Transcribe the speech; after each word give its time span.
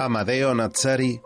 Amadeo 0.00 0.54
Nazzari 0.54 1.20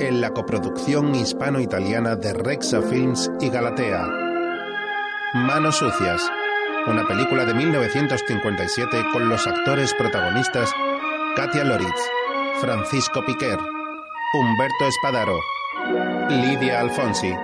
en 0.00 0.20
la 0.22 0.30
coproducción 0.30 1.14
hispano-italiana 1.14 2.16
de 2.16 2.32
Rexa 2.32 2.80
Films 2.80 3.30
y 3.40 3.50
Galatea. 3.50 4.06
Manos 5.34 5.76
Sucias, 5.76 6.22
una 6.86 7.06
película 7.06 7.44
de 7.44 7.52
1957 7.52 9.04
con 9.12 9.28
los 9.28 9.46
actores 9.46 9.92
protagonistas 9.94 10.72
Katia 11.36 11.64
Loritz, 11.64 12.00
Francisco 12.60 13.22
Piquer, 13.26 13.58
Humberto 14.32 14.86
Espadaro, 14.86 15.38
Lidia 16.30 16.80
Alfonsi, 16.80 17.34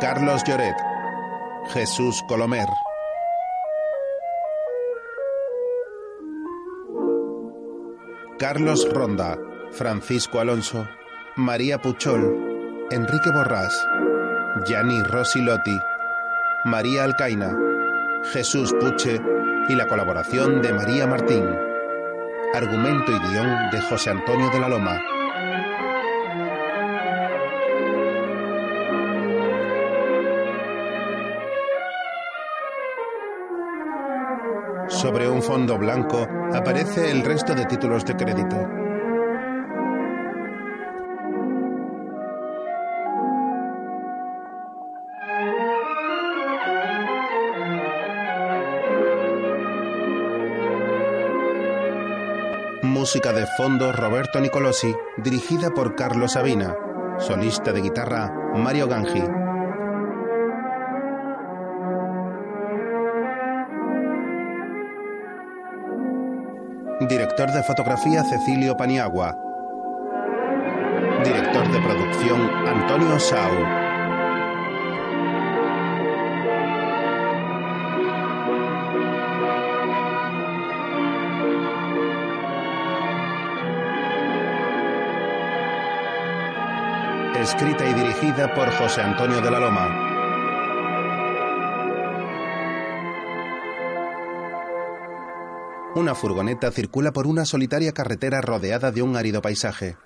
Carlos 0.00 0.42
Lloret, 0.44 0.76
Jesús 1.74 2.22
Colomer. 2.26 2.68
Carlos 8.44 8.86
Ronda, 8.92 9.38
Francisco 9.72 10.38
Alonso, 10.38 10.86
María 11.34 11.80
Puchol, 11.80 12.86
Enrique 12.90 13.30
Borrás, 13.30 13.74
Gianni 14.66 15.02
Lotti, 15.36 15.78
María 16.66 17.04
Alcaina, 17.04 17.56
Jesús 18.34 18.74
Puche 18.78 19.18
y 19.70 19.74
la 19.74 19.88
colaboración 19.88 20.60
de 20.60 20.74
María 20.74 21.06
Martín. 21.06 21.42
Argumento 22.52 23.12
y 23.12 23.18
guion 23.30 23.70
de 23.72 23.80
José 23.80 24.10
Antonio 24.10 24.50
de 24.50 24.60
la 24.60 24.68
Loma. 24.68 25.00
Sobre 35.04 35.28
un 35.28 35.42
fondo 35.42 35.76
blanco 35.76 36.26
aparece 36.54 37.10
el 37.10 37.22
resto 37.22 37.54
de 37.54 37.66
títulos 37.66 38.06
de 38.06 38.16
crédito. 38.16 38.56
Música 52.82 53.34
de 53.34 53.46
fondo 53.58 53.92
Roberto 53.92 54.40
Nicolosi, 54.40 54.96
dirigida 55.18 55.68
por 55.68 55.96
Carlos 55.96 56.32
Sabina. 56.32 56.74
Solista 57.18 57.74
de 57.74 57.82
guitarra 57.82 58.32
Mario 58.54 58.88
Gangi. 58.88 59.43
Director 67.44 67.62
de 67.62 67.74
fotografía 67.74 68.24
Cecilio 68.24 68.74
Paniagua. 68.74 69.36
Director 71.22 71.70
de 71.70 71.78
producción 71.78 72.40
Antonio 72.66 73.20
Sau. 73.20 73.50
escrita 87.42 87.84
y 87.84 87.92
dirigida 87.92 88.54
por 88.54 88.70
José 88.72 89.02
Antonio 89.02 89.42
de 89.42 89.50
la 89.50 89.60
Loma. 89.60 90.03
Una 95.96 96.16
furgoneta 96.16 96.72
circula 96.72 97.12
por 97.12 97.28
una 97.28 97.44
solitaria 97.44 97.92
carretera 97.92 98.40
rodeada 98.40 98.90
de 98.90 99.00
un 99.00 99.16
árido 99.16 99.40
paisaje. 99.40 99.96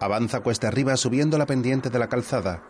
Avanza 0.00 0.40
cuesta 0.40 0.68
arriba 0.68 0.96
subiendo 0.96 1.36
la 1.36 1.44
pendiente 1.44 1.90
de 1.90 1.98
la 1.98 2.08
calzada. 2.08 2.62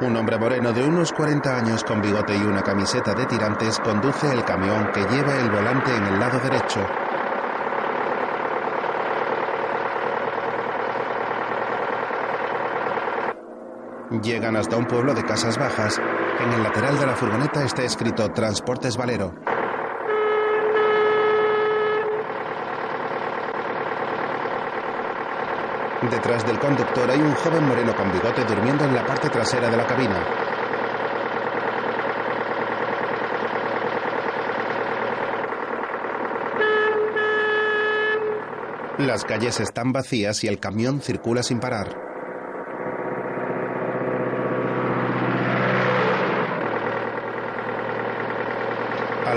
Un 0.00 0.16
hombre 0.16 0.38
moreno 0.38 0.72
de 0.72 0.82
unos 0.82 1.12
40 1.12 1.56
años 1.56 1.84
con 1.84 2.00
bigote 2.00 2.34
y 2.34 2.42
una 2.42 2.62
camiseta 2.62 3.14
de 3.14 3.26
tirantes 3.26 3.78
conduce 3.78 4.32
el 4.32 4.44
camión 4.44 4.90
que 4.92 5.04
lleva 5.04 5.38
el 5.38 5.50
volante 5.50 5.94
en 5.94 6.04
el 6.04 6.18
lado 6.18 6.40
derecho. 6.40 6.80
Llegan 14.20 14.56
hasta 14.56 14.76
un 14.76 14.84
pueblo 14.84 15.14
de 15.14 15.22
casas 15.22 15.56
bajas. 15.56 15.98
En 16.40 16.52
el 16.52 16.62
lateral 16.62 16.98
de 16.98 17.06
la 17.06 17.16
furgoneta 17.16 17.64
está 17.64 17.82
escrito 17.82 18.30
Transportes 18.30 18.96
Valero. 18.96 19.32
Detrás 26.10 26.44
del 26.46 26.58
conductor 26.58 27.10
hay 27.10 27.20
un 27.20 27.32
joven 27.32 27.66
moreno 27.66 27.94
con 27.96 28.12
bigote 28.12 28.44
durmiendo 28.44 28.84
en 28.84 28.94
la 28.94 29.06
parte 29.06 29.30
trasera 29.30 29.70
de 29.70 29.76
la 29.76 29.86
cabina. 29.86 30.20
Las 38.98 39.24
calles 39.24 39.58
están 39.60 39.92
vacías 39.92 40.44
y 40.44 40.48
el 40.48 40.58
camión 40.58 41.00
circula 41.00 41.42
sin 41.42 41.60
parar. 41.60 42.11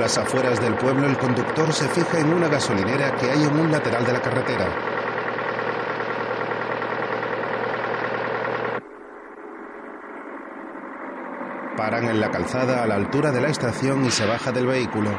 Las 0.05 0.19
afueras 0.19 0.61
del 0.61 0.75
pueblo 0.75 1.07
el 1.07 1.17
conductor 1.17 1.73
se 1.73 1.89
fija 1.89 2.19
en 2.19 2.31
una 2.31 2.47
gasolinera 2.47 3.16
que 3.16 3.31
hay 3.31 3.41
en 3.41 3.59
un 3.59 3.71
lateral 3.71 4.05
de 4.05 4.13
la 4.13 4.21
carretera. 4.21 4.67
Paran 11.75 12.03
en 12.03 12.21
la 12.21 12.29
calzada 12.29 12.83
a 12.83 12.85
la 12.85 12.93
altura 12.93 13.31
de 13.31 13.41
la 13.41 13.47
estación 13.47 14.05
y 14.05 14.11
se 14.11 14.27
baja 14.27 14.51
del 14.51 14.67
vehículo. 14.67 15.09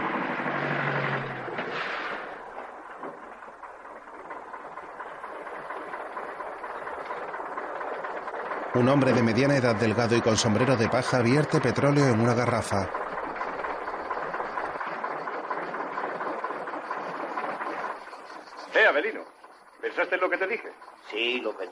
Un 8.75 8.89
hombre 8.89 9.13
de 9.13 9.25
mediana 9.25 9.57
edad 9.57 9.75
delgado 9.75 10.17
y 10.17 10.21
con 10.21 10.37
sombrero 10.37 10.77
de 10.77 10.89
paja 10.89 11.23
vierte 11.23 11.61
petróleo 11.61 12.07
en 12.07 12.21
una 12.21 12.35
garrafa. 12.35 12.89
Eh, 18.77 18.85
Abelino, 18.87 19.25
¿pensaste 19.81 20.17
en 20.17 20.21
lo 20.21 20.29
que 20.29 20.37
te 20.37 20.47
dije? 20.47 20.71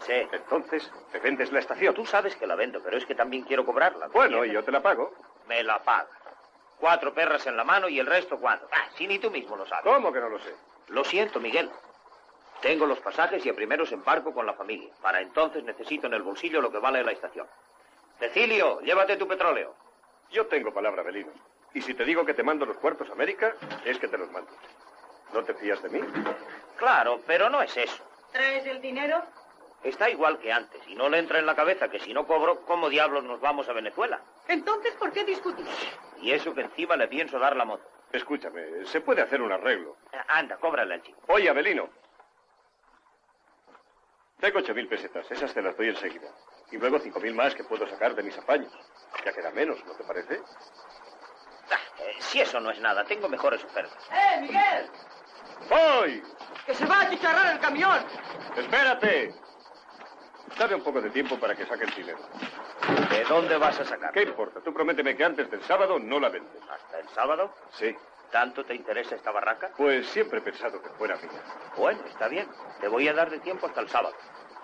Sí. 0.06 0.28
Entonces, 0.32 0.90
¿te 1.12 1.18
vendes 1.18 1.50
la 1.52 1.60
estación? 1.60 1.94
Tú 1.94 2.04
sabes 2.04 2.36
que 2.36 2.46
la 2.46 2.54
vendo, 2.54 2.82
pero 2.82 2.96
es 2.96 3.06
que 3.06 3.14
también 3.14 3.44
quiero 3.44 3.64
cobrarla. 3.64 4.08
Bueno, 4.08 4.44
y 4.44 4.52
yo 4.52 4.62
te 4.62 4.70
la 4.70 4.80
pago. 4.80 5.12
Me 5.48 5.62
la 5.62 5.78
paga. 5.82 6.08
Cuatro 6.78 7.14
perras 7.14 7.46
en 7.46 7.56
la 7.56 7.64
mano 7.64 7.88
y 7.88 7.98
el 7.98 8.06
resto 8.06 8.38
cuándo. 8.38 8.68
Ah, 8.72 8.88
si 8.96 9.06
ni 9.06 9.18
tú 9.18 9.30
mismo 9.30 9.56
lo 9.56 9.66
sabes. 9.66 9.84
¿Cómo 9.84 10.12
que 10.12 10.20
no 10.20 10.28
lo 10.28 10.38
sé? 10.38 10.54
Lo 10.88 11.04
siento, 11.04 11.40
Miguel. 11.40 11.70
Tengo 12.60 12.86
los 12.86 12.98
pasajes 13.00 13.44
y 13.44 13.48
a 13.48 13.54
primeros 13.54 13.92
embarco 13.92 14.32
con 14.32 14.46
la 14.46 14.54
familia. 14.54 14.92
Para 15.00 15.20
entonces 15.20 15.64
necesito 15.64 16.06
en 16.06 16.14
el 16.14 16.22
bolsillo 16.22 16.60
lo 16.60 16.70
que 16.70 16.78
vale 16.78 17.02
la 17.02 17.12
estación. 17.12 17.46
Cecilio, 18.18 18.80
llévate 18.80 19.16
tu 19.16 19.26
petróleo. 19.26 19.74
Yo 20.30 20.46
tengo 20.46 20.72
palabra, 20.72 21.02
Belino. 21.02 21.32
Y 21.72 21.82
si 21.82 21.94
te 21.94 22.04
digo 22.04 22.24
que 22.24 22.34
te 22.34 22.42
mando 22.42 22.66
los 22.66 22.76
cuartos 22.78 23.08
a 23.08 23.12
América, 23.12 23.54
es 23.84 23.98
que 23.98 24.08
te 24.08 24.16
los 24.18 24.30
mando. 24.30 24.50
¿No 25.32 25.42
te 25.42 25.54
fías 25.54 25.82
de 25.82 25.88
mí? 25.88 26.00
Claro, 26.76 27.20
pero 27.26 27.48
no 27.50 27.60
es 27.62 27.76
eso. 27.76 28.02
¿Traes 28.32 28.66
el 28.66 28.80
dinero? 28.80 29.22
Está 29.84 30.08
igual 30.08 30.38
que 30.38 30.50
antes 30.50 30.80
y 30.88 30.94
no 30.94 31.10
le 31.10 31.18
entra 31.18 31.38
en 31.38 31.44
la 31.44 31.54
cabeza 31.54 31.90
que 31.90 32.00
si 32.00 32.14
no 32.14 32.26
cobro, 32.26 32.64
¿cómo 32.64 32.88
diablos 32.88 33.22
nos 33.22 33.38
vamos 33.40 33.68
a 33.68 33.74
Venezuela? 33.74 34.18
Entonces, 34.48 34.94
¿por 34.94 35.12
qué 35.12 35.24
discutir? 35.24 35.66
Y 36.22 36.32
eso 36.32 36.54
que 36.54 36.62
encima 36.62 36.96
le 36.96 37.06
pienso 37.06 37.38
dar 37.38 37.54
la 37.54 37.66
moto. 37.66 37.84
Escúchame, 38.10 38.86
se 38.86 39.02
puede 39.02 39.20
hacer 39.20 39.42
un 39.42 39.52
arreglo. 39.52 39.98
Eh, 40.10 40.16
anda, 40.28 40.56
cóbrale 40.56 40.94
al 40.94 41.02
chico. 41.02 41.20
Oye, 41.28 41.50
Abelino. 41.50 41.90
Tengo 44.40 44.58
ocho 44.58 44.74
mil 44.74 44.88
pesetas, 44.88 45.30
esas 45.30 45.52
te 45.52 45.60
las 45.60 45.76
doy 45.76 45.88
enseguida. 45.88 46.28
Y 46.70 46.78
luego 46.78 46.98
cinco 46.98 47.20
mil 47.20 47.34
más 47.34 47.54
que 47.54 47.64
puedo 47.64 47.86
sacar 47.86 48.14
de 48.14 48.22
mis 48.22 48.38
apaños. 48.38 48.72
Ya 49.22 49.32
queda 49.34 49.50
menos, 49.50 49.84
¿no 49.84 49.94
te 49.96 50.04
parece? 50.04 50.40
Ah, 51.70 51.78
eh, 52.00 52.14
si 52.20 52.40
eso 52.40 52.58
no 52.58 52.70
es 52.70 52.80
nada, 52.80 53.04
tengo 53.04 53.28
mejores 53.28 53.62
ofertas. 53.62 54.08
¡Eh, 54.10 54.40
Miguel! 54.40 54.90
¡Voy! 55.68 56.22
¡Que 56.64 56.74
se 56.74 56.86
va 56.86 57.02
a 57.02 57.10
chicharrar 57.10 57.52
el 57.52 57.60
camión! 57.60 58.04
¡Espérate! 58.56 59.43
Dame 60.58 60.74
un 60.76 60.82
poco 60.82 61.00
de 61.00 61.10
tiempo 61.10 61.38
para 61.38 61.54
que 61.54 61.66
saque 61.66 61.84
el 61.84 61.94
dinero. 61.94 62.18
¿De 63.10 63.24
dónde 63.24 63.56
vas 63.56 63.78
a 63.80 63.84
sacar? 63.84 64.12
¿Qué 64.12 64.22
importa? 64.22 64.60
Tú 64.60 64.72
prométeme 64.72 65.16
que 65.16 65.24
antes 65.24 65.50
del 65.50 65.62
sábado 65.64 65.98
no 65.98 66.20
la 66.20 66.28
vendes. 66.28 66.62
¿Hasta 66.70 66.98
el 67.00 67.08
sábado? 67.08 67.52
Sí. 67.72 67.94
¿Tanto 68.30 68.64
te 68.64 68.74
interesa 68.74 69.16
esta 69.16 69.30
barraca? 69.30 69.70
Pues 69.76 70.06
siempre 70.08 70.38
he 70.38 70.42
pensado 70.42 70.80
que 70.80 70.88
fuera 70.90 71.16
mía. 71.16 71.42
Bueno, 71.76 72.00
está 72.06 72.28
bien. 72.28 72.48
Te 72.80 72.88
voy 72.88 73.08
a 73.08 73.12
dar 73.14 73.30
de 73.30 73.40
tiempo 73.40 73.66
hasta 73.66 73.80
el 73.80 73.88
sábado. 73.88 74.14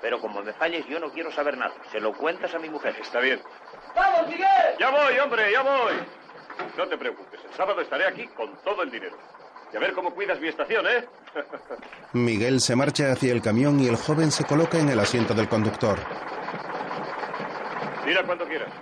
Pero 0.00 0.20
como 0.20 0.42
me 0.42 0.52
falles, 0.54 0.86
yo 0.86 0.98
no 0.98 1.10
quiero 1.10 1.30
saber 1.30 1.56
nada. 1.56 1.74
Se 1.90 2.00
lo 2.00 2.12
cuentas 2.12 2.54
a 2.54 2.58
mi 2.58 2.68
mujer. 2.70 2.96
Está 3.00 3.20
bien. 3.20 3.42
¡Vamos, 3.94 4.28
Miguel! 4.28 4.76
Ya 4.78 4.90
voy, 4.90 5.18
hombre, 5.18 5.52
ya 5.52 5.62
voy. 5.62 5.94
No 6.76 6.86
te 6.88 6.96
preocupes, 6.96 7.40
el 7.44 7.52
sábado 7.54 7.80
estaré 7.80 8.06
aquí 8.06 8.26
con 8.28 8.56
todo 8.62 8.82
el 8.82 8.90
dinero. 8.90 9.16
Y 9.72 9.76
a 9.76 9.80
ver 9.80 9.92
cómo 9.92 10.14
cuidas 10.14 10.40
mi 10.40 10.48
estación, 10.48 10.86
¿eh? 10.86 11.08
Miguel 12.12 12.60
se 12.60 12.74
marcha 12.74 13.12
hacia 13.12 13.32
el 13.32 13.40
camión 13.40 13.78
y 13.80 13.86
el 13.86 13.96
joven 13.96 14.32
se 14.32 14.44
coloca 14.44 14.78
en 14.78 14.88
el 14.88 14.98
asiento 14.98 15.32
del 15.34 15.48
conductor. 15.48 15.98
Mira 18.04 18.24
cuando 18.26 18.46
quieras. 18.46 18.72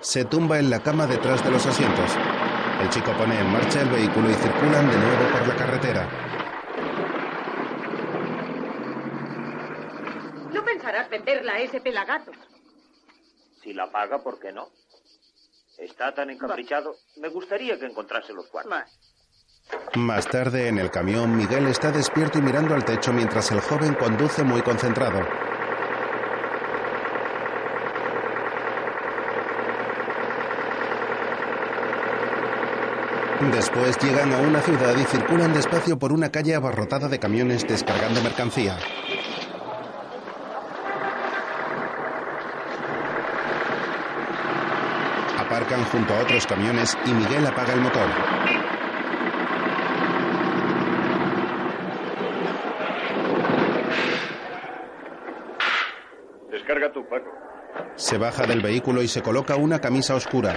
Se 0.00 0.24
tumba 0.24 0.58
en 0.58 0.68
la 0.68 0.80
cama 0.80 1.06
detrás 1.06 1.42
de 1.44 1.50
los 1.50 1.64
asientos. 1.64 2.10
El 2.82 2.90
chico 2.90 3.12
pone 3.12 3.38
en 3.38 3.46
marcha 3.50 3.80
el 3.80 3.88
vehículo 3.88 4.30
y 4.30 4.34
circulan 4.34 4.90
de 4.90 4.96
nuevo 4.96 5.32
por 5.32 5.48
la 5.48 5.56
carretera. 5.56 6.08
No 10.52 10.64
pensarás 10.64 11.08
venderla 11.08 11.52
a 11.52 11.60
ese 11.60 11.80
pelagato. 11.80 12.32
Si 13.62 13.72
la 13.72 13.90
paga, 13.90 14.22
¿por 14.22 14.38
qué 14.40 14.52
no? 14.52 14.68
Está 15.78 16.14
tan 16.14 16.30
encaprichado. 16.30 16.96
Me 17.16 17.28
gustaría 17.28 17.78
que 17.78 17.86
encontrase 17.86 18.32
los 18.32 18.46
cuartos. 18.48 18.70
Más. 18.70 19.10
Más 19.96 20.26
tarde, 20.26 20.68
en 20.68 20.78
el 20.78 20.90
camión, 20.90 21.36
Miguel 21.36 21.66
está 21.66 21.90
despierto 21.90 22.38
y 22.38 22.42
mirando 22.42 22.74
al 22.74 22.84
techo 22.84 23.12
mientras 23.12 23.50
el 23.50 23.60
joven 23.60 23.94
conduce 23.94 24.44
muy 24.44 24.62
concentrado. 24.62 25.20
Después 33.52 33.98
llegan 33.98 34.32
a 34.34 34.38
una 34.38 34.60
ciudad 34.60 34.94
y 34.96 35.04
circulan 35.04 35.54
despacio 35.54 35.98
por 35.98 36.12
una 36.12 36.30
calle 36.30 36.54
abarrotada 36.54 37.08
de 37.08 37.18
camiones 37.18 37.66
descargando 37.66 38.22
mercancía. 38.22 38.76
Aparcan 45.38 45.84
junto 45.84 46.14
a 46.14 46.20
otros 46.20 46.46
camiones 46.46 46.96
y 47.06 47.12
Miguel 47.12 47.46
apaga 47.46 47.72
el 47.72 47.80
motor. 47.80 48.08
Descarga 56.50 56.92
tu 56.92 57.08
Paco. 57.08 57.30
Se 58.10 58.18
baja 58.18 58.44
del 58.44 58.60
vehículo 58.60 59.02
y 59.02 59.06
se 59.06 59.22
coloca 59.22 59.54
una 59.54 59.80
camisa 59.80 60.16
oscura. 60.16 60.56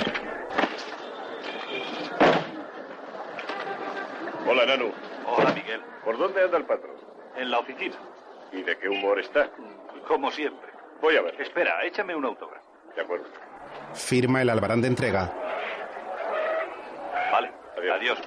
Hola, 4.47 4.65
Nanu. 4.65 4.91
Hola, 5.27 5.53
Miguel. 5.53 5.79
¿Por 6.03 6.17
dónde 6.17 6.43
anda 6.45 6.57
el 6.57 6.65
patrón? 6.65 6.95
En 7.37 7.51
la 7.51 7.59
oficina. 7.59 7.93
¿Y 8.51 8.63
de 8.63 8.75
qué 8.79 8.89
humor 8.89 9.19
está? 9.19 9.51
Como 10.07 10.31
siempre. 10.31 10.67
Voy 10.99 11.15
a 11.15 11.21
ver. 11.21 11.39
Espera, 11.39 11.85
échame 11.85 12.15
un 12.15 12.25
autógrafo. 12.25 12.65
De 12.95 13.03
acuerdo. 13.03 13.25
Firma 13.93 14.41
el 14.41 14.49
albarán 14.49 14.81
de 14.81 14.87
entrega. 14.87 15.31
Vale. 17.31 17.51
Adiós. 17.77 17.97
Adiós. 17.99 18.17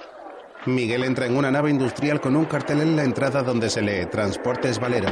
Miguel 0.67 1.03
entra 1.03 1.25
en 1.25 1.35
una 1.35 1.51
nave 1.51 1.69
industrial 1.69 2.21
con 2.21 2.37
un 2.37 2.45
cartel 2.45 2.79
en 2.79 2.95
la 2.95 3.03
entrada 3.03 3.43
donde 3.43 3.69
se 3.69 3.81
lee 3.81 4.05
Transportes 4.05 4.79
Valero. 4.79 5.09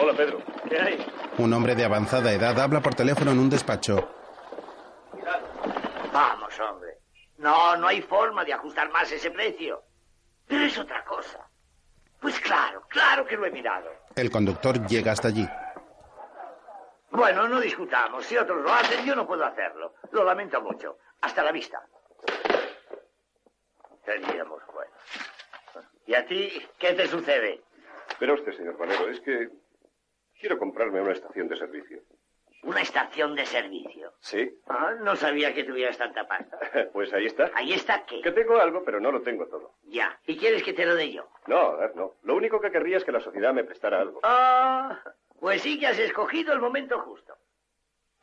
Hola, 0.00 0.14
Pedro. 0.16 0.38
¿Qué 0.70 0.80
hay? 0.80 1.15
Un 1.38 1.52
hombre 1.52 1.74
de 1.74 1.84
avanzada 1.84 2.32
edad 2.32 2.58
habla 2.58 2.80
por 2.80 2.94
teléfono 2.94 3.30
en 3.32 3.38
un 3.38 3.50
despacho. 3.50 4.08
Vamos, 6.12 6.58
hombre. 6.60 6.98
No, 7.36 7.76
no 7.76 7.86
hay 7.86 8.00
forma 8.00 8.44
de 8.44 8.54
ajustar 8.54 8.90
más 8.90 9.10
ese 9.12 9.30
precio. 9.30 9.82
Pero 10.46 10.64
es 10.64 10.78
otra 10.78 11.04
cosa. 11.04 11.46
Pues 12.20 12.40
claro, 12.40 12.82
claro 12.88 13.26
que 13.26 13.36
lo 13.36 13.44
he 13.44 13.50
mirado. 13.50 13.90
El 14.14 14.30
conductor 14.30 14.86
llega 14.86 15.12
hasta 15.12 15.28
allí. 15.28 15.46
Bueno, 17.10 17.46
no 17.48 17.60
discutamos. 17.60 18.24
Si 18.24 18.36
otros 18.36 18.62
lo 18.62 18.72
hacen, 18.72 19.04
yo 19.04 19.14
no 19.14 19.26
puedo 19.26 19.44
hacerlo. 19.44 19.94
Lo 20.12 20.24
lamento 20.24 20.60
mucho. 20.62 20.98
Hasta 21.20 21.42
la 21.42 21.52
vista. 21.52 21.82
Teníamos 24.04 24.62
bueno. 24.72 24.92
¿Y 26.06 26.14
a 26.14 26.26
ti 26.26 26.50
qué 26.78 26.94
te 26.94 27.06
sucede? 27.08 27.62
Pero 28.18 28.34
usted, 28.34 28.52
señor 28.56 28.78
Valero, 28.78 29.08
es 29.08 29.20
que 29.20 29.50
quiero 30.40 30.58
comprarme 30.58 31.00
una 31.00 31.12
estación 31.12 31.48
de 31.48 31.56
servicio. 31.56 32.00
Una 32.62 32.80
estación 32.80 33.34
de 33.36 33.46
servicio. 33.46 34.12
¿Sí? 34.20 34.58
Ah, 34.66 34.94
no 35.00 35.14
sabía 35.14 35.54
que 35.54 35.62
tuvieras 35.64 35.96
tanta 35.98 36.26
pasta. 36.26 36.58
Pues 36.92 37.12
ahí 37.12 37.26
está. 37.26 37.50
Ahí 37.54 37.72
está 37.72 38.04
qué. 38.06 38.20
Que 38.22 38.32
tengo 38.32 38.58
algo, 38.58 38.82
pero 38.84 38.98
no 39.00 39.12
lo 39.12 39.22
tengo 39.22 39.46
todo. 39.46 39.74
Ya. 39.84 40.18
¿Y 40.26 40.36
quieres 40.36 40.62
que 40.62 40.72
te 40.72 40.84
lo 40.86 40.94
dé 40.94 41.12
yo? 41.12 41.28
No, 41.46 41.58
a 41.58 41.76
ver, 41.76 41.94
no. 41.96 42.14
Lo 42.22 42.34
único 42.34 42.60
que 42.60 42.70
querría 42.70 42.96
es 42.96 43.04
que 43.04 43.12
la 43.12 43.20
sociedad 43.20 43.52
me 43.52 43.64
prestara 43.64 44.00
algo. 44.00 44.20
Ah, 44.24 45.00
pues 45.38 45.62
sí 45.62 45.78
que 45.78 45.86
has 45.86 45.98
escogido 45.98 46.52
el 46.52 46.60
momento 46.60 46.98
justo. 47.00 47.36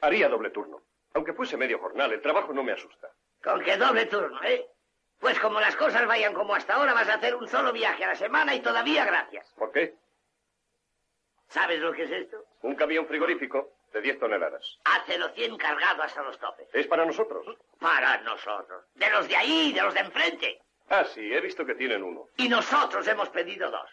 Haría 0.02 0.28
doble 0.28 0.50
turno. 0.50 0.82
Aunque 1.14 1.34
fuese 1.34 1.56
medio 1.56 1.80
jornal, 1.80 2.12
el 2.12 2.22
trabajo 2.22 2.52
no 2.54 2.64
me 2.64 2.72
asusta. 2.74 3.10
Con 3.44 3.62
que 3.62 3.78
doble 3.78 4.08
turno, 4.08 4.42
¿eh? 4.44 4.66
Pues 5.20 5.40
como 5.40 5.62
las 5.62 5.76
cosas 5.78 6.06
vayan 6.06 6.34
como 6.34 6.54
hasta 6.56 6.74
ahora, 6.74 6.94
vas 6.94 7.08
a 7.08 7.14
hacer 7.14 7.36
un 7.36 7.48
solo 7.48 7.72
viaje 7.72 8.04
a 8.04 8.08
la 8.08 8.16
semana 8.16 8.54
y 8.56 8.60
todavía 8.62 9.06
gracias. 9.06 9.54
¿Por 9.58 9.72
qué? 9.72 9.96
¿Sabes 11.54 11.80
lo 11.82 11.94
que 11.94 12.04
es 12.04 12.12
esto? 12.12 12.44
Un 12.64 12.74
camión 12.74 13.06
frigorífico 13.06 13.74
de 13.94 14.02
10 14.02 14.20
toneladas. 14.20 14.80
Hácelo 14.86 15.30
100 15.30 15.56
cargado 15.58 16.02
hasta 16.02 16.24
los 16.24 16.40
topes. 16.40 16.68
¿Es 16.74 16.88
para 16.88 17.06
nosotros? 17.06 17.46
Para 17.80 18.18
nosotros. 18.22 18.86
De 18.96 19.08
los 19.12 19.28
de 19.28 19.36
ahí, 19.36 19.72
de 19.72 19.84
los 19.84 19.94
de 19.94 20.00
enfrente. 20.00 20.60
Ah, 20.90 21.04
sí, 21.06 21.32
he 21.32 21.40
visto 21.42 21.64
que 21.64 21.76
tienen 21.76 22.02
uno. 22.02 22.28
Y 22.38 22.50
nosotros 22.50 23.08
hemos 23.08 23.30
pedido 23.30 23.70
dos. 23.70 23.88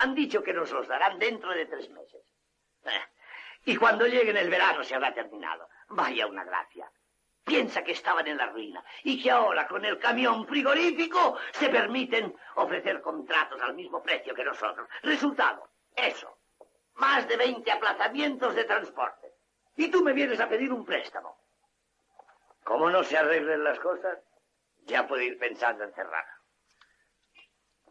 Han 0.00 0.14
dicho 0.14 0.42
que 0.42 0.52
nos 0.52 0.70
los 0.72 0.86
darán 0.86 1.18
dentro 1.18 1.52
de 1.52 1.64
tres 1.64 1.88
meses. 1.88 2.20
Eh, 2.84 2.90
Y 3.64 3.76
cuando 3.76 4.06
llegue 4.06 4.30
en 4.30 4.36
el 4.36 4.50
verano 4.50 4.84
se 4.84 4.94
habrá 4.94 5.14
terminado. 5.14 5.70
Vaya 5.88 6.26
una 6.26 6.44
gracia. 6.44 6.90
Piensa 7.44 7.82
que 7.82 7.92
estaban 7.92 8.26
en 8.26 8.36
la 8.36 8.46
ruina 8.48 8.84
y 9.04 9.22
que 9.22 9.30
ahora 9.30 9.66
con 9.66 9.82
el 9.86 9.98
camión 9.98 10.46
frigorífico 10.46 11.38
se 11.52 11.70
permiten 11.70 12.36
ofrecer 12.56 13.00
contratos 13.00 13.62
al 13.62 13.72
mismo 13.74 14.02
precio 14.02 14.34
que 14.34 14.44
nosotros. 14.44 14.86
Resultado, 15.02 15.70
eso. 15.96 16.35
Más 16.96 17.28
de 17.28 17.36
20 17.36 17.70
aplazamientos 17.70 18.54
de 18.54 18.64
transporte. 18.64 19.32
Y 19.76 19.90
tú 19.90 20.02
me 20.02 20.12
vienes 20.12 20.40
a 20.40 20.48
pedir 20.48 20.72
un 20.72 20.84
préstamo. 20.84 21.36
Como 22.64 22.90
no 22.90 23.04
se 23.04 23.16
arreglen 23.16 23.62
las 23.64 23.78
cosas, 23.78 24.18
ya 24.84 25.06
puedo 25.06 25.22
ir 25.22 25.38
pensando 25.38 25.84
en 25.84 25.92
cerrar. 25.94 26.24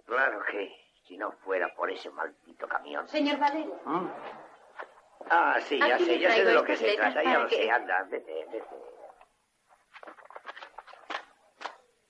Claro 0.05 0.43
que 0.49 0.75
si 1.05 1.17
no 1.17 1.31
fuera 1.31 1.73
por 1.75 1.89
ese 1.91 2.09
maldito 2.09 2.67
camión. 2.67 3.07
Señor 3.07 3.37
Valero, 3.39 3.79
¿Mm? 3.85 4.07
Ah, 5.29 5.59
sí, 5.61 5.79
ya 5.79 5.95
Aquí 5.95 6.05
sé, 6.05 6.19
ya 6.19 6.31
sé 6.31 6.45
de 6.45 6.53
lo 6.53 6.63
que 6.63 6.73
estas 6.73 6.89
se 6.89 6.95
trata, 6.97 7.23
ya 7.23 7.39
lo 7.39 7.47
que- 7.47 7.55
sé, 7.55 7.71
anda, 7.71 8.03
vete, 8.03 8.45
vete. 8.51 8.63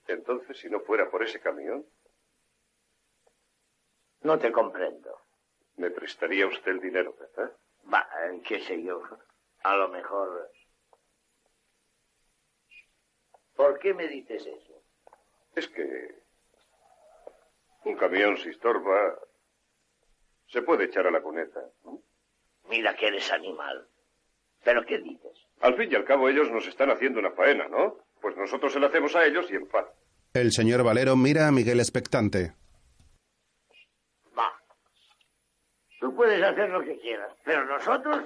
Entonces, 0.08 0.58
si 0.60 0.70
no 0.70 0.80
fuera 0.82 1.10
por 1.10 1.24
ese 1.24 1.40
camión, 1.40 1.86
No 4.22 4.40
te 4.40 4.52
comprendo. 4.52 5.22
Me 5.78 5.92
prestaría 5.92 6.48
usted 6.48 6.72
el 6.72 6.80
dinero, 6.82 7.16
¿verdad? 7.20 7.52
Va, 7.94 8.08
eh, 8.26 8.42
qué 8.46 8.60
sé 8.62 8.82
yo. 8.84 9.02
A 9.64 9.76
lo 9.76 9.90
mejor. 9.90 10.52
¿Por 13.56 13.80
qué 13.80 13.94
me 13.94 14.08
dices 14.08 14.46
eso? 14.46 14.82
Es 15.56 15.68
que 15.70 16.24
un 17.86 17.96
camión 17.96 18.38
si 18.38 18.50
estorba 18.50 19.18
se 20.48 20.62
puede 20.62 20.86
echar 20.86 21.08
a 21.08 21.12
la 21.12 21.22
cuneta. 21.22 21.62
¿no? 21.84 22.02
Mira 22.70 22.96
que 22.96 23.08
eres 23.08 23.32
animal. 23.32 23.88
¿Pero 24.64 24.86
qué 24.86 24.98
dices? 25.00 25.32
Al 25.62 25.76
fin 25.78 25.92
y 25.92 25.96
al 25.96 26.06
cabo 26.06 26.28
ellos 26.28 26.50
nos 26.52 26.68
están 26.68 26.90
haciendo 26.90 27.20
una 27.20 27.32
faena, 27.32 27.68
¿no? 27.68 28.00
Pues 28.22 28.36
nosotros 28.36 28.74
se 28.74 28.80
la 28.80 28.88
hacemos 28.88 29.16
a 29.16 29.26
ellos 29.26 29.46
y 29.52 29.56
en 29.56 29.68
paz. 29.68 29.86
El 30.34 30.52
señor 30.52 30.84
Valero 30.84 31.16
mira 31.16 31.48
a 31.48 31.52
Miguel 31.52 31.80
expectante. 31.80 32.54
Va. 34.38 34.52
Tú 36.16 36.20
puedes 36.22 36.42
hacer 36.42 36.70
lo 36.70 36.82
que 36.82 36.98
quieras, 37.00 37.30
pero 37.44 37.66
nosotros, 37.66 38.24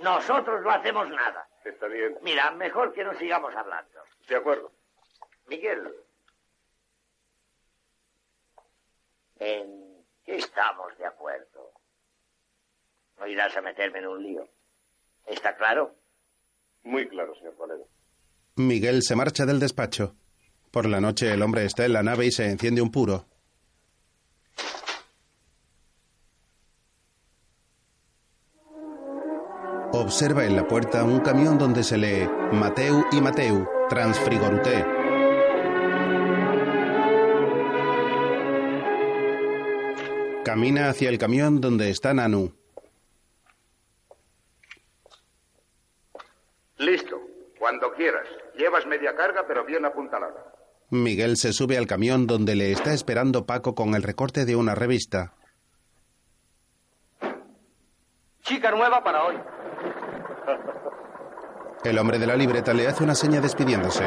nosotros 0.00 0.62
no 0.62 0.70
hacemos 0.70 1.08
nada. 1.10 1.44
Está 1.64 1.88
bien. 1.88 2.16
Mira, 2.22 2.52
mejor 2.52 2.92
que 2.92 3.02
no 3.02 3.18
sigamos 3.18 3.52
hablando. 3.56 3.98
De 4.28 4.36
acuerdo. 4.36 4.70
Miguel. 5.48 5.92
¿En 9.40 10.04
qué 10.24 10.36
estamos 10.36 10.96
de 10.98 11.04
acuerdo? 11.04 11.72
No 13.18 13.26
irás 13.26 13.56
a 13.56 13.60
meterme 13.60 13.98
en 13.98 14.06
un 14.06 14.22
lío. 14.22 14.48
¿Está 15.26 15.56
claro? 15.56 15.96
Muy 16.84 17.08
claro, 17.08 17.34
señor 17.34 17.56
Valero. 17.56 17.88
Miguel 18.54 19.02
se 19.02 19.16
marcha 19.16 19.46
del 19.46 19.58
despacho. 19.58 20.14
Por 20.70 20.86
la 20.86 21.00
noche 21.00 21.32
el 21.32 21.42
hombre 21.42 21.64
está 21.64 21.84
en 21.86 21.94
la 21.94 22.04
nave 22.04 22.26
y 22.26 22.30
se 22.30 22.48
enciende 22.48 22.80
un 22.82 22.92
puro. 22.92 23.26
observa 30.02 30.44
en 30.44 30.56
la 30.56 30.66
puerta 30.66 31.04
un 31.04 31.20
camión 31.20 31.58
donde 31.58 31.84
se 31.84 31.96
lee 31.96 32.28
Mateu 32.52 33.04
y 33.12 33.20
Mateu, 33.20 33.66
Transfrigoruté. 33.88 34.84
Camina 40.44 40.90
hacia 40.90 41.08
el 41.08 41.18
camión 41.18 41.60
donde 41.60 41.90
está 41.90 42.12
Nanu. 42.12 42.52
Listo, 46.78 47.20
cuando 47.58 47.92
quieras. 47.92 48.26
Llevas 48.56 48.84
media 48.86 49.14
carga 49.14 49.44
pero 49.46 49.64
bien 49.64 49.84
apuntalada. 49.84 50.52
Miguel 50.90 51.36
se 51.36 51.52
sube 51.52 51.78
al 51.78 51.86
camión 51.86 52.26
donde 52.26 52.56
le 52.56 52.72
está 52.72 52.92
esperando 52.92 53.46
Paco 53.46 53.74
con 53.74 53.94
el 53.94 54.02
recorte 54.02 54.44
de 54.44 54.56
una 54.56 54.74
revista. 54.74 55.32
Chica 58.42 58.72
nueva 58.72 59.02
para 59.04 59.24
hoy. 59.24 59.36
El 61.84 61.98
hombre 61.98 62.18
de 62.18 62.26
la 62.26 62.36
libreta 62.36 62.72
le 62.72 62.86
hace 62.86 63.02
una 63.02 63.14
seña 63.14 63.40
despidiéndose. 63.40 64.04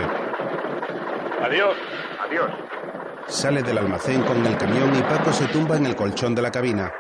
Adiós. 1.42 1.76
Adiós. 2.26 2.52
Sale 3.28 3.64
del 3.64 3.78
almacén 3.78 4.24
con 4.24 4.46
el 4.46 4.58
camión 4.58 4.96
y 4.96 5.02
Paco 5.02 5.34
se 5.34 5.46
tumba 5.48 5.76
en 5.78 5.86
el 5.86 5.96
colchón 5.96 6.36
de 6.36 6.42
la 6.42 6.52
cabina. 6.52 6.94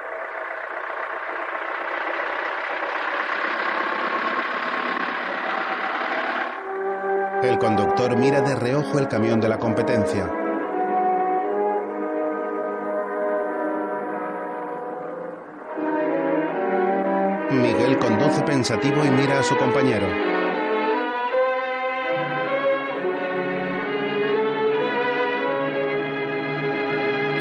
El 7.43 7.59
conductor 7.59 8.17
mira 8.17 8.41
de 8.41 8.55
reojo 8.55 8.97
el 8.97 9.07
camión 9.07 9.39
de 9.39 9.49
la 9.49 9.59
competencia. 9.59 10.44
Pensativo 18.43 19.03
y 19.03 19.09
mira 19.09 19.39
a 19.39 19.43
su 19.43 19.57
compañero. 19.57 20.07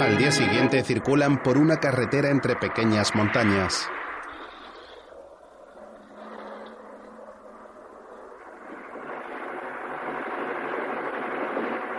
Al 0.00 0.16
día 0.16 0.32
siguiente 0.32 0.82
circulan 0.82 1.42
por 1.42 1.58
una 1.58 1.76
carretera 1.76 2.30
entre 2.30 2.56
pequeñas 2.56 3.14
montañas. 3.14 3.88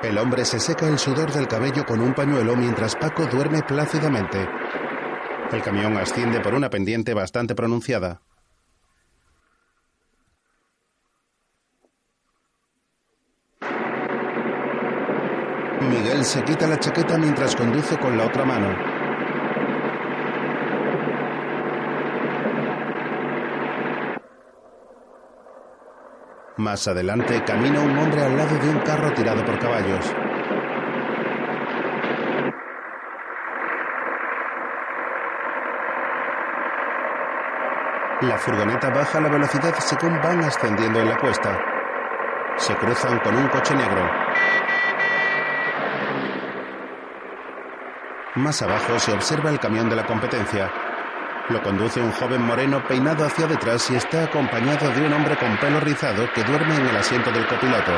El 0.02 0.18
hombre 0.18 0.46
se 0.46 0.60
seca 0.60 0.88
el 0.88 1.00
sudor 1.00 1.32
del 1.32 1.48
cabello 1.48 1.86
con 1.86 2.00
un 2.00 2.14
pañuelo 2.14 2.56
mientras 2.56 2.96
Paco 2.96 3.26
duerme 3.28 3.62
plácidamente. 3.64 4.48
El 5.52 5.62
camión 5.62 5.96
asciende 5.98 6.40
por 6.42 6.54
una 6.54 6.70
pendiente 6.70 7.14
bastante 7.14 7.56
pronunciada. 7.56 8.22
Miguel 15.90 16.15
se 16.26 16.44
quita 16.44 16.66
la 16.66 16.80
chaqueta 16.80 17.18
mientras 17.18 17.56
conduce 17.56 17.98
con 17.98 18.18
la 18.18 18.26
otra 18.26 18.44
mano. 18.44 18.76
Más 26.58 26.88
adelante 26.88 27.44
camina 27.46 27.80
un 27.80 27.96
hombre 27.98 28.24
al 28.24 28.36
lado 28.36 28.58
de 28.58 28.70
un 28.70 28.80
carro 28.80 29.14
tirado 29.14 29.46
por 29.46 29.60
caballos. 29.60 30.14
La 38.22 38.38
furgoneta 38.40 38.90
baja 38.90 39.20
la 39.20 39.30
velocidad 39.30 39.76
según 39.78 40.20
van 40.22 40.44
ascendiendo 40.44 41.02
en 41.02 41.10
la 41.10 41.18
cuesta. 41.18 41.62
Se 42.58 42.74
cruzan 42.78 43.20
con 43.20 43.36
un 43.36 43.48
coche 43.50 43.76
negro. 43.76 44.10
Más 48.36 48.62
abajo 48.62 49.00
se 49.00 49.14
observa 49.14 49.50
el 49.50 49.60
camión 49.60 49.90
de 49.90 49.96
la 49.96 50.06
competencia. 50.06 50.70
Lo 51.48 51.64
conduce 51.64 52.02
un 52.02 52.12
joven 52.12 52.42
moreno 52.42 52.86
peinado 52.86 53.26
hacia 53.26 53.48
detrás 53.48 53.90
y 53.92 53.96
está 53.96 54.26
acompañado 54.26 54.92
de 54.92 55.06
un 55.06 55.14
hombre 55.14 55.38
con 55.38 55.56
pelo 55.58 55.80
rizado 55.80 56.28
que 56.34 56.44
duerme 56.44 56.76
en 56.76 56.86
el 56.86 56.98
asiento 56.98 57.32
del 57.32 57.48
copiloto. 57.48 57.92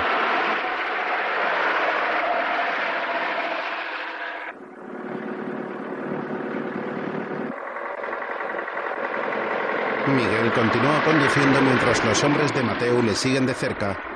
Miguel 10.08 10.54
continúa 10.54 11.04
conduciendo 11.04 11.62
mientras 11.62 12.06
los 12.06 12.24
hombres 12.24 12.54
de 12.54 12.62
Mateo 12.62 13.02
le 13.02 13.16
siguen 13.16 13.48
de 13.48 13.56
cerca. 13.56 14.07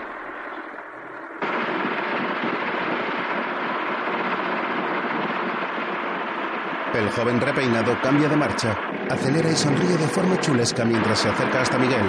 El 7.02 7.10
joven 7.10 7.42
repeinado 7.42 8.00
cambia 8.00 8.30
de 8.30 8.36
marcha, 8.36 8.78
acelera 9.10 9.50
y 9.50 9.56
sonríe 9.56 9.98
de 9.98 10.08
forma 10.08 10.40
chulesca 10.40 10.86
mientras 10.86 11.18
se 11.18 11.30
acerca 11.30 11.62
hasta 11.62 11.80
Miguel. 11.80 12.06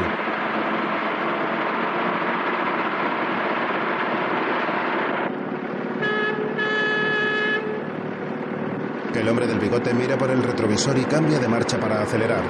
El 9.14 9.28
hombre 9.30 9.46
del 9.46 9.58
bigote 9.58 9.94
mira 9.94 10.18
por 10.18 10.30
el 10.30 10.42
retrovisor 10.42 10.98
y 10.98 11.04
cambia 11.06 11.38
de 11.38 11.48
marcha 11.48 11.80
para 11.80 12.02
acelerar. 12.02 12.42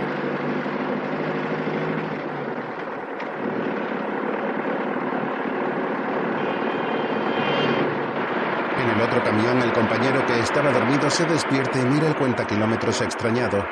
En 8.80 8.88
el 8.88 9.00
otro 9.00 9.21
camión, 9.32 9.62
el 9.62 9.72
compañero 9.72 10.26
que 10.26 10.40
estaba 10.40 10.70
dormido 10.70 11.08
se 11.08 11.24
despierta 11.24 11.78
y 11.78 11.84
mira 11.86 12.08
el 12.08 12.16
cuenta 12.16 12.46
kilómetros 12.46 13.00
extrañado. 13.00 13.64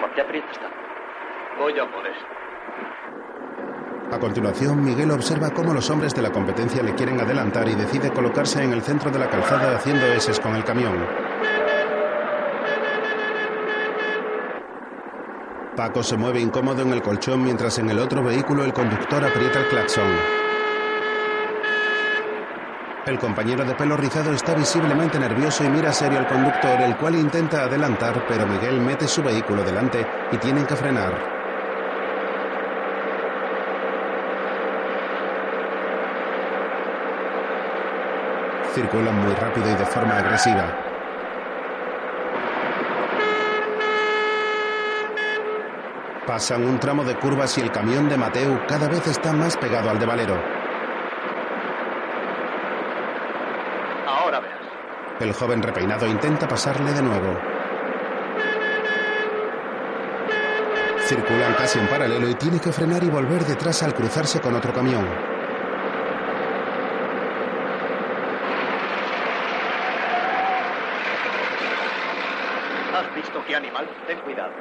¿Por 0.00 0.14
qué 0.14 0.22
aprietas 0.22 0.58
tanto? 0.58 0.76
Voy 1.58 1.78
a 1.78 1.84
por. 1.84 2.00
A 4.12 4.18
continuación, 4.18 4.82
Miguel 4.82 5.10
observa 5.12 5.50
cómo 5.50 5.72
los 5.72 5.88
hombres 5.90 6.14
de 6.14 6.22
la 6.22 6.32
competencia 6.32 6.82
le 6.82 6.94
quieren 6.94 7.20
adelantar 7.20 7.68
y 7.68 7.74
decide 7.74 8.10
colocarse 8.10 8.62
en 8.62 8.72
el 8.72 8.82
centro 8.82 9.10
de 9.10 9.18
la 9.18 9.28
calzada 9.28 9.76
haciendo 9.76 10.04
eses 10.06 10.40
con 10.40 10.56
el 10.56 10.64
camión. 10.64 11.06
Paco 15.76 16.02
se 16.02 16.16
mueve 16.16 16.40
incómodo 16.40 16.82
en 16.82 16.92
el 16.92 17.02
colchón 17.02 17.44
mientras 17.44 17.78
en 17.78 17.88
el 17.90 18.00
otro 18.00 18.24
vehículo 18.24 18.64
el 18.64 18.72
conductor 18.72 19.24
aprieta 19.24 19.60
el 19.60 19.68
claxon. 19.68 20.49
El 23.10 23.18
compañero 23.18 23.64
de 23.64 23.74
pelo 23.74 23.96
rizado 23.96 24.32
está 24.32 24.54
visiblemente 24.54 25.18
nervioso 25.18 25.64
y 25.64 25.68
mira 25.68 25.92
serio 25.92 26.20
al 26.20 26.28
conductor, 26.28 26.80
el 26.80 26.96
cual 26.96 27.16
intenta 27.16 27.64
adelantar, 27.64 28.24
pero 28.28 28.46
Miguel 28.46 28.80
mete 28.80 29.08
su 29.08 29.20
vehículo 29.20 29.64
delante 29.64 30.06
y 30.30 30.36
tienen 30.36 30.64
que 30.64 30.76
frenar. 30.76 31.12
Circulan 38.74 39.16
muy 39.16 39.34
rápido 39.34 39.68
y 39.68 39.74
de 39.74 39.86
forma 39.86 40.16
agresiva. 40.16 40.72
Pasan 46.24 46.64
un 46.64 46.78
tramo 46.78 47.02
de 47.02 47.16
curvas 47.16 47.58
y 47.58 47.62
el 47.62 47.72
camión 47.72 48.08
de 48.08 48.16
Mateo 48.16 48.64
cada 48.68 48.86
vez 48.86 49.04
está 49.08 49.32
más 49.32 49.56
pegado 49.56 49.90
al 49.90 49.98
de 49.98 50.06
Valero. 50.06 50.60
Ahora 54.20 54.40
verás. 54.40 54.58
El 55.20 55.32
joven 55.32 55.62
repeinado 55.62 56.06
intenta 56.06 56.48
pasarle 56.48 56.92
de 56.92 57.02
nuevo. 57.02 57.36
Circulan 61.10 61.54
casi 61.54 61.78
en 61.78 61.88
paralelo 61.88 62.28
y 62.28 62.34
tiene 62.34 62.60
que 62.60 62.72
frenar 62.72 63.02
y 63.02 63.10
volver 63.10 63.44
detrás 63.44 63.82
al 63.82 63.94
cruzarse 63.94 64.40
con 64.40 64.54
otro 64.54 64.72
camión. 64.72 65.06
¿Has 72.94 73.14
visto 73.14 73.44
qué 73.46 73.56
animal? 73.56 73.88
Ten 74.06 74.20
cuidado. 74.20 74.52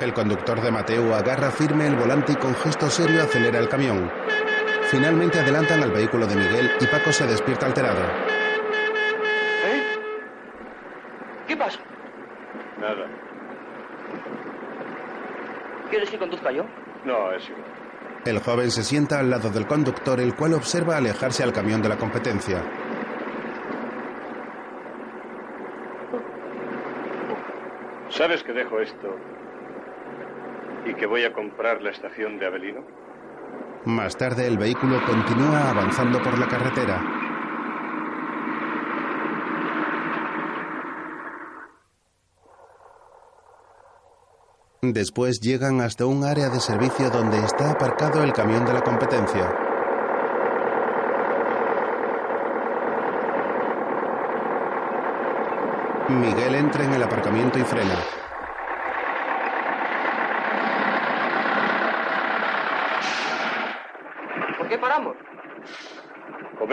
El 0.00 0.12
conductor 0.12 0.60
de 0.60 0.70
Mateo 0.70 1.14
agarra 1.14 1.50
firme 1.50 1.86
el 1.86 1.96
volante 1.96 2.32
y 2.32 2.36
con 2.36 2.54
gesto 2.56 2.90
serio 2.90 3.22
acelera 3.22 3.58
el 3.58 3.68
camión. 3.68 4.10
Finalmente 4.90 5.40
adelantan 5.40 5.82
al 5.82 5.92
vehículo 5.92 6.26
de 6.26 6.36
Miguel 6.36 6.70
y 6.80 6.86
Paco 6.86 7.12
se 7.12 7.26
despierta 7.26 7.66
alterado. 7.66 8.02
¿Eh? 9.64 9.82
¿Qué 11.46 11.56
pasa? 11.56 11.78
Nada. 12.78 13.06
¿Quieres 15.90 16.10
que 16.10 16.18
conduzca 16.18 16.43
yo? 16.54 16.64
No, 17.04 17.32
es 17.32 17.48
igual. 17.48 17.64
El 18.24 18.38
joven 18.40 18.70
se 18.70 18.82
sienta 18.82 19.18
al 19.18 19.28
lado 19.28 19.50
del 19.50 19.66
conductor, 19.66 20.18
el 20.20 20.34
cual 20.34 20.54
observa 20.54 20.96
alejarse 20.96 21.42
al 21.42 21.52
camión 21.52 21.82
de 21.82 21.90
la 21.90 21.98
competencia. 21.98 22.62
¿Sabes 28.08 28.42
que 28.42 28.52
dejo 28.52 28.80
esto 28.80 29.16
y 30.86 30.94
que 30.94 31.06
voy 31.06 31.24
a 31.24 31.32
comprar 31.32 31.82
la 31.82 31.90
estación 31.90 32.38
de 32.38 32.46
Avelino? 32.46 32.80
Más 33.84 34.16
tarde 34.16 34.46
el 34.46 34.56
vehículo 34.56 35.04
continúa 35.04 35.70
avanzando 35.70 36.22
por 36.22 36.38
la 36.38 36.46
carretera. 36.46 37.23
Después 44.92 45.40
llegan 45.40 45.80
hasta 45.80 46.06
un 46.06 46.24
área 46.24 46.48
de 46.50 46.60
servicio 46.60 47.10
donde 47.10 47.38
está 47.38 47.70
aparcado 47.70 48.22
el 48.22 48.32
camión 48.32 48.66
de 48.66 48.72
la 48.72 48.82
competencia. 48.82 49.48
Miguel 56.08 56.54
entra 56.56 56.84
en 56.84 56.92
el 56.92 57.02
aparcamiento 57.02 57.58
y 57.58 57.62
frena. 57.62 57.96
¿Por 64.58 64.68
qué 64.68 64.78
paramos? 64.78 65.16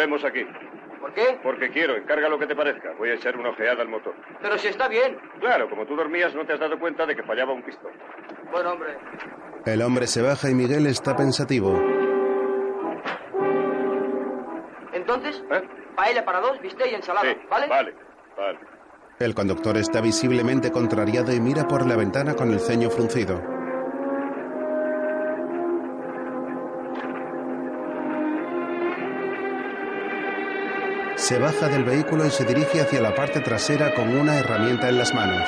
Aquí. 0.01 0.45
¿Por 0.99 1.13
qué? 1.13 1.39
Porque 1.43 1.69
quiero, 1.69 1.95
encarga 1.95 2.27
lo 2.27 2.39
que 2.39 2.47
te 2.47 2.55
parezca. 2.55 2.93
Voy 2.97 3.09
a 3.09 3.13
echar 3.13 3.37
una 3.37 3.49
ojeada 3.49 3.81
al 3.81 3.87
motor. 3.87 4.15
Pero 4.41 4.57
si 4.57 4.67
está 4.67 4.87
bien. 4.87 5.17
Claro, 5.39 5.69
como 5.69 5.85
tú 5.85 5.95
dormías 5.95 6.33
no 6.33 6.45
te 6.45 6.53
has 6.53 6.59
dado 6.59 6.79
cuenta 6.79 7.05
de 7.05 7.15
que 7.15 7.23
fallaba 7.23 7.53
un 7.53 7.61
pistón. 7.63 7.91
Bueno, 8.51 8.71
hombre. 8.71 8.97
El 9.65 9.81
hombre 9.83 10.07
se 10.07 10.21
baja 10.21 10.49
y 10.49 10.55
Miguel 10.55 10.87
está 10.87 11.15
pensativo. 11.15 11.79
Entonces, 14.93 15.43
¿Eh? 15.51 15.61
paella 15.95 16.25
para 16.25 16.39
dos, 16.39 16.59
bistec 16.61 16.91
y 16.91 16.95
ensalada, 16.95 17.31
Sí, 17.31 17.37
¿vale? 17.49 17.67
Vale, 17.67 17.95
vale. 18.37 18.59
El 19.19 19.35
conductor 19.35 19.77
está 19.77 20.01
visiblemente 20.01 20.71
contrariado 20.71 21.31
y 21.33 21.39
mira 21.39 21.67
por 21.67 21.85
la 21.85 21.95
ventana 21.95 22.33
con 22.35 22.51
el 22.51 22.59
ceño 22.59 22.89
fruncido. 22.89 23.39
Se 31.31 31.39
baja 31.39 31.69
del 31.69 31.85
vehículo 31.85 32.25
y 32.25 32.29
se 32.29 32.43
dirige 32.43 32.81
hacia 32.81 32.99
la 32.99 33.15
parte 33.15 33.39
trasera 33.39 33.95
con 33.95 34.13
una 34.17 34.37
herramienta 34.37 34.89
en 34.89 34.97
las 34.97 35.13
manos. 35.13 35.47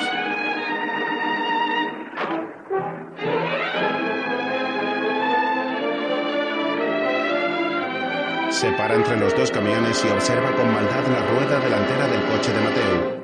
Se 8.48 8.72
para 8.72 8.94
entre 8.94 9.20
los 9.20 9.36
dos 9.36 9.50
camiones 9.50 10.02
y 10.02 10.08
observa 10.08 10.56
con 10.56 10.72
maldad 10.72 11.06
la 11.06 11.26
rueda 11.26 11.60
delantera 11.60 12.08
del 12.08 12.22
coche 12.28 12.50
de 12.54 12.60
Mateo. 12.62 13.20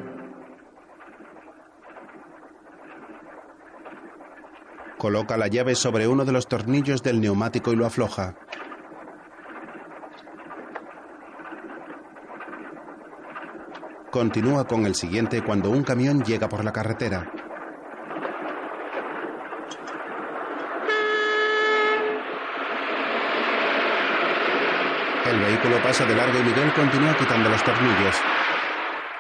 Coloca 4.99 5.39
la 5.39 5.47
llave 5.47 5.75
sobre 5.75 6.07
uno 6.07 6.27
de 6.27 6.33
los 6.33 6.47
tornillos 6.47 7.03
del 7.03 7.23
neumático 7.23 7.73
y 7.73 7.77
lo 7.77 7.87
afloja. 7.87 8.35
Continúa 14.11 14.67
con 14.67 14.87
el 14.87 14.97
siguiente 14.97 15.41
cuando 15.41 15.71
un 15.71 15.85
camión 15.85 16.25
llega 16.25 16.49
por 16.49 16.65
la 16.65 16.73
carretera. 16.73 17.31
El 25.27 25.39
vehículo 25.39 25.81
pasa 25.81 26.05
de 26.07 26.17
largo 26.17 26.41
y 26.41 26.43
Miguel 26.43 26.73
continúa 26.73 27.17
quitando 27.17 27.49
los 27.51 27.63
tornillos. 27.63 28.17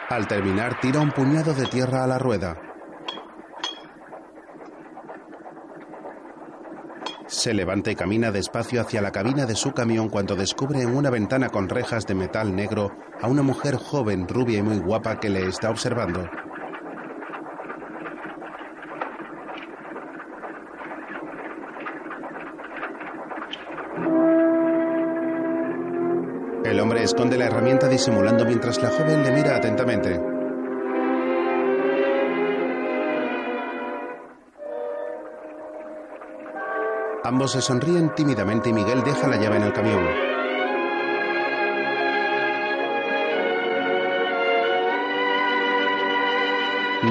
Al 0.08 0.26
terminar, 0.26 0.80
tira 0.80 0.98
un 0.98 1.12
puñado 1.12 1.54
de 1.54 1.66
tierra 1.66 2.02
a 2.02 2.08
la 2.08 2.18
rueda. 2.18 2.69
Se 7.40 7.54
levanta 7.54 7.90
y 7.90 7.94
camina 7.96 8.30
despacio 8.30 8.82
hacia 8.82 9.00
la 9.00 9.12
cabina 9.12 9.46
de 9.46 9.56
su 9.56 9.72
camión 9.72 10.10
cuando 10.10 10.36
descubre 10.36 10.82
en 10.82 10.94
una 10.94 11.08
ventana 11.08 11.48
con 11.48 11.70
rejas 11.70 12.06
de 12.06 12.14
metal 12.14 12.54
negro 12.54 12.92
a 13.18 13.28
una 13.28 13.40
mujer 13.40 13.76
joven, 13.76 14.28
rubia 14.28 14.58
y 14.58 14.62
muy 14.62 14.76
guapa 14.76 15.18
que 15.20 15.30
le 15.30 15.48
está 15.48 15.70
observando. 15.70 16.28
El 26.66 26.78
hombre 26.78 27.04
esconde 27.04 27.38
la 27.38 27.46
herramienta 27.46 27.88
disimulando 27.88 28.44
mientras 28.44 28.82
la 28.82 28.90
joven 28.90 29.22
le 29.22 29.30
mira 29.30 29.56
atentamente. 29.56 30.29
Ambos 37.30 37.52
se 37.52 37.62
sonríen 37.62 38.12
tímidamente 38.16 38.70
y 38.70 38.72
Miguel 38.72 39.04
deja 39.04 39.28
la 39.28 39.36
llave 39.36 39.58
en 39.58 39.62
el 39.62 39.72
camión. 39.72 40.04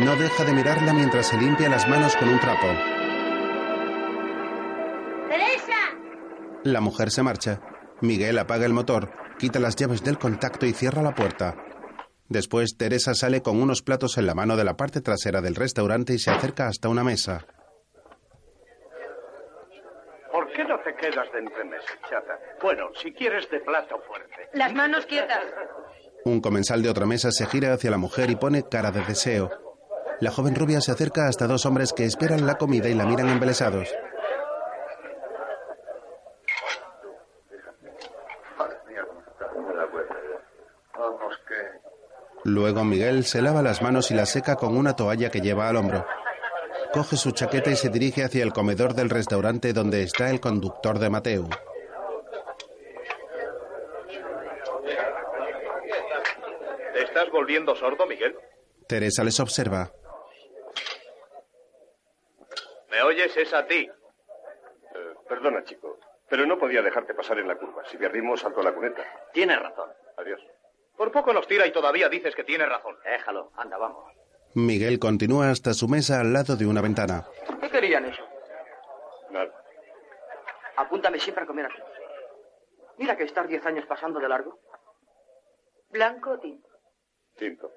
No 0.04 0.16
deja 0.18 0.44
de 0.44 0.52
mirarla 0.52 0.92
mientras 0.92 1.28
se 1.28 1.38
limpia 1.38 1.70
las 1.70 1.88
manos 1.88 2.18
con 2.18 2.28
un 2.28 2.38
trapo. 2.38 2.68
¡Teresa! 5.30 5.96
La 6.66 6.82
mujer 6.82 7.12
se 7.12 7.24
marcha. 7.24 7.62
Miguel 8.02 8.40
apaga 8.40 8.66
el 8.66 8.74
motor, 8.74 9.12
quita 9.38 9.60
las 9.60 9.78
llaves 9.78 10.04
del 10.04 10.20
contacto 10.20 10.66
y 10.66 10.74
cierra 10.74 11.02
la 11.02 11.16
puerta. 11.16 11.56
Después, 12.28 12.76
Teresa 12.78 13.14
sale 13.14 13.42
con 13.42 13.62
unos 13.62 13.84
platos 13.84 14.18
en 14.18 14.26
la 14.26 14.36
mano 14.36 14.58
de 14.58 14.66
la 14.66 14.76
parte 14.76 15.00
trasera 15.00 15.40
del 15.40 15.56
restaurante 15.56 16.14
y 16.14 16.20
se 16.20 16.30
acerca 16.30 16.68
hasta 16.68 16.90
una 16.90 17.06
mesa. 17.06 17.46
¿Por 20.32 20.52
qué 20.52 20.64
entremeses, 21.40 21.98
chata? 22.10 22.40
Bueno, 22.62 22.90
si 23.02 23.12
quieres 23.14 23.50
de 23.50 23.60
plato 23.60 24.00
fuerte. 24.08 24.50
Las 24.54 24.74
manos 24.74 25.06
quietas. 25.06 25.44
Un 26.26 26.42
comensal 26.42 26.82
de 26.82 26.90
otra 26.90 27.06
mesa 27.06 27.32
se 27.32 27.46
gira 27.46 27.74
hacia 27.74 27.92
la 27.92 27.98
mujer 27.98 28.30
y 28.30 28.36
pone 28.36 28.68
cara 28.70 28.92
de 28.92 29.02
deseo. 29.02 29.50
La 30.20 30.32
joven 30.32 30.56
rubia 30.56 30.82
se 30.82 30.92
acerca 30.92 31.28
hasta 31.28 31.48
dos 31.48 31.66
hombres 31.66 31.94
que 31.94 32.04
esperan 32.04 32.46
la 32.46 32.56
comida 32.56 32.90
y 32.90 32.94
la 32.94 33.06
miran 33.06 33.30
embelesados. 33.30 33.90
Luego 42.44 42.84
Miguel 42.84 43.26
se 43.26 43.42
lava 43.42 43.62
las 43.62 43.82
manos 43.82 44.12
y 44.12 44.14
las 44.14 44.30
seca 44.30 44.56
con 44.56 44.78
una 44.78 44.96
toalla 44.96 45.30
que 45.30 45.42
lleva 45.42 45.68
al 45.68 45.76
hombro. 45.76 46.06
Coge 46.94 47.18
su 47.18 47.32
chaqueta 47.32 47.70
y 47.70 47.76
se 47.76 47.90
dirige 47.90 48.24
hacia 48.24 48.44
el 48.44 48.52
comedor 48.52 48.94
del 48.96 49.10
restaurante 49.10 49.74
donde 49.74 50.02
está 50.02 50.30
el 50.32 50.40
conductor 50.40 50.98
de 50.98 51.10
Mateo. 51.10 51.48
¿Te 56.94 57.04
estás 57.04 57.30
volviendo 57.30 57.76
sordo, 57.76 58.06
Miguel? 58.06 58.36
Teresa 58.88 59.24
les 59.24 59.40
observa. 59.40 59.92
¿Me 62.90 63.02
oyes? 63.04 63.36
Es 63.38 63.54
a 63.54 63.66
ti. 63.68 63.88
Eh, 63.88 65.14
perdona, 65.28 65.64
chico, 65.64 66.00
pero 66.28 66.46
no 66.46 66.58
podía 66.58 66.82
dejarte 66.82 67.14
pasar 67.14 67.38
en 67.38 67.48
la 67.48 67.56
curva. 67.56 67.84
Si 67.86 67.98
perdimos, 67.98 68.40
salto 68.42 68.62
a 68.62 68.64
la 68.64 68.74
cuneta. 68.74 69.04
Tienes 69.32 69.60
razón. 69.60 69.90
Adiós. 70.18 70.42
Por 70.98 71.12
poco 71.12 71.32
nos 71.34 71.48
tira 71.48 71.68
y 71.68 71.72
todavía 71.72 72.10
dices 72.10 72.36
que 72.36 72.44
tienes 72.44 72.68
razón. 72.68 72.98
Déjalo. 73.06 73.52
Anda, 73.56 73.78
vamos. 73.78 74.12
Miguel 74.56 75.00
continúa 75.00 75.52
hasta 75.52 75.74
su 75.74 75.88
mesa 75.88 76.20
al 76.20 76.34
lado 76.34 76.56
de 76.56 76.66
una 76.66 76.82
ventana. 76.82 77.26
¿Qué 77.62 77.70
querían 77.70 78.06
eso? 78.06 78.22
Nada. 79.32 79.52
Apúntame 80.78 81.20
siempre 81.20 81.44
a 81.44 81.48
comer 81.48 81.66
aquí. 81.68 81.82
Mira 82.98 83.16
que 83.16 83.24
estar 83.24 83.48
diez 83.48 83.66
años 83.66 83.86
pasando 83.86 84.20
de 84.20 84.28
largo. 84.28 84.60
¿Blanco 85.90 86.32
o 86.32 86.40
tinto? 86.40 86.68
Tinto. 87.38 87.72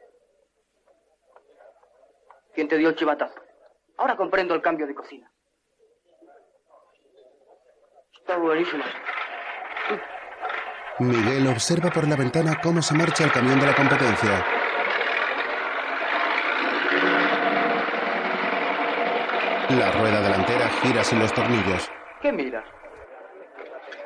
¿Quién 2.54 2.68
te 2.68 2.76
dio 2.76 2.88
el 2.88 2.96
chivatazo? 2.96 3.40
Ahora 3.98 4.16
comprendo 4.16 4.54
el 4.54 4.62
cambio 4.62 4.86
de 4.86 4.94
cocina. 4.94 5.30
Está 8.18 8.36
buenísimo. 8.36 8.84
Miguel 10.98 11.46
observa 11.48 11.90
por 11.90 12.06
la 12.08 12.16
ventana 12.16 12.60
cómo 12.62 12.82
se 12.82 12.94
marcha 12.94 13.24
el 13.24 13.32
camión 13.32 13.58
de 13.60 13.66
la 13.66 13.74
competencia. 13.74 14.61
La 19.78 19.90
rueda 19.90 20.20
delantera 20.20 20.68
gira 20.82 21.02
sin 21.02 21.18
los 21.18 21.32
tornillos. 21.32 21.88
¿Qué 22.20 22.30
miras? 22.30 22.64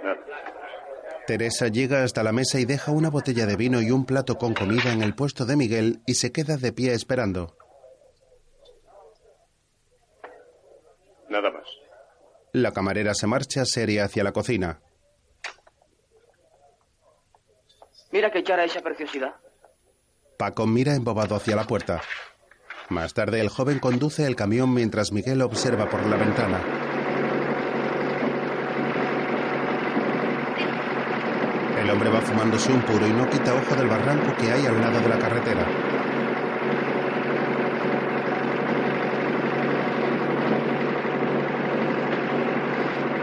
Nada. 0.04 0.20
Teresa 1.26 1.66
llega 1.66 2.04
hasta 2.04 2.22
la 2.22 2.30
mesa 2.30 2.60
y 2.60 2.64
deja 2.64 2.92
una 2.92 3.10
botella 3.10 3.46
de 3.46 3.56
vino 3.56 3.82
y 3.82 3.90
un 3.90 4.06
plato 4.06 4.38
con 4.38 4.54
comida 4.54 4.92
en 4.92 5.02
el 5.02 5.16
puesto 5.16 5.44
de 5.44 5.56
Miguel 5.56 6.02
y 6.06 6.14
se 6.14 6.30
queda 6.30 6.56
de 6.56 6.72
pie 6.72 6.92
esperando. 6.92 7.56
Nada 11.28 11.50
más. 11.50 11.64
La 12.52 12.72
camarera 12.72 13.12
se 13.14 13.26
marcha 13.26 13.64
seria 13.64 14.04
hacia 14.04 14.22
la 14.22 14.32
cocina. 14.32 14.80
Mira 18.12 18.30
que 18.30 18.38
echar 18.38 18.60
a 18.60 18.64
esa 18.64 18.80
preciosidad. 18.82 19.34
Paco 20.38 20.66
mira 20.66 20.94
embobado 20.94 21.34
hacia 21.34 21.56
la 21.56 21.64
puerta. 21.64 22.00
Más 22.88 23.14
tarde, 23.14 23.40
el 23.40 23.48
joven 23.48 23.80
conduce 23.80 24.24
el 24.26 24.36
camión 24.36 24.72
mientras 24.72 25.10
Miguel 25.10 25.42
observa 25.42 25.90
por 25.90 26.06
la 26.06 26.16
ventana. 26.16 26.60
El 31.82 31.90
hombre 31.90 32.10
va 32.10 32.20
fumándose 32.20 32.72
un 32.72 32.80
puro 32.82 33.04
y 33.08 33.12
no 33.12 33.28
quita 33.28 33.54
ojo 33.54 33.74
del 33.74 33.88
barranco 33.88 34.36
que 34.36 34.52
hay 34.52 34.66
al 34.66 34.80
lado 34.80 35.00
de 35.00 35.08
la 35.08 35.18
carretera. 35.18 35.66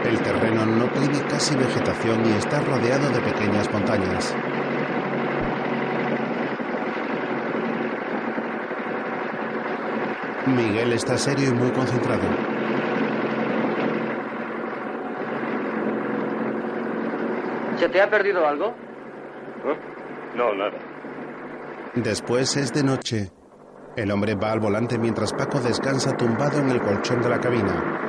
El 0.04 0.20
terreno 0.20 0.66
no 0.66 0.88
tiene 0.90 1.22
casi 1.26 1.56
vegetación 1.56 2.26
y 2.26 2.32
está 2.32 2.60
rodeado 2.60 3.08
de 3.08 3.20
pequeñas 3.20 3.72
montañas. 3.72 4.34
Miguel 10.46 10.92
está 10.92 11.16
serio 11.16 11.48
y 11.48 11.52
muy 11.52 11.70
concentrado. 11.70 12.22
¿Se 17.78 17.88
te 17.88 18.00
ha 18.00 18.08
perdido 18.08 18.46
algo? 18.46 18.68
¿Eh? 18.68 19.76
No, 20.36 20.54
nada. 20.54 20.72
Después 21.94 22.56
es 22.56 22.72
de 22.72 22.82
noche. 22.82 23.30
El 23.96 24.10
hombre 24.10 24.34
va 24.34 24.52
al 24.52 24.60
volante 24.60 24.98
mientras 24.98 25.32
Paco 25.32 25.60
descansa 25.60 26.16
tumbado 26.16 26.58
en 26.58 26.70
el 26.70 26.80
colchón 26.82 27.22
de 27.22 27.28
la 27.28 27.40
cabina. 27.40 28.00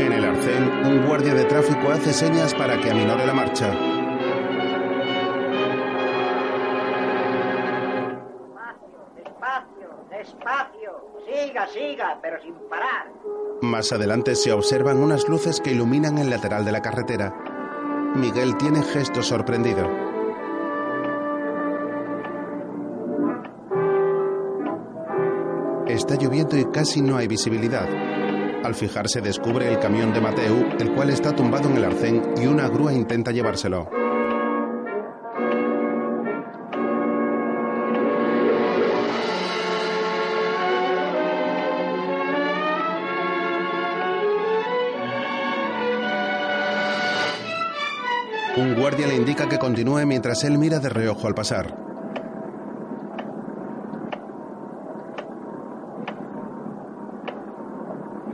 En 0.00 0.12
el 0.12 0.24
arcén, 0.24 0.86
un 0.86 1.06
guardia 1.06 1.34
de 1.34 1.44
tráfico 1.44 1.90
hace 1.90 2.12
señas 2.12 2.54
para 2.54 2.78
que 2.80 2.90
aminore 2.90 3.26
la 3.26 3.34
marcha. 3.34 3.72
Despacio. 10.24 11.04
Siga, 11.26 11.66
siga, 11.68 12.18
pero 12.22 12.40
sin 12.40 12.54
parar. 12.70 13.12
Más 13.60 13.92
adelante 13.92 14.34
se 14.36 14.52
observan 14.52 14.96
unas 15.02 15.28
luces 15.28 15.60
que 15.60 15.72
iluminan 15.72 16.16
el 16.16 16.30
lateral 16.30 16.64
de 16.64 16.72
la 16.72 16.80
carretera. 16.80 17.34
Miguel 18.14 18.56
tiene 18.56 18.82
gesto 18.82 19.22
sorprendido. 19.22 19.86
Está 25.86 26.14
lloviendo 26.14 26.56
y 26.56 26.64
casi 26.70 27.02
no 27.02 27.18
hay 27.18 27.28
visibilidad. 27.28 27.86
Al 28.64 28.74
fijarse 28.74 29.20
descubre 29.20 29.70
el 29.70 29.78
camión 29.78 30.14
de 30.14 30.22
Mateu, 30.22 30.56
el 30.80 30.94
cual 30.94 31.10
está 31.10 31.32
tumbado 31.34 31.68
en 31.68 31.76
el 31.76 31.84
arcén 31.84 32.22
y 32.38 32.46
una 32.46 32.68
grúa 32.68 32.94
intenta 32.94 33.30
llevárselo. 33.30 33.90
Un 48.56 48.74
guardia 48.74 49.06
le 49.06 49.16
indica 49.16 49.48
que 49.48 49.58
continúe 49.58 50.06
mientras 50.06 50.44
él 50.44 50.58
mira 50.58 50.78
de 50.78 50.88
reojo 50.88 51.26
al 51.26 51.34
pasar. 51.34 51.74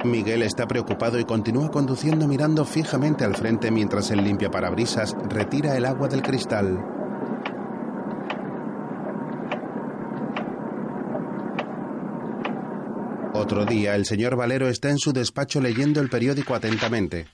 Miguel 0.05 0.43
está 0.43 0.67
preocupado 0.67 1.19
y 1.19 1.25
continúa 1.25 1.71
conduciendo 1.71 2.27
mirando 2.27 2.65
fijamente 2.65 3.25
al 3.25 3.35
frente 3.35 3.71
mientras 3.71 4.11
el 4.11 4.25
limpia 4.25 4.51
parabrisas 4.51 5.15
retira 5.29 5.77
el 5.77 5.85
agua 5.85 6.09
del 6.09 6.23
cristal. 6.23 6.79
Otro 13.33 13.65
día, 13.65 13.95
el 13.95 14.05
señor 14.05 14.37
Valero 14.37 14.69
está 14.69 14.91
en 14.91 14.99
su 14.99 15.13
despacho 15.13 15.61
leyendo 15.61 16.01
el 16.01 16.11
periódico 16.11 16.55
atentamente. 16.55 17.27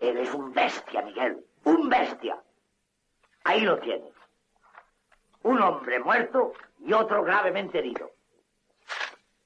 Eres 0.00 0.32
un 0.32 0.47
bestia, 0.58 1.02
Miguel. 1.02 1.44
Un 1.64 1.88
bestia. 1.88 2.42
Ahí 3.44 3.60
lo 3.60 3.78
tienes. 3.78 4.14
Un 5.42 5.60
hombre 5.62 6.00
muerto 6.00 6.52
y 6.80 6.92
otro 6.92 7.22
gravemente 7.22 7.78
herido. 7.78 8.10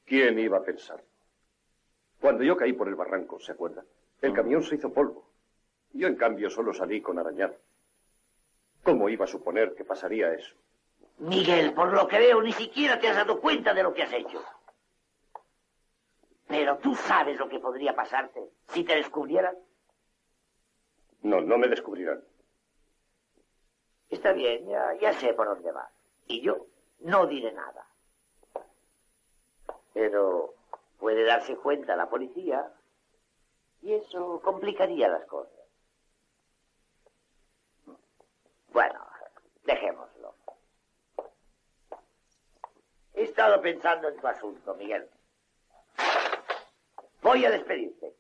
¿Quién 0.05 0.38
iba 0.38 0.59
a 0.59 0.62
pensar? 0.62 1.03
Cuando 2.20 2.42
yo 2.44 2.57
caí 2.57 2.72
por 2.72 2.88
el 2.88 2.94
barranco, 2.94 3.38
¿se 3.40 3.53
acuerda? 3.53 3.85
El 4.20 4.33
camión 4.33 4.62
se 4.62 4.77
hizo 4.77 4.92
polvo. 4.92 5.29
Yo, 5.92 6.09
en 6.09 6.16
cambio, 6.16 6.48
solo 6.48 6.72
salí 6.72 7.01
con 7.01 7.18
arañado. 7.18 7.57
¿Cómo 8.83 9.09
iba 9.09 9.25
a 9.25 9.29
suponer 9.29 9.75
que 9.75 9.85
pasaría 9.85 10.33
eso? 10.33 10.55
Miguel, 11.18 11.72
por 11.75 11.92
lo 11.92 12.09
que 12.09 12.18
veo, 12.18 12.40
ni 12.42 12.53
siquiera 12.53 12.98
te 12.98 13.09
has 13.09 13.16
dado 13.16 13.40
cuenta 13.40 13.75
de 13.75 13.83
lo 13.83 13.92
que 13.92 14.03
has 14.03 14.12
hecho. 14.12 14.42
Pero 16.48 16.79
tú 16.79 16.94
sabes 16.94 17.38
lo 17.38 17.48
que 17.48 17.61
podría 17.61 17.94
pasarte 17.94 18.40
si 18.68 18.85
te 18.85 18.96
descubrieran. 18.96 19.57
No, 21.22 21.40
no 21.40 21.58
me 21.58 21.68
descubrirán. 21.68 22.22
Está 24.11 24.32
bien, 24.32 24.66
ya, 24.66 24.94
ya 25.00 25.12
sé 25.14 25.32
por 25.35 25.46
dónde 25.46 25.72
vas. 25.72 25.90
Y 26.26 26.42
yo 26.42 26.66
no 27.00 27.26
diré 27.26 27.52
nada. 27.52 27.87
Pero 29.94 30.54
puede 30.98 31.24
darse 31.24 31.56
cuenta 31.56 31.96
la 31.96 32.08
policía 32.08 32.72
y 33.82 33.94
eso 33.94 34.40
complicaría 34.42 35.08
las 35.08 35.24
cosas. 35.26 35.52
Bueno, 38.72 39.00
dejémoslo. 39.64 40.35
He 43.14 43.24
estado 43.24 43.61
pensando 43.61 44.08
en 44.08 44.16
tu 44.18 44.26
asunto, 44.26 44.74
Miguel. 44.74 45.08
Voy 47.22 47.44
a 47.44 47.50
despedirte. 47.50 48.14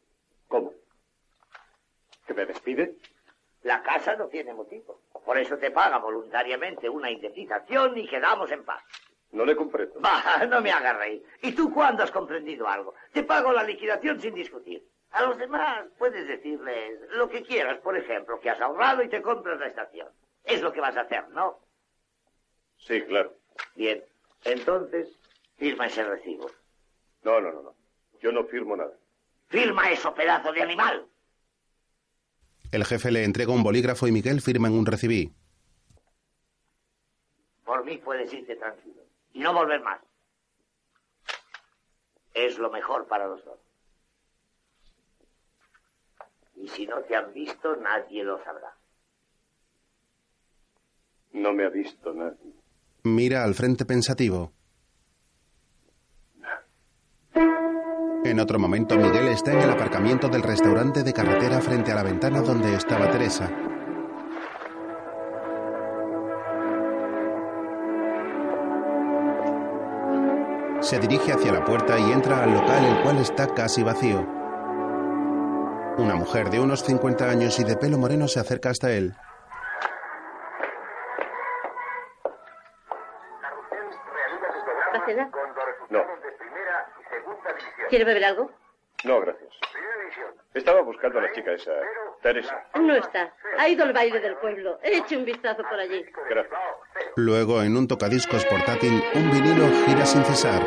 ¿Cómo? 0.48 0.72
¿Que 2.26 2.34
me 2.34 2.46
despide? 2.46 2.96
La 3.62 3.82
casa 3.82 4.16
no 4.16 4.26
tiene 4.26 4.54
motivo. 4.54 5.00
Por 5.24 5.38
eso 5.38 5.56
te 5.56 5.70
paga 5.70 5.98
voluntariamente 5.98 6.88
una 6.88 7.10
indemnización 7.10 7.96
y 7.96 8.08
quedamos 8.08 8.50
en 8.50 8.64
paz. 8.64 8.82
No 9.30 9.44
le 9.44 9.56
comprendo. 9.56 9.94
Bah, 10.00 10.44
no 10.48 10.60
me 10.60 10.70
hagas 10.70 10.96
reír. 10.96 11.24
¿Y 11.42 11.52
tú 11.52 11.72
cuándo 11.72 12.02
has 12.02 12.10
comprendido 12.10 12.68
algo? 12.68 12.94
Te 13.12 13.22
pago 13.22 13.52
la 13.52 13.62
liquidación 13.62 14.20
sin 14.20 14.34
discutir. 14.34 14.86
A 15.12 15.22
los 15.22 15.38
demás 15.38 15.86
puedes 15.98 16.26
decirles 16.26 17.00
lo 17.10 17.28
que 17.28 17.42
quieras, 17.42 17.78
por 17.78 17.96
ejemplo, 17.96 18.40
que 18.40 18.50
has 18.50 18.60
ahorrado 18.60 19.02
y 19.02 19.08
te 19.08 19.22
compras 19.22 19.60
la 19.60 19.66
estación. 19.66 20.08
Es 20.44 20.60
lo 20.62 20.72
que 20.72 20.80
vas 20.80 20.96
a 20.96 21.02
hacer, 21.02 21.28
¿no? 21.30 21.60
Sí, 22.78 23.02
claro. 23.02 23.32
Bien. 23.74 24.02
Entonces, 24.44 25.08
firma 25.56 25.86
ese 25.86 26.02
recibo. 26.02 26.50
No, 27.22 27.40
no, 27.40 27.52
no, 27.52 27.62
no. 27.62 27.74
Yo 28.20 28.32
no 28.32 28.44
firmo 28.44 28.76
nada. 28.76 28.92
Firma 29.48 29.90
eso, 29.90 30.14
pedazo 30.14 30.52
de 30.52 30.62
animal. 30.62 31.06
El 32.72 32.86
jefe 32.86 33.10
le 33.10 33.24
entrega 33.24 33.52
un 33.52 33.62
bolígrafo 33.62 34.08
y 34.08 34.12
Miguel 34.12 34.40
firma 34.40 34.68
en 34.68 34.74
un 34.74 34.86
recibí. 34.86 35.30
Por 37.66 37.84
mí 37.84 37.98
puedes 37.98 38.32
irte 38.32 38.56
tranquilo 38.56 39.02
y 39.34 39.40
no 39.40 39.52
volver 39.52 39.82
más. 39.82 40.00
Es 42.32 42.58
lo 42.58 42.70
mejor 42.70 43.06
para 43.06 43.26
los 43.26 43.44
dos. 43.44 43.58
Y 46.56 46.66
si 46.68 46.86
no 46.86 47.02
te 47.02 47.14
han 47.14 47.32
visto, 47.34 47.76
nadie 47.76 48.24
lo 48.24 48.42
sabrá. 48.42 48.74
No 51.32 51.52
me 51.52 51.66
ha 51.66 51.68
visto 51.68 52.14
nadie. 52.14 52.54
Mira 53.02 53.44
al 53.44 53.54
frente 53.54 53.84
pensativo. 53.84 54.52
En 58.24 58.38
otro 58.38 58.56
momento, 58.56 58.96
Miguel 58.96 59.28
está 59.28 59.52
en 59.52 59.62
el 59.62 59.70
aparcamiento 59.70 60.28
del 60.28 60.44
restaurante 60.44 61.02
de 61.02 61.12
carretera 61.12 61.60
frente 61.60 61.90
a 61.90 61.96
la 61.96 62.04
ventana 62.04 62.40
donde 62.40 62.72
estaba 62.74 63.10
Teresa. 63.10 63.50
Se 70.80 71.00
dirige 71.00 71.32
hacia 71.32 71.52
la 71.52 71.64
puerta 71.64 71.98
y 71.98 72.12
entra 72.12 72.44
al 72.44 72.54
local 72.54 72.84
el 72.84 73.02
cual 73.02 73.18
está 73.18 73.52
casi 73.52 73.82
vacío. 73.82 74.20
Una 75.98 76.14
mujer 76.14 76.48
de 76.48 76.60
unos 76.60 76.84
50 76.84 77.28
años 77.28 77.58
y 77.58 77.64
de 77.64 77.76
pelo 77.76 77.98
moreno 77.98 78.28
se 78.28 78.38
acerca 78.38 78.70
hasta 78.70 78.92
él. 78.92 79.14
No, 85.90 86.00
¿Quiere 87.92 88.06
beber 88.06 88.24
algo? 88.24 88.50
no, 89.04 89.20
gracias. 89.20 89.50
Estaba 90.54 90.80
buscando 90.80 91.18
a 91.18 91.22
la 91.24 91.32
chica 91.34 91.52
esa, 91.52 91.72
Teresa. 92.22 92.64
No 92.74 92.94
está. 92.94 93.34
Ha 93.58 93.68
ido 93.68 93.84
al 93.84 93.92
baile 93.92 94.18
del 94.18 94.34
pueblo. 94.36 94.78
Eche 94.82 95.14
un 95.14 95.26
vistazo 95.26 95.62
por 95.62 95.78
allí. 95.78 96.02
Gracias. 96.30 96.58
Luego, 97.16 97.62
en 97.62 97.76
un 97.76 97.86
tocadiscos 97.86 98.46
portátil, 98.46 99.04
un 99.14 99.30
vinilo 99.30 99.68
gira 99.84 100.06
sin 100.06 100.24
cesar. 100.24 100.62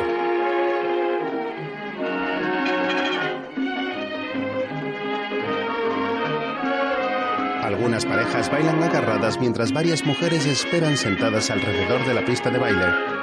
Algunas 7.64 8.06
parejas 8.06 8.52
bailan 8.52 8.80
agarradas 8.84 9.40
mientras 9.40 9.72
varias 9.72 10.04
mujeres 10.04 10.46
esperan 10.46 10.96
sentadas 10.96 11.50
alrededor 11.50 12.06
de 12.06 12.14
la 12.14 12.24
pista 12.24 12.50
de 12.50 12.58
baile. 12.60 13.15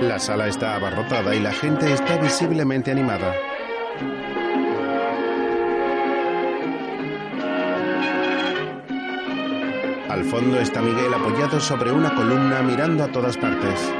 La 0.00 0.20
sala 0.20 0.46
está 0.46 0.76
abarrotada 0.76 1.34
y 1.34 1.40
la 1.40 1.52
gente 1.52 1.92
está 1.92 2.18
visiblemente 2.18 2.92
animada. 2.92 3.34
Al 10.08 10.24
fondo 10.24 10.60
está 10.60 10.80
Miguel 10.82 11.12
apoyado 11.12 11.58
sobre 11.58 11.90
una 11.90 12.14
columna 12.14 12.62
mirando 12.62 13.02
a 13.02 13.08
todas 13.08 13.36
partes. 13.36 13.92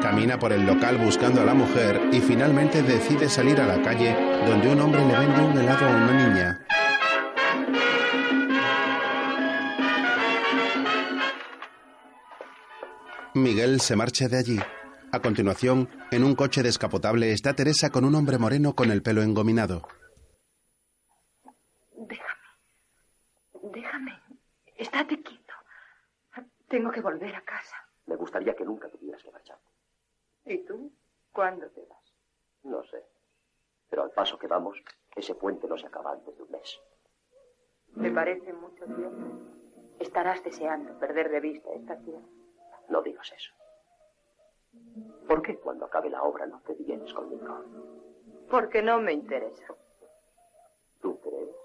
Camina 0.00 0.38
por 0.38 0.54
el 0.54 0.64
local 0.64 0.96
buscando 0.96 1.42
a 1.42 1.44
la 1.44 1.52
mujer 1.52 2.00
y 2.10 2.20
finalmente 2.20 2.82
decide 2.82 3.28
salir 3.28 3.60
a 3.60 3.66
la 3.66 3.82
calle 3.82 4.16
donde 4.46 4.70
un 4.70 4.80
hombre 4.80 5.04
le 5.04 5.18
vende 5.18 5.42
un 5.42 5.58
helado 5.58 5.86
a 5.86 5.90
una 5.90 6.26
niña. 6.26 6.61
Miguel 13.42 13.80
se 13.80 13.96
marcha 13.96 14.28
de 14.28 14.38
allí. 14.38 14.58
A 15.10 15.20
continuación, 15.20 15.88
en 16.10 16.24
un 16.24 16.34
coche 16.34 16.62
descapotable 16.62 17.32
está 17.32 17.54
Teresa 17.54 17.90
con 17.90 18.04
un 18.04 18.14
hombre 18.14 18.38
moreno 18.38 18.74
con 18.74 18.90
el 18.90 19.02
pelo 19.02 19.22
engominado. 19.22 19.82
Déjame. 21.96 23.72
Déjame. 23.74 24.12
Estate 24.76 25.22
quieto. 25.22 25.54
Tengo 26.68 26.90
que 26.90 27.00
volver 27.00 27.34
a 27.34 27.42
casa. 27.42 27.76
Me 28.06 28.16
gustaría 28.16 28.54
que 28.54 28.64
nunca 28.64 28.88
tuvieras 28.88 29.22
que 29.22 29.30
marcharte. 29.30 29.70
¿Y 30.46 30.58
tú? 30.64 30.92
¿Cuándo 31.32 31.66
te 31.70 31.80
vas? 31.82 32.14
No 32.62 32.82
sé. 32.84 33.04
Pero 33.90 34.04
al 34.04 34.10
paso 34.12 34.38
que 34.38 34.46
vamos, 34.46 34.78
ese 35.16 35.34
puente 35.34 35.66
no 35.66 35.76
se 35.76 35.86
acaba 35.86 36.12
antes 36.12 36.36
de 36.36 36.42
un 36.42 36.50
mes. 36.50 36.80
Me 37.94 38.10
parece 38.10 38.52
mucho 38.52 38.84
tiempo. 38.84 39.40
Estarás 40.00 40.42
deseando 40.42 40.98
perder 40.98 41.30
de 41.30 41.40
vista 41.40 41.68
esta 41.74 41.98
tierra. 41.98 42.24
No 42.92 43.00
digas 43.00 43.32
eso. 43.32 43.54
¿Por 45.26 45.40
qué 45.40 45.56
cuando 45.56 45.86
acabe 45.86 46.10
la 46.10 46.22
obra 46.24 46.44
no 46.44 46.60
te 46.60 46.74
vienes 46.74 47.14
conmigo? 47.14 47.64
Porque 48.50 48.82
no 48.82 49.00
me 49.00 49.14
interesa. 49.14 49.74
¿Tú 51.00 51.18
crees? 51.20 51.56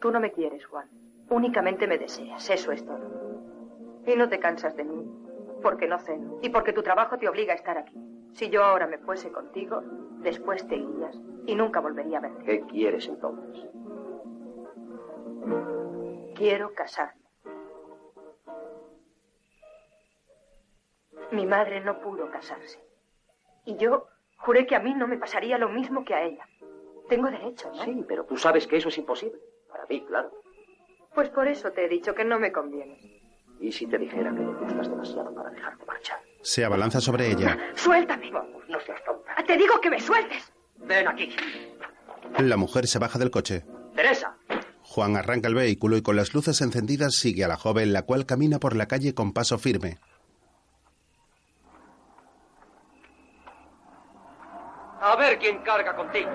Tú 0.00 0.10
no 0.10 0.20
me 0.20 0.32
quieres, 0.32 0.64
Juan. 0.64 0.88
Únicamente 1.28 1.86
me 1.86 1.98
deseas. 1.98 2.48
Eso 2.48 2.72
es 2.72 2.82
todo. 2.86 3.10
Y 4.06 4.16
no 4.16 4.30
te 4.30 4.40
cansas 4.40 4.74
de 4.74 4.84
mí. 4.84 5.04
Porque 5.60 5.86
no 5.86 5.98
ceno. 5.98 6.38
Y 6.40 6.48
porque 6.48 6.72
tu 6.72 6.82
trabajo 6.82 7.18
te 7.18 7.28
obliga 7.28 7.52
a 7.52 7.56
estar 7.56 7.76
aquí. 7.76 8.00
Si 8.32 8.48
yo 8.48 8.64
ahora 8.64 8.86
me 8.86 8.96
fuese 8.96 9.30
contigo, 9.30 9.82
después 10.22 10.66
te 10.66 10.76
irías 10.76 11.20
y 11.44 11.54
nunca 11.54 11.80
volvería 11.80 12.18
a 12.18 12.22
verte. 12.22 12.44
¿Qué 12.44 12.60
quieres 12.62 13.06
entonces? 13.06 13.68
Quiero 16.34 16.72
casarme. 16.72 17.23
Mi 21.32 21.46
madre 21.46 21.80
no 21.80 22.00
pudo 22.00 22.30
casarse. 22.30 22.78
Y 23.64 23.76
yo 23.76 24.06
juré 24.38 24.66
que 24.66 24.76
a 24.76 24.80
mí 24.80 24.94
no 24.94 25.06
me 25.08 25.16
pasaría 25.18 25.58
lo 25.58 25.68
mismo 25.68 26.04
que 26.04 26.14
a 26.14 26.22
ella. 26.22 26.46
Tengo 27.08 27.30
derecho, 27.30 27.70
¿no? 27.74 27.84
Sí, 27.84 28.04
pero 28.06 28.24
tú 28.24 28.36
sabes 28.36 28.66
que 28.66 28.76
eso 28.76 28.88
es 28.88 28.98
imposible. 28.98 29.38
Para 29.68 29.84
mí, 29.86 30.04
claro. 30.06 30.30
Pues 31.14 31.28
por 31.30 31.48
eso 31.48 31.70
te 31.72 31.84
he 31.84 31.88
dicho 31.88 32.14
que 32.14 32.24
no 32.24 32.38
me 32.38 32.52
conviene. 32.52 32.98
¿Y 33.60 33.70
si 33.72 33.86
te 33.86 33.98
dijera 33.98 34.30
que 34.34 34.40
me 34.40 34.52
gustas 34.58 34.88
demasiado 34.88 35.34
para 35.34 35.50
dejarte 35.50 35.84
marchar? 35.86 36.18
Se 36.42 36.64
abalanza 36.64 37.00
sobre 37.00 37.30
ella. 37.30 37.56
¡Suéltame! 37.74 38.30
Vamos, 38.30 38.62
no 38.68 38.80
seas 38.80 39.02
tonta. 39.04 39.32
Ah, 39.36 39.44
Te 39.46 39.56
digo 39.56 39.80
que 39.80 39.90
me 39.90 40.00
sueltes. 40.00 40.52
Ven 40.76 41.06
aquí. 41.08 41.34
La 42.38 42.56
mujer 42.56 42.86
se 42.86 42.98
baja 42.98 43.18
del 43.18 43.30
coche. 43.30 43.64
Teresa. 43.94 44.36
Juan 44.82 45.16
arranca 45.16 45.48
el 45.48 45.54
vehículo 45.54 45.96
y 45.96 46.02
con 46.02 46.16
las 46.16 46.34
luces 46.34 46.60
encendidas 46.60 47.14
sigue 47.14 47.44
a 47.44 47.48
la 47.48 47.56
joven, 47.56 47.92
la 47.92 48.02
cual 48.02 48.26
camina 48.26 48.58
por 48.58 48.76
la 48.76 48.86
calle 48.86 49.14
con 49.14 49.32
paso 49.32 49.58
firme. 49.58 49.98
A 55.06 55.16
ver 55.16 55.38
quién 55.38 55.58
carga 55.58 55.94
contigo. 55.94 56.30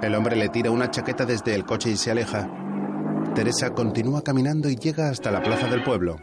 El 0.00 0.14
hombre 0.14 0.36
le 0.36 0.48
tira 0.48 0.70
una 0.70 0.90
chaqueta 0.90 1.26
desde 1.26 1.54
el 1.54 1.66
coche 1.66 1.90
y 1.90 1.98
se 1.98 2.10
aleja. 2.10 2.48
Teresa 3.34 3.74
continúa 3.74 4.22
caminando 4.22 4.70
y 4.70 4.76
llega 4.76 5.10
hasta 5.10 5.30
la 5.30 5.42
plaza 5.42 5.66
del 5.68 5.82
pueblo. 5.82 6.16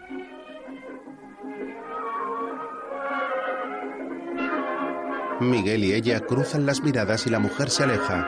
Miguel 5.39 5.83
y 5.83 5.93
ella 5.93 6.21
cruzan 6.21 6.65
las 6.65 6.81
miradas 6.81 7.27
y 7.27 7.29
la 7.29 7.37
mujer 7.37 7.69
se 7.69 7.83
aleja. 7.83 8.27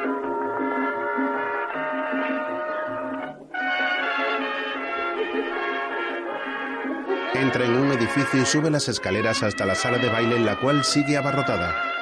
Entra 7.33 7.65
en 7.65 7.73
un 7.77 7.91
edificio 7.93 8.39
y 8.43 8.45
sube 8.45 8.69
las 8.69 8.87
escaleras 8.89 9.41
hasta 9.41 9.65
la 9.65 9.73
sala 9.73 9.97
de 9.97 10.09
baile 10.09 10.35
en 10.35 10.45
la 10.45 10.59
cual 10.59 10.83
sigue 10.83 11.17
abarrotada. 11.17 11.92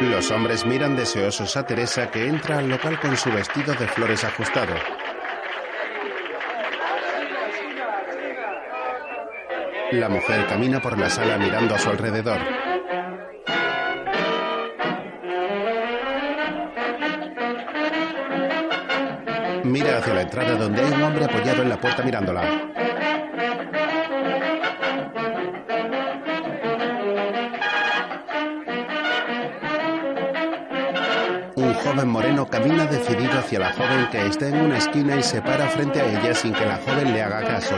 Los 0.00 0.30
hombres 0.30 0.64
miran 0.64 0.96
deseosos 0.96 1.56
a 1.56 1.66
Teresa 1.66 2.10
que 2.10 2.26
entra 2.26 2.58
al 2.58 2.68
local 2.68 3.00
con 3.00 3.16
su 3.16 3.30
vestido 3.30 3.74
de 3.74 3.86
flores 3.88 4.22
ajustado. 4.24 4.74
La 9.92 10.08
mujer 10.08 10.46
camina 10.46 10.80
por 10.80 10.96
la 10.98 11.10
sala 11.10 11.36
mirando 11.36 11.74
a 11.74 11.78
su 11.78 11.90
alrededor. 11.90 12.38
Mira 19.64 19.98
hacia 19.98 20.14
la 20.14 20.22
entrada 20.22 20.54
donde 20.54 20.80
hay 20.80 20.92
un 20.92 21.02
hombre 21.02 21.24
apoyado 21.24 21.62
en 21.62 21.68
la 21.68 21.80
puerta 21.80 22.02
mirándola. 22.02 22.77
Joven 31.98 32.12
moreno 32.12 32.46
camina 32.46 32.86
decidido 32.86 33.40
hacia 33.40 33.58
la 33.58 33.72
joven 33.72 34.08
que 34.12 34.24
está 34.24 34.46
en 34.46 34.60
una 34.60 34.78
esquina 34.78 35.16
y 35.16 35.22
se 35.24 35.42
para 35.42 35.66
frente 35.66 36.00
a 36.00 36.06
ella 36.06 36.32
sin 36.32 36.52
que 36.52 36.64
la 36.64 36.76
joven 36.76 37.12
le 37.12 37.20
haga 37.20 37.42
caso. 37.42 37.74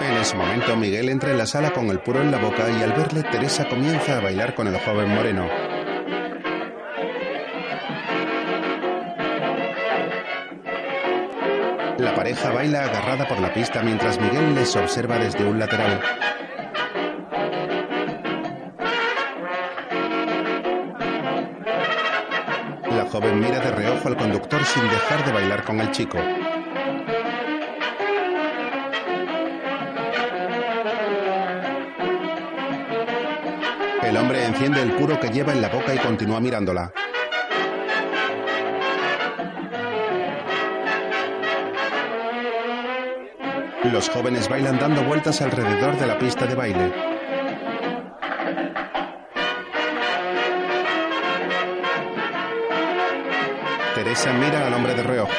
En 0.00 0.16
ese 0.16 0.36
momento 0.36 0.74
Miguel 0.74 1.10
entra 1.10 1.32
en 1.32 1.36
la 1.36 1.44
sala 1.44 1.70
con 1.70 1.90
el 1.90 2.00
puro 2.00 2.22
en 2.22 2.30
la 2.30 2.38
boca 2.38 2.70
y 2.70 2.82
al 2.82 2.94
verle 2.94 3.24
Teresa 3.24 3.68
comienza 3.68 4.16
a 4.16 4.20
bailar 4.20 4.54
con 4.54 4.68
el 4.68 4.78
joven 4.80 5.14
moreno. 5.14 5.46
La 11.98 12.14
pareja 12.14 12.52
baila 12.52 12.84
agarrada 12.84 13.28
por 13.28 13.38
la 13.38 13.52
pista 13.52 13.82
mientras 13.82 14.18
Miguel 14.18 14.54
les 14.54 14.74
observa 14.76 15.18
desde 15.18 15.44
un 15.44 15.58
lateral. 15.58 16.00
Joven 23.08 23.40
mira 23.40 23.58
de 23.58 23.70
reojo 23.70 24.08
al 24.08 24.16
conductor 24.16 24.62
sin 24.64 24.82
dejar 24.82 25.24
de 25.24 25.32
bailar 25.32 25.64
con 25.64 25.80
el 25.80 25.90
chico. 25.90 26.18
El 34.02 34.16
hombre 34.16 34.44
enciende 34.44 34.82
el 34.82 34.92
puro 34.92 35.18
que 35.18 35.28
lleva 35.28 35.52
en 35.52 35.62
la 35.62 35.68
boca 35.68 35.94
y 35.94 35.98
continúa 35.98 36.40
mirándola. 36.40 36.92
Los 43.84 44.10
jóvenes 44.10 44.48
bailan 44.48 44.78
dando 44.78 45.02
vueltas 45.02 45.40
alrededor 45.40 45.96
de 45.98 46.06
la 46.06 46.18
pista 46.18 46.46
de 46.46 46.54
baile. 46.54 47.07
Teresa 54.18 54.36
mira 54.36 54.66
al 54.66 54.74
hombre 54.74 54.94
de 54.94 55.02
reojo. 55.04 55.30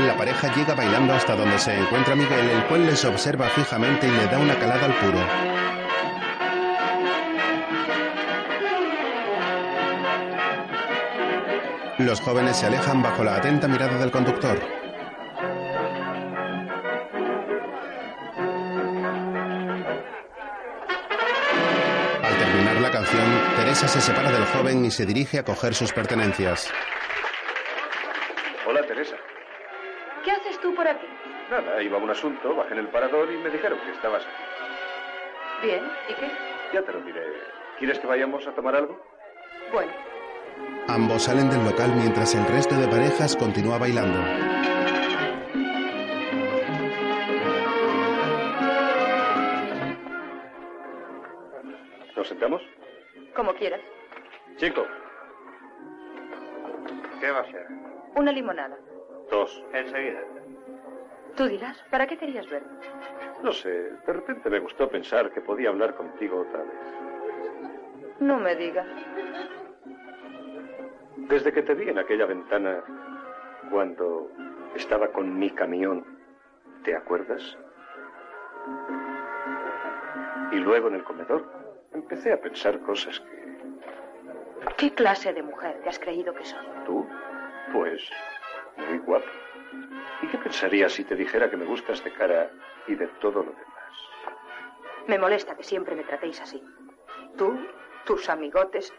La 0.00 0.14
pareja 0.14 0.54
llega 0.54 0.74
bailando 0.74 1.14
hasta 1.14 1.36
donde 1.36 1.58
se 1.58 1.74
encuentra 1.78 2.14
Miguel, 2.14 2.50
el 2.50 2.66
cual 2.66 2.84
les 2.84 3.02
observa 3.06 3.48
fijamente 3.48 4.06
y 4.06 4.10
le 4.10 4.26
da 4.26 4.38
una 4.38 4.58
calada 4.58 4.84
al 4.84 4.94
puro. 4.94 5.20
Los 11.98 12.20
jóvenes 12.20 12.58
se 12.58 12.66
alejan 12.66 13.02
bajo 13.02 13.24
la 13.24 13.36
atenta 13.36 13.68
mirada 13.68 13.96
del 13.96 14.10
conductor. 14.10 14.81
Teresa 23.82 24.00
se 24.00 24.12
separa 24.12 24.30
del 24.30 24.44
joven 24.44 24.84
y 24.84 24.92
se 24.92 25.04
dirige 25.04 25.40
a 25.40 25.44
coger 25.44 25.74
sus 25.74 25.92
pertenencias. 25.92 26.70
Hola, 28.64 28.80
Teresa. 28.86 29.16
¿Qué 30.24 30.30
haces 30.30 30.60
tú 30.60 30.72
por 30.72 30.86
aquí? 30.86 31.04
Nada, 31.50 31.82
iba 31.82 31.98
a 31.98 32.00
un 32.00 32.08
asunto, 32.10 32.54
bajé 32.54 32.74
en 32.74 32.78
el 32.78 32.88
parador 32.90 33.28
y 33.32 33.38
me 33.38 33.50
dijeron 33.50 33.80
que 33.80 33.90
estabas 33.90 34.22
aquí. 34.22 35.66
Bien, 35.66 35.82
¿y 36.08 36.14
qué? 36.14 36.30
Ya 36.72 36.82
te 36.82 36.92
lo 36.92 37.00
diré. 37.00 37.22
¿Quieres 37.80 37.98
que 37.98 38.06
vayamos 38.06 38.46
a 38.46 38.52
tomar 38.52 38.76
algo? 38.76 39.04
Bueno, 39.72 39.90
Ambos 40.86 41.24
salen 41.24 41.50
del 41.50 41.64
local 41.64 41.92
mientras 41.96 42.36
el 42.36 42.46
resto 42.46 42.76
de 42.76 42.86
parejas 42.86 43.34
continúa 43.34 43.78
bailando. 43.78 44.20
Como 53.42 53.54
quieras. 53.54 53.80
Chico. 54.54 54.86
¿Qué 57.18 57.28
va 57.28 57.40
a 57.40 57.50
ser? 57.50 57.66
Una 58.14 58.30
limonada. 58.30 58.78
Dos. 59.32 59.64
Enseguida. 59.72 60.20
Tú 61.34 61.46
dirás, 61.46 61.76
¿para 61.90 62.06
qué 62.06 62.16
querías 62.16 62.48
verme? 62.48 62.70
No 63.42 63.50
sé, 63.50 63.68
de 63.68 64.12
repente 64.12 64.48
me 64.48 64.60
gustó 64.60 64.88
pensar 64.88 65.32
que 65.32 65.40
podía 65.40 65.70
hablar 65.70 65.96
contigo 65.96 66.42
otra 66.42 66.62
vez. 66.62 68.20
No 68.20 68.38
me 68.38 68.54
digas. 68.54 68.86
Desde 71.16 71.52
que 71.52 71.62
te 71.62 71.74
vi 71.74 71.88
en 71.88 71.98
aquella 71.98 72.26
ventana 72.26 72.84
cuando 73.72 74.30
estaba 74.76 75.08
con 75.08 75.36
mi 75.36 75.50
camión, 75.50 76.06
¿te 76.84 76.94
acuerdas? 76.94 77.58
Y 80.52 80.58
luego 80.58 80.86
en 80.86 80.94
el 80.94 81.02
comedor 81.02 81.61
empecé 81.94 82.32
a 82.32 82.40
pensar 82.40 82.80
cosas 82.80 83.20
que 83.20 83.42
¿Qué 84.76 84.94
clase 84.94 85.32
de 85.32 85.42
mujer 85.42 85.80
te 85.82 85.88
has 85.88 85.98
creído 85.98 86.34
que 86.34 86.44
soy? 86.44 86.64
tú, 86.86 87.06
pues, 87.72 88.00
muy 88.76 88.98
guapo. 88.98 89.26
¿Y 90.22 90.26
qué 90.28 90.38
pensarías 90.38 90.92
si 90.92 91.04
te 91.04 91.16
dijera 91.16 91.50
que 91.50 91.56
me 91.56 91.64
gustas 91.64 92.02
de 92.04 92.12
cara 92.12 92.50
y 92.86 92.94
de 92.94 93.06
todo 93.20 93.42
lo 93.42 93.50
demás? 93.52 93.66
Me 95.06 95.18
molesta 95.18 95.56
que 95.56 95.64
siempre 95.64 95.94
me 95.96 96.04
tratéis 96.04 96.40
así. 96.40 96.62
Tú, 97.36 97.58
tus 98.04 98.28
amigotes 98.28 98.92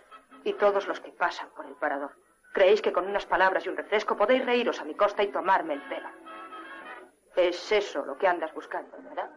y 0.43 0.53
todos 0.53 0.87
los 0.87 0.99
que 0.99 1.11
pasan 1.11 1.49
por 1.55 1.65
el 1.65 1.75
parador. 1.75 2.11
Creéis 2.53 2.81
que 2.81 2.91
con 2.91 3.07
unas 3.07 3.25
palabras 3.25 3.65
y 3.65 3.69
un 3.69 3.77
refresco 3.77 4.15
podéis 4.17 4.45
reíros 4.45 4.79
a 4.81 4.85
mi 4.85 4.95
costa 4.95 5.23
y 5.23 5.31
tomarme 5.31 5.75
el 5.75 5.81
pelo. 5.83 6.09
Es 7.35 7.71
eso 7.71 8.05
lo 8.05 8.17
que 8.17 8.27
andas 8.27 8.53
buscando, 8.53 8.95
¿verdad? 9.01 9.29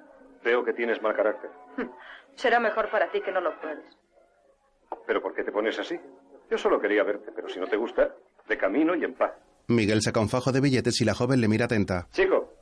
Veo 0.42 0.64
que 0.64 0.73
tienes 0.73 1.01
mal 1.01 1.14
carácter. 1.14 1.51
Será 2.37 2.61
mejor 2.61 2.90
para 2.90 3.11
ti 3.11 3.20
que 3.20 3.33
no 3.33 3.40
lo 3.40 3.59
pruebes. 3.61 3.96
¿Pero 5.07 5.22
por 5.22 5.35
qué 5.35 5.42
te 5.44 5.53
pones 5.53 5.79
así? 5.79 5.99
Yo 6.51 6.59
solo 6.59 6.81
quería 6.81 7.03
verte, 7.03 7.33
pero 7.35 7.49
si 7.49 7.59
no 7.59 7.66
te 7.66 7.77
gusta, 7.77 8.14
de 8.49 8.57
camino 8.59 8.94
y 8.94 9.05
en 9.05 9.14
paz. 9.14 9.33
Miguel 9.68 10.01
saca 10.03 10.20
un 10.20 10.29
fajo 10.29 10.53
de 10.53 10.61
billetes 10.61 11.01
y 11.01 11.05
la 11.05 11.14
joven 11.14 11.40
le 11.40 11.49
mira 11.49 11.64
atenta. 11.64 12.07
Chico. 12.12 12.53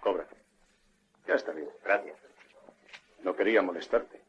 Cobra. 0.00 0.26
Ya 1.26 1.34
está 1.34 1.52
bien. 1.52 1.68
Gracias. 1.84 2.16
No 3.22 3.34
quería 3.34 3.62
molestarte. 3.62 4.20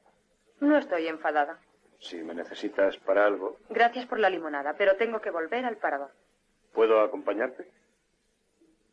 No 0.62 0.78
estoy 0.78 1.08
enfadada. 1.08 1.60
Si 2.00 2.18
me 2.18 2.34
necesitas 2.34 2.96
para 2.98 3.26
algo, 3.26 3.58
Gracias 3.70 4.06
por 4.06 4.20
la 4.20 4.30
limonada, 4.30 4.76
pero 4.78 4.96
tengo 4.96 5.20
que 5.20 5.32
volver 5.32 5.66
al 5.66 5.78
parador. 5.78 6.12
¿puedo 6.74 7.02
acompañarte? 7.02 7.70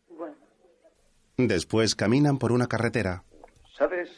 Bueno, 0.09 0.35
Después 1.37 1.94
caminan 1.94 2.38
por 2.38 2.50
una 2.50 2.66
carretera. 2.66 3.22
¿Sabes 3.76 4.10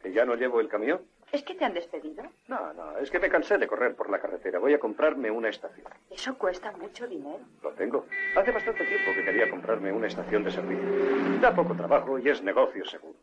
que 0.00 0.12
ya 0.12 0.24
no 0.24 0.36
llevo 0.36 0.60
el 0.60 0.68
camión? 0.68 1.00
¿es 1.32 1.44
que 1.44 1.54
te 1.54 1.64
han 1.64 1.74
despedido? 1.74 2.24
No, 2.48 2.72
no, 2.72 2.98
es 2.98 3.10
que 3.10 3.18
me 3.18 3.28
cansé 3.28 3.56
de 3.58 3.66
correr 3.66 3.94
por 3.94 4.10
la 4.10 4.20
carretera. 4.20 4.58
Voy 4.58 4.74
a 4.74 4.80
comprarme 4.80 5.30
una 5.30 5.48
estación. 5.48 5.86
Eso 6.10 6.36
cuesta 6.36 6.72
mucho 6.72 7.06
dinero. 7.06 7.40
Lo 7.62 7.70
tengo. 7.72 8.06
Hace 8.36 8.50
bastante 8.50 8.84
tiempo 8.84 9.12
que 9.14 9.24
quería 9.24 9.48
comprarme 9.48 9.92
una 9.92 10.08
estación 10.08 10.42
de 10.42 10.50
servicio. 10.50 11.40
Da 11.40 11.54
poco 11.54 11.74
trabajo 11.74 12.18
y 12.18 12.28
es 12.28 12.42
negocio 12.42 12.84
seguro. 12.84 13.16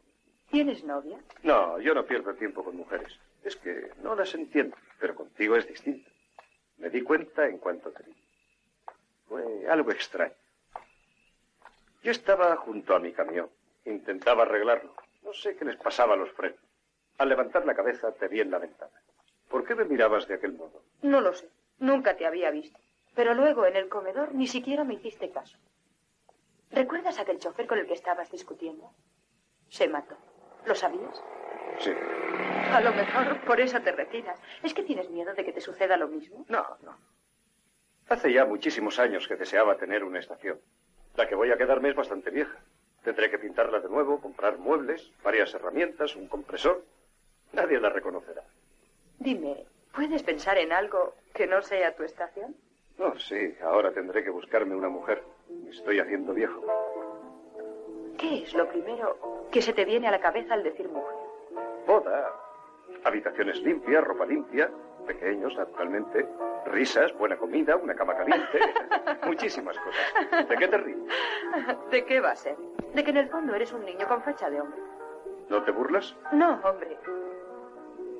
¿Tienes 0.50 0.84
novia? 0.86 1.18
No, 1.44 1.80
yo 1.80 1.94
no 1.94 2.06
pierdo 2.06 2.34
tiempo 2.34 2.64
con 2.64 2.78
mujeres. 2.78 3.20
Es 3.44 3.58
que 3.58 3.92
no 4.02 4.16
las 4.16 4.34
entiendo, 4.34 4.78
pero 5.00 5.14
contigo 5.14 5.58
es 5.58 5.68
distinto. 5.68 6.10
Me 6.78 6.90
di 6.90 7.02
cuenta 7.02 7.48
en 7.48 7.58
cuanto 7.58 7.92
te 7.92 8.04
vi. 8.04 8.16
Fue 9.28 9.68
algo 9.70 9.92
extraño. 9.92 10.34
Yo 12.04 12.12
estaba 12.12 12.56
junto 12.56 12.96
a 12.96 13.00
mi 13.00 13.12
camión. 13.12 13.50
Intentaba 13.84 14.44
arreglarlo. 14.44 14.94
No 15.28 15.34
sé 15.34 15.58
qué 15.58 15.66
les 15.66 15.76
pasaba 15.76 16.14
a 16.14 16.18
los 16.18 16.32
frenos. 16.32 16.62
Al 17.18 17.28
levantar 17.28 17.66
la 17.66 17.76
cabeza 17.76 18.14
te 18.14 18.30
vi 18.30 18.40
en 18.40 18.50
la 18.50 18.60
ventana. 18.60 18.94
¿Por 19.50 19.66
qué 19.66 19.76
me 19.76 19.84
mirabas 19.84 20.26
de 20.26 20.36
aquel 20.36 20.54
modo? 20.54 20.84
No 21.02 21.20
lo 21.20 21.34
sé. 21.34 21.50
Nunca 21.80 22.16
te 22.16 22.26
había 22.26 22.50
visto. 22.50 22.80
Pero 23.14 23.34
luego 23.34 23.66
en 23.66 23.76
el 23.76 23.90
comedor 23.90 24.34
ni 24.34 24.48
siquiera 24.48 24.86
me 24.86 24.94
hiciste 24.94 25.30
caso. 25.30 25.58
¿Recuerdas 26.72 27.20
aquel 27.20 27.40
chofer 27.40 27.68
con 27.68 27.78
el 27.78 27.88
que 27.88 27.94
estabas 27.94 28.32
discutiendo? 28.32 28.90
Se 29.68 29.90
mató. 29.90 30.16
¿Lo 30.66 30.74
sabías? 30.76 31.22
Sí. 31.80 31.92
A 32.72 32.80
lo 32.80 32.94
mejor 32.94 33.42
por 33.42 33.60
eso 33.60 33.82
te 33.82 33.92
retiras. 33.92 34.40
¿Es 34.64 34.74
que 34.74 34.84
tienes 34.84 35.10
miedo 35.10 35.34
de 35.34 35.44
que 35.44 35.52
te 35.52 35.60
suceda 35.60 35.98
lo 35.98 36.08
mismo? 36.08 36.46
No, 36.48 36.66
no. 36.84 36.98
Hace 38.08 38.32
ya 38.32 38.46
muchísimos 38.46 38.98
años 38.98 39.28
que 39.28 39.36
deseaba 39.36 39.76
tener 39.76 40.06
una 40.06 40.20
estación. 40.20 40.62
La 41.18 41.28
que 41.28 41.36
voy 41.36 41.52
a 41.52 41.58
quedarme 41.58 41.90
es 41.90 41.96
bastante 41.96 42.30
vieja. 42.32 42.58
Tendré 43.08 43.30
que 43.32 43.40
pintarla 43.40 43.80
de 43.80 43.88
nuevo, 43.88 44.20
comprar 44.20 44.58
muebles, 44.58 45.10
varias 45.24 45.54
herramientas, 45.54 46.14
un 46.18 46.28
compresor. 46.28 46.84
Nadie 47.54 47.80
la 47.80 47.88
reconocerá. 47.88 48.44
Dime, 49.18 49.64
¿puedes 49.96 50.24
pensar 50.24 50.58
en 50.58 50.74
algo 50.74 51.14
que 51.34 51.48
no 51.48 51.62
sea 51.62 51.96
tu 51.96 52.04
estación? 52.04 52.54
No, 52.98 53.18
sí, 53.18 53.56
ahora 53.64 53.94
tendré 53.94 54.26
que 54.26 54.30
buscarme 54.30 54.76
una 54.76 54.90
mujer. 54.90 55.24
Me 55.48 55.70
estoy 55.70 56.00
haciendo 56.02 56.34
viejo. 56.34 56.62
¿Qué 58.18 58.44
es 58.44 58.54
lo 58.54 58.68
primero 58.68 59.48
que 59.54 59.62
se 59.62 59.72
te 59.72 59.86
viene 59.86 60.10
a 60.10 60.12
la 60.12 60.20
cabeza 60.20 60.56
al 60.56 60.64
decir 60.64 60.90
mujer? 60.90 61.16
Boda, 61.88 62.30
habitaciones 63.06 63.62
limpias, 63.62 64.04
ropa 64.04 64.26
limpia, 64.26 64.70
pequeños, 65.06 65.56
naturalmente, 65.56 66.28
risas, 66.66 67.18
buena 67.18 67.38
comida, 67.38 67.78
una 67.78 67.96
cama 67.96 68.18
caliente, 68.18 68.60
muchísimas 69.26 69.78
cosas. 69.80 70.50
¿De 70.50 70.58
qué 70.58 70.68
te 70.68 70.78
ríes? 70.78 70.98
¿De 71.90 72.04
qué 72.04 72.20
va 72.20 72.32
a 72.32 72.36
ser? 72.36 72.58
De 72.94 73.04
que 73.04 73.12
en 73.12 73.18
el 73.18 73.30
fondo 73.30 73.54
eres 73.54 73.72
un 73.74 73.86
niño 73.86 74.08
con 74.08 74.22
fecha 74.24 74.50
de 74.50 74.62
hombre. 74.62 74.80
¿No 75.50 75.64
te 75.64 75.72
burlas? 75.72 76.16
No, 76.34 76.60
hombre. 76.64 76.98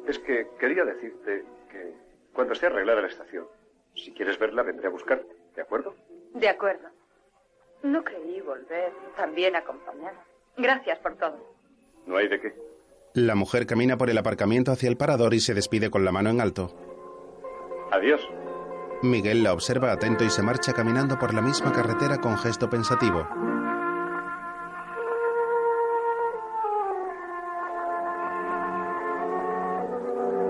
Es 0.08 0.20
que 0.20 0.48
quería 0.60 0.86
decirte 0.86 1.44
que 1.70 1.94
cuando 2.34 2.54
esté 2.54 2.68
arreglada 2.68 3.02
la 3.02 3.08
estación, 3.08 3.46
si 3.96 4.14
quieres 4.14 4.40
verla, 4.40 4.64
vendré 4.64 4.88
a 4.88 4.92
buscarte, 4.92 5.36
¿de 5.56 5.62
acuerdo? 5.62 5.96
De 6.34 6.48
acuerdo. 6.48 6.88
No 7.84 8.04
creí 8.04 8.42
volver 8.42 8.94
también 9.16 9.56
acompañada. 9.56 10.24
Gracias 10.58 11.00
por 11.00 11.16
todo. 11.16 11.38
No 12.06 12.18
hay 12.18 12.28
de 12.28 12.40
qué. 12.40 12.56
La 13.14 13.36
mujer 13.36 13.66
camina 13.66 13.98
por 13.98 14.10
el 14.10 14.18
aparcamiento 14.18 14.72
hacia 14.72 14.90
el 14.90 14.98
parador 14.98 15.34
y 15.34 15.40
se 15.40 15.54
despide 15.54 15.90
con 15.90 16.06
la 16.06 16.12
mano 16.12 16.30
en 16.30 16.40
alto. 16.40 16.74
Adiós. 17.92 18.22
Miguel 19.02 19.44
la 19.44 19.54
observa 19.54 19.92
atento 19.92 20.24
y 20.24 20.30
se 20.30 20.42
marcha 20.42 20.74
caminando 20.74 21.20
por 21.20 21.34
la 21.34 21.42
misma 21.42 21.72
carretera 21.72 22.18
con 22.18 22.38
gesto 22.38 22.70
pensativo. 22.70 23.28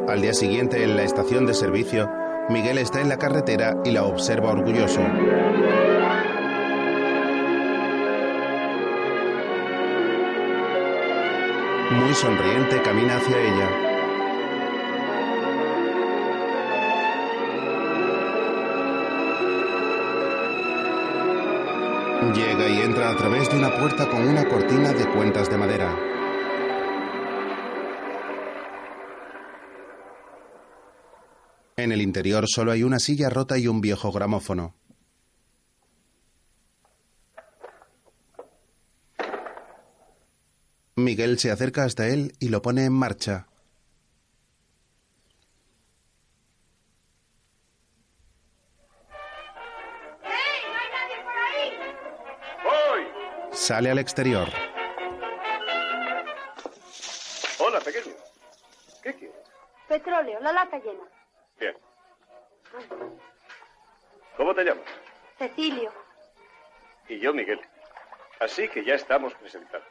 Al 0.08 0.22
día 0.22 0.34
siguiente, 0.34 0.82
en 0.84 0.96
la 0.96 1.04
estación 1.04 1.46
de 1.46 1.54
servicio, 1.54 2.10
Miguel 2.48 2.78
está 2.78 3.02
en 3.02 3.10
la 3.10 3.18
carretera 3.18 3.76
y 3.84 3.92
la 3.92 4.06
observa 4.06 4.52
orgulloso. 4.52 5.02
Muy 11.92 12.14
sonriente, 12.14 12.82
camina 12.84 13.18
hacia 13.18 13.38
ella. 13.38 13.70
Llega 22.34 22.70
y 22.70 22.82
entra 22.82 23.10
a 23.10 23.18
través 23.18 23.50
de 23.50 23.58
una 23.58 23.78
puerta 23.78 24.08
con 24.08 24.26
una 24.26 24.46
cortina 24.46 24.94
de 24.94 25.06
cuentas 25.10 25.50
de 25.50 25.58
madera. 25.58 26.17
En 31.80 31.92
el 31.92 32.02
interior 32.02 32.46
solo 32.48 32.72
hay 32.72 32.82
una 32.82 32.98
silla 32.98 33.30
rota 33.30 33.56
y 33.60 33.68
un 33.68 33.82
viejo 33.82 34.12
gramófono. 34.12 34.74
Miguel 40.96 41.38
se 41.38 41.52
acerca 41.52 41.84
hasta 41.84 42.08
él 42.08 42.34
y 42.40 42.50
lo 42.50 42.64
pone 42.64 42.86
en 42.86 42.94
marcha. 42.94 43.46
¡Voy! 52.64 53.04
Sale 53.52 53.92
al 53.92 54.00
exterior. 54.00 54.50
Hola, 57.60 57.80
pequeño. 57.82 58.16
¿Qué 59.04 59.14
quieres? 59.14 59.38
Petróleo, 59.88 60.40
la 60.40 60.52
lata 60.52 60.80
llena. 60.80 61.17
Bien. 61.60 61.76
¿Cómo 64.36 64.54
te 64.54 64.64
llamas? 64.64 64.86
Cecilio. 65.38 65.92
Y 67.08 67.20
yo, 67.20 67.34
Miguel. 67.34 67.60
Así 68.40 68.68
que 68.70 68.84
ya 68.84 68.96
estamos 68.96 69.34
presentados. 69.36 69.88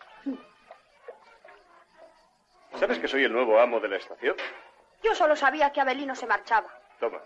¿Sabes 2.78 2.98
que 2.98 3.08
soy 3.08 3.24
el 3.24 3.32
nuevo 3.32 3.58
amo 3.58 3.80
de 3.80 3.88
la 3.88 3.96
estación? 3.96 4.36
Yo 5.02 5.14
solo 5.14 5.34
sabía 5.34 5.72
que 5.72 5.80
Abelino 5.80 6.14
se 6.14 6.26
marchaba. 6.26 6.68
Toma, 7.00 7.20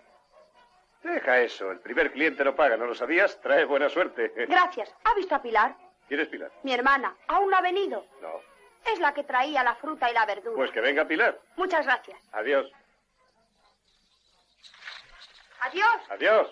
Deja 1.03 1.41
eso. 1.41 1.71
El 1.71 1.81
primer 1.81 2.13
cliente 2.13 2.45
no 2.45 2.55
paga, 2.55 2.77
¿no 2.77 2.87
lo 2.87 2.95
sabías? 2.95 3.41
Trae 3.41 3.65
buena 3.65 3.89
suerte. 3.89 4.33
Gracias. 4.49 4.95
¿Ha 5.05 5.15
visto 5.15 5.35
a 5.35 5.43
Pilar? 5.43 5.75
¿Quién 6.09 6.21
es 6.21 6.29
Pilar? 6.29 6.51
Mi 6.63 6.73
hermana. 6.75 7.17
¿Aún 7.29 7.51
no 7.51 7.57
ha 7.57 7.63
venido? 7.63 8.05
No. 8.21 8.41
Es 8.93 8.99
la 8.99 9.13
que 9.15 9.25
traía 9.25 9.63
la 9.65 9.75
fruta 9.77 10.11
y 10.11 10.15
la 10.15 10.27
verdura. 10.27 10.57
Pues 10.57 10.71
que 10.71 10.81
venga 10.81 11.07
Pilar. 11.07 11.39
Muchas 11.57 11.85
gracias. 11.87 12.19
Adiós. 12.33 12.71
Adiós. 15.61 16.01
Adiós. 16.11 16.47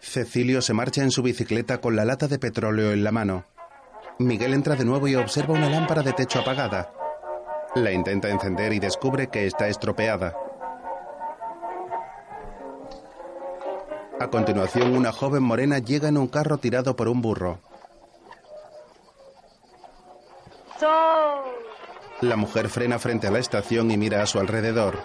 Cecilio 0.00 0.60
se 0.62 0.74
marcha 0.74 1.02
en 1.02 1.10
su 1.10 1.22
bicicleta 1.22 1.80
con 1.80 1.96
la 1.96 2.04
lata 2.04 2.26
de 2.26 2.38
petróleo 2.38 2.92
en 2.92 3.04
la 3.04 3.12
mano. 3.12 3.46
Miguel 4.18 4.52
entra 4.52 4.74
de 4.74 4.84
nuevo 4.84 5.08
y 5.08 5.14
observa 5.14 5.54
una 5.54 5.70
lámpara 5.70 6.02
de 6.02 6.12
techo 6.12 6.40
apagada. 6.40 6.92
La 7.74 7.92
intenta 7.92 8.28
encender 8.28 8.72
y 8.72 8.78
descubre 8.78 9.28
que 9.28 9.46
está 9.46 9.68
estropeada. 9.68 10.36
A 14.20 14.28
continuación, 14.28 14.94
una 14.94 15.10
joven 15.10 15.42
morena 15.42 15.78
llega 15.78 16.08
en 16.08 16.18
un 16.18 16.28
carro 16.28 16.58
tirado 16.58 16.94
por 16.94 17.08
un 17.08 17.22
burro. 17.22 17.58
La 22.20 22.36
mujer 22.36 22.68
frena 22.68 22.98
frente 22.98 23.26
a 23.26 23.30
la 23.30 23.38
estación 23.38 23.90
y 23.90 23.96
mira 23.96 24.22
a 24.22 24.26
su 24.26 24.38
alrededor. 24.38 24.98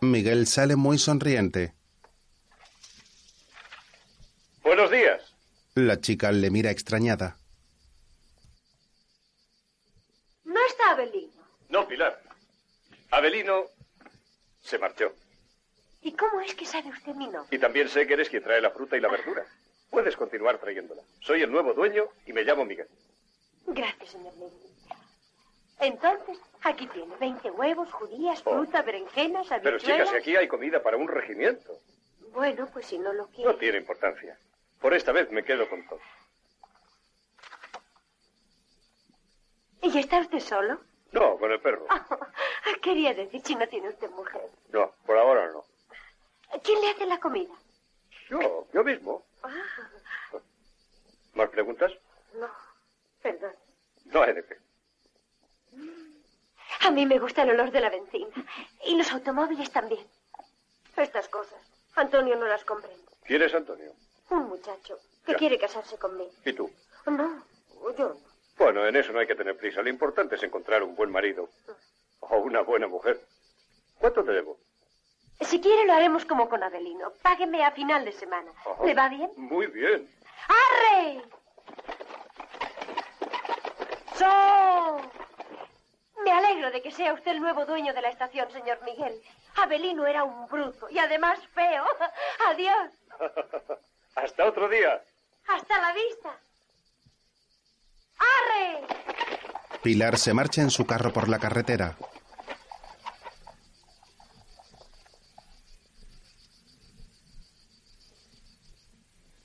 Miguel 0.00 0.46
sale 0.46 0.76
muy 0.76 0.98
sonriente. 0.98 1.72
Buenos 4.62 4.90
días. 4.90 5.34
La 5.74 6.00
chica 6.00 6.32
le 6.32 6.50
mira 6.50 6.70
extrañada. 6.70 7.38
No 10.44 10.60
está 10.68 10.90
Abelino. 10.90 11.32
No, 11.68 11.86
Pilar. 11.88 12.20
Abelino 13.10 13.64
se 14.62 14.78
marchó. 14.78 15.12
¿Y 16.02 16.12
cómo 16.12 16.40
es 16.40 16.54
que 16.54 16.66
sabe 16.66 16.90
usted 16.90 17.14
mi 17.14 17.26
nombre? 17.26 17.56
Y 17.56 17.58
también 17.58 17.88
sé 17.88 18.06
que 18.06 18.14
eres 18.14 18.28
quien 18.28 18.42
trae 18.42 18.60
la 18.60 18.70
fruta 18.70 18.96
y 18.96 19.00
la 19.00 19.08
verdura. 19.08 19.44
Puedes 19.90 20.16
continuar 20.16 20.58
trayéndola. 20.58 21.02
Soy 21.20 21.42
el 21.42 21.50
nuevo 21.50 21.72
dueño 21.72 22.04
y 22.26 22.32
me 22.32 22.42
llamo 22.42 22.64
Miguel. 22.64 22.88
Gracias, 23.66 24.10
señor 24.10 24.34
Miguel. 24.34 24.52
Entonces, 25.78 26.38
aquí 26.62 26.86
tiene 26.88 27.14
20 27.16 27.50
huevos, 27.50 27.92
judías, 27.92 28.42
fruta, 28.42 28.82
berenjenas, 28.82 29.46
Oh. 29.46 29.56
Pero 29.62 29.76
habichuelas... 29.76 30.08
chicas, 30.08 30.10
si 30.10 30.16
aquí 30.16 30.36
hay 30.36 30.48
comida 30.48 30.82
para 30.82 30.96
un 30.96 31.08
regimiento. 31.08 31.78
Bueno, 32.32 32.68
pues 32.72 32.86
si 32.86 32.98
no 32.98 33.12
lo 33.12 33.26
quiere... 33.28 33.50
No 33.52 33.58
tiene 33.58 33.78
importancia. 33.78 34.38
Por 34.80 34.94
esta 34.94 35.12
vez 35.12 35.30
me 35.30 35.44
quedo 35.44 35.68
con 35.68 35.86
todo. 35.86 36.00
¿Y 39.82 39.98
está 39.98 40.20
usted 40.20 40.40
solo? 40.40 40.80
No, 41.12 41.38
con 41.38 41.52
el 41.52 41.60
perro. 41.60 41.86
Quería 42.82 43.14
decir 43.14 43.40
si 43.44 43.54
no 43.54 43.66
tiene 43.68 43.88
usted 43.88 44.10
mujer. 44.10 44.40
No, 44.70 44.92
por 45.06 45.16
ahora 45.16 45.50
no. 45.52 45.64
¿Quién 46.62 46.80
le 46.80 46.90
hace 46.90 47.06
la 47.06 47.18
comida? 47.18 47.54
Yo, 48.28 48.66
yo 48.72 48.84
mismo. 48.84 49.24
Ah, 49.42 49.52
¿Más 51.34 51.48
preguntas? 51.50 51.92
no, 52.34 52.48
perdón. 53.22 53.52
No 54.06 54.22
hay 54.22 54.34
de 54.34 54.44
qué. 54.44 54.56
A 56.80 56.90
mí 56.90 57.06
me 57.06 57.18
gusta 57.18 57.42
el 57.42 57.50
olor 57.50 57.70
de 57.70 57.80
la 57.80 57.90
benzina. 57.90 58.28
Y 58.84 58.96
los 58.96 59.10
automóviles 59.12 59.70
también. 59.70 60.06
Estas 60.96 61.28
cosas. 61.28 61.58
Antonio 61.94 62.36
no 62.36 62.46
las 62.46 62.64
comprende. 62.64 63.02
¿Quién 63.24 63.42
es 63.42 63.54
Antonio? 63.54 63.92
Un 64.30 64.48
muchacho 64.48 64.98
que 65.24 65.32
Ya. 65.32 65.38
quiere 65.38 65.58
casarse 65.58 65.96
conmigo. 65.98 66.30
¿Y 66.44 66.52
tú? 66.52 66.70
No, 67.06 67.42
yo 67.96 68.08
no. 68.08 68.16
Bueno, 68.58 68.86
en 68.86 68.96
eso 68.96 69.12
no 69.12 69.18
hay 69.18 69.26
que 69.26 69.34
tener 69.34 69.56
prisa. 69.56 69.82
Lo 69.82 69.88
importante 69.90 70.36
es 70.36 70.42
encontrar 70.42 70.82
un 70.82 70.94
buen 70.96 71.10
marido. 71.10 71.48
O 72.20 72.38
una 72.38 72.62
buena 72.62 72.86
mujer. 72.88 73.20
¿Cuánto 73.98 74.24
te 74.24 74.32
debo? 74.32 74.58
Si 75.40 75.60
quiere 75.60 75.84
lo 75.86 75.92
haremos 75.92 76.24
como 76.24 76.48
con 76.48 76.62
Adelino. 76.62 77.12
Págueme 77.22 77.64
a 77.64 77.70
final 77.72 78.04
de 78.04 78.12
semana. 78.12 78.50
Ajá. 78.64 78.84
¿Le 78.84 78.94
va 78.94 79.08
bien? 79.08 79.30
Muy 79.36 79.66
bien. 79.66 80.08
¡Arre! 80.48 81.22
¡So! 84.18 85.00
Me 86.26 86.32
alegro 86.32 86.72
de 86.72 86.82
que 86.82 86.90
sea 86.90 87.12
usted 87.14 87.30
el 87.30 87.40
nuevo 87.40 87.64
dueño 87.66 87.94
de 87.94 88.02
la 88.02 88.08
estación, 88.08 88.50
señor 88.50 88.80
Miguel. 88.84 89.22
Abelino 89.54 90.04
era 90.08 90.24
un 90.24 90.48
bruto 90.48 90.90
y 90.90 90.98
además 90.98 91.38
feo. 91.54 91.84
Adiós. 92.48 92.90
Hasta 94.16 94.44
otro 94.44 94.68
día. 94.68 95.00
Hasta 95.46 95.80
la 95.80 95.92
vista. 95.92 96.36
¡Arre! 98.18 98.80
Pilar 99.84 100.18
se 100.18 100.34
marcha 100.34 100.62
en 100.62 100.70
su 100.72 100.84
carro 100.84 101.12
por 101.12 101.28
la 101.28 101.38
carretera. 101.38 101.96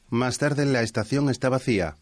Más 0.10 0.40
tarde 0.40 0.66
la 0.66 0.82
estación 0.82 1.30
está 1.30 1.50
vacía. 1.50 1.98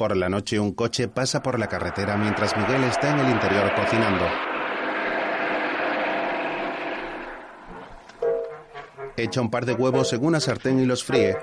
Por 0.00 0.16
la 0.16 0.30
noche 0.30 0.58
un 0.58 0.72
coche 0.72 1.08
pasa 1.08 1.42
por 1.42 1.58
la 1.58 1.66
carretera 1.66 2.16
mientras 2.16 2.56
Miguel 2.56 2.84
está 2.84 3.10
en 3.10 3.18
el 3.18 3.28
interior 3.28 3.70
cocinando. 3.74 4.24
Echa 9.14 9.42
un 9.42 9.50
par 9.50 9.66
de 9.66 9.74
huevos 9.74 10.10
en 10.14 10.24
una 10.24 10.40
sartén 10.40 10.80
y 10.80 10.86
los 10.86 11.04
fríe. 11.04 11.36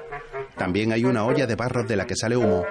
También 0.57 0.91
hay 0.91 1.05
una 1.05 1.23
olla 1.23 1.45
de 1.45 1.53
barro 1.53 1.83
de 1.83 1.97
la 1.97 2.07
que 2.07 2.15
sale 2.15 2.35
humo. 2.35 2.65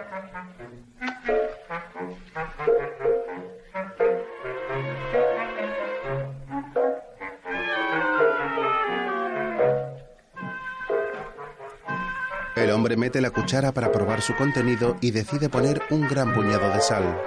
Hombre 12.94 13.20
la 13.20 13.30
cuchara 13.30 13.72
para 13.72 13.90
probar 13.90 14.22
su 14.22 14.34
contenido 14.36 14.96
y 15.00 15.10
decide 15.10 15.48
poner 15.48 15.82
un 15.90 16.06
gran 16.06 16.32
puñado 16.32 16.72
de 16.72 16.80
sal. 16.80 17.20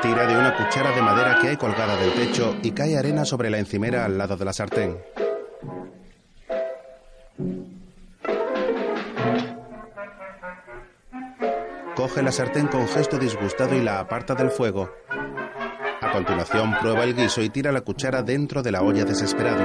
Tira 0.00 0.26
de 0.26 0.38
una 0.38 0.56
cuchara 0.56 0.92
de 0.92 1.02
madera 1.02 1.38
que 1.40 1.48
hay 1.48 1.56
colgada 1.56 1.96
del 1.96 2.12
techo 2.12 2.56
y 2.62 2.70
cae 2.70 2.96
arena 2.96 3.24
sobre 3.24 3.50
la 3.50 3.58
encimera 3.58 4.04
al 4.04 4.16
lado 4.16 4.36
de 4.36 4.44
la 4.44 4.52
sartén. 4.52 4.98
Coge 11.96 12.22
la 12.22 12.32
sartén 12.32 12.68
con 12.68 12.86
gesto 12.88 13.18
disgustado 13.18 13.74
y 13.76 13.82
la 13.82 14.00
aparta 14.00 14.34
del 14.34 14.50
fuego. 14.50 14.90
A 16.02 16.10
continuación 16.10 16.74
prueba 16.80 17.04
el 17.04 17.14
guiso 17.14 17.42
y 17.42 17.48
tira 17.48 17.70
la 17.70 17.82
cuchara 17.82 18.22
dentro 18.22 18.60
de 18.60 18.72
la 18.72 18.82
olla 18.82 19.04
desesperado. 19.04 19.64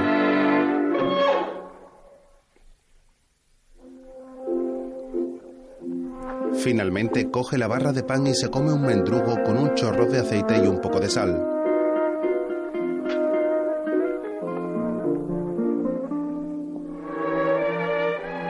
Finalmente 6.62 7.28
coge 7.28 7.58
la 7.58 7.66
barra 7.66 7.92
de 7.92 8.04
pan 8.04 8.26
y 8.28 8.34
se 8.34 8.50
come 8.50 8.72
un 8.72 8.82
mendrugo 8.82 9.42
con 9.42 9.58
un 9.58 9.74
chorro 9.74 10.06
de 10.06 10.20
aceite 10.20 10.58
y 10.58 10.68
un 10.68 10.80
poco 10.80 11.00
de 11.00 11.10
sal. 11.10 11.44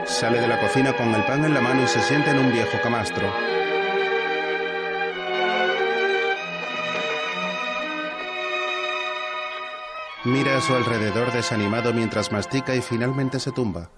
Sale 0.05 0.41
de 0.41 0.47
la 0.47 0.59
cocina 0.59 0.93
con 0.93 1.13
el 1.15 1.23
pan 1.23 1.43
en 1.43 1.55
la 1.55 1.61
mano 1.61 1.83
y 1.83 1.87
se 1.87 2.01
sienta 2.01 2.31
en 2.31 2.39
un 2.39 2.51
viejo 2.51 2.77
camastro. 2.83 3.27
Mira 10.25 10.57
a 10.57 10.61
su 10.61 10.75
alrededor 10.75 11.31
desanimado 11.31 11.93
mientras 11.93 12.29
mastica 12.29 12.75
y 12.75 12.81
finalmente 12.81 13.39
se 13.39 13.53
tumba. 13.53 13.89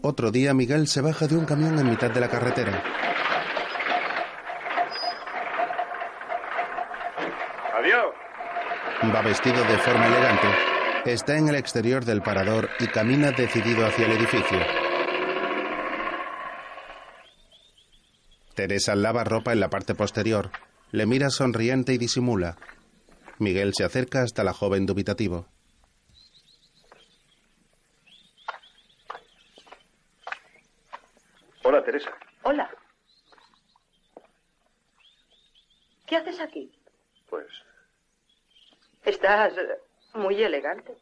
Otro 0.00 0.30
día 0.30 0.54
Miguel 0.54 0.86
se 0.86 1.00
baja 1.00 1.26
de 1.26 1.36
un 1.36 1.44
camión 1.44 1.76
en 1.78 1.90
mitad 1.90 2.10
de 2.10 2.20
la 2.20 2.28
carretera. 2.28 2.82
Adiós. 7.76 8.12
Va 9.12 9.22
vestido 9.22 9.56
de 9.64 9.78
forma 9.78 10.06
elegante. 10.06 10.46
Está 11.04 11.36
en 11.36 11.48
el 11.48 11.56
exterior 11.56 12.04
del 12.04 12.22
parador 12.22 12.70
y 12.78 12.86
camina 12.86 13.32
decidido 13.32 13.84
hacia 13.84 14.06
el 14.06 14.12
edificio. 14.12 14.83
Teresa 18.54 18.94
lava 18.94 19.24
ropa 19.24 19.52
en 19.52 19.60
la 19.60 19.68
parte 19.68 19.94
posterior. 19.94 20.50
Le 20.92 21.06
mira 21.06 21.30
sonriente 21.30 21.92
y 21.92 21.98
disimula. 21.98 22.56
Miguel 23.38 23.74
se 23.74 23.84
acerca 23.84 24.22
hasta 24.22 24.44
la 24.44 24.52
joven 24.52 24.86
dubitativo. 24.86 25.46
Hola, 31.64 31.82
Teresa. 31.82 32.10
Hola. 32.44 32.70
¿Qué 36.06 36.16
haces 36.16 36.38
aquí? 36.40 36.70
Pues 37.28 37.46
¿Estás 39.04 39.52
Muy 40.14 40.40
elegante. 40.42 40.96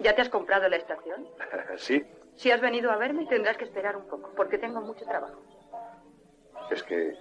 ¿Ya 0.00 0.14
te 0.14 0.22
has 0.22 0.28
comprado 0.28 0.68
la 0.68 0.76
estación? 0.76 1.26
sí, 1.76 2.02
Si 2.36 2.50
has 2.50 2.60
venido 2.60 2.90
a 2.90 2.96
verme, 2.96 3.26
tendrás 3.26 3.56
que 3.56 3.64
esperar 3.64 3.96
un 3.96 4.08
poco, 4.08 4.32
porque 4.36 4.58
tengo 4.58 4.80
mucho 4.80 5.04
trabajo. 5.04 5.40
Es 6.70 6.82
que 6.82 7.14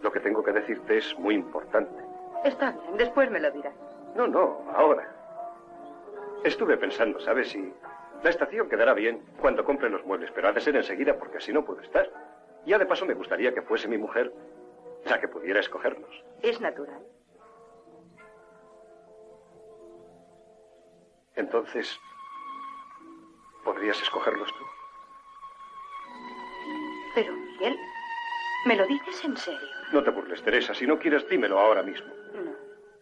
lo 0.00 0.12
que 0.12 0.20
tengo 0.20 0.42
que 0.42 0.52
decirte 0.52 0.98
es 0.98 1.18
muy 1.18 1.34
importante. 1.34 2.02
Está 2.44 2.72
bien, 2.72 2.96
después 2.96 3.30
me 3.30 3.40
lo 3.40 3.50
dirás. 3.50 3.74
No, 4.14 4.26
no, 4.26 4.64
ahora. 4.74 5.12
Estuve 6.44 6.76
pensando, 6.76 7.18
¿sabes? 7.20 7.48
Si 7.50 7.72
la 8.22 8.30
estación 8.30 8.68
quedará 8.68 8.94
bien 8.94 9.22
cuando 9.40 9.64
compre 9.64 9.90
los 9.90 10.04
muebles, 10.04 10.30
pero 10.34 10.48
ha 10.48 10.52
de 10.52 10.60
ser 10.60 10.76
enseguida 10.76 11.18
porque 11.18 11.38
así 11.38 11.52
no 11.52 11.64
puedo 11.64 11.80
estar. 11.80 12.10
Ya 12.64 12.78
de 12.78 12.86
paso 12.86 13.06
me 13.06 13.14
gustaría 13.14 13.52
que 13.54 13.62
fuese 13.62 13.88
mi 13.88 13.98
mujer 13.98 14.32
la 15.04 15.20
que 15.20 15.28
pudiera 15.28 15.60
escogerlos. 15.60 16.24
Es 16.42 16.60
natural. 16.60 17.00
Entonces, 21.34 21.98
¿podrías 23.64 24.00
escogerlos 24.00 24.48
tú? 24.48 24.64
Pero, 27.14 27.32
Miguel, 27.32 27.76
¿me 28.66 28.76
lo 28.76 28.86
dices 28.86 29.24
en 29.24 29.36
serio? 29.36 29.68
No 29.92 30.02
te 30.02 30.10
burles, 30.10 30.42
Teresa. 30.42 30.74
Si 30.74 30.86
no 30.86 30.98
quieres, 30.98 31.26
dímelo 31.28 31.58
ahora 31.58 31.82
mismo. 31.82 32.08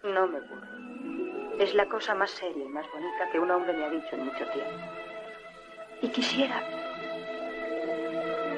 No, 0.03 0.11
no 0.11 0.27
me 0.29 0.41
burlo. 0.41 1.59
Es 1.59 1.75
la 1.75 1.87
cosa 1.87 2.15
más 2.15 2.31
seria 2.31 2.65
y 2.65 2.69
más 2.69 2.87
bonita 2.93 3.31
que 3.33 3.39
un 3.39 3.51
hombre 3.51 3.73
me 3.73 3.85
ha 3.85 3.91
dicho 3.91 4.09
en 4.13 4.27
mucho 4.27 4.45
tiempo. 4.47 4.73
Y 6.03 6.09
quisiera... 6.09 6.63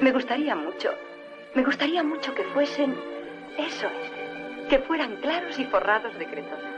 Me 0.00 0.12
gustaría 0.12 0.54
mucho, 0.54 0.90
me 1.54 1.64
gustaría 1.64 2.02
mucho 2.02 2.34
que 2.34 2.44
fuesen... 2.44 2.94
Eso 3.57 3.86
es, 3.86 4.68
que 4.68 4.78
fueran 4.80 5.16
claros 5.16 5.59
y 5.59 5.64
forrados 5.64 6.12
de 6.18 6.26
cretona. 6.26 6.72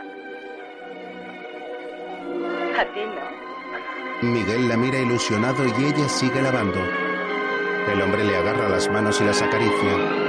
A 2.78 2.84
ti 2.84 3.00
no. 3.00 4.28
Miguel 4.30 4.68
la 4.68 4.76
mira 4.76 4.98
ilusionado 4.98 5.64
y 5.64 5.84
ella 5.84 6.08
sigue 6.08 6.40
lavando. 6.40 6.78
El 7.92 8.02
hombre 8.02 8.24
le 8.24 8.36
agarra 8.36 8.68
las 8.68 8.88
manos 8.90 9.20
y 9.20 9.24
las 9.24 9.40
acaricia. 9.40 10.28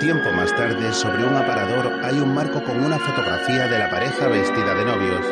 Tiempo 0.00 0.32
más 0.32 0.50
tarde, 0.56 0.94
sobre 0.94 1.26
un 1.26 1.36
aparador 1.36 1.92
hay 2.02 2.18
un 2.18 2.34
marco 2.34 2.64
con 2.64 2.82
una 2.82 2.98
fotografía 2.98 3.68
de 3.68 3.78
la 3.78 3.90
pareja 3.90 4.28
vestida 4.28 4.74
de 4.74 4.84
novios. 4.86 5.26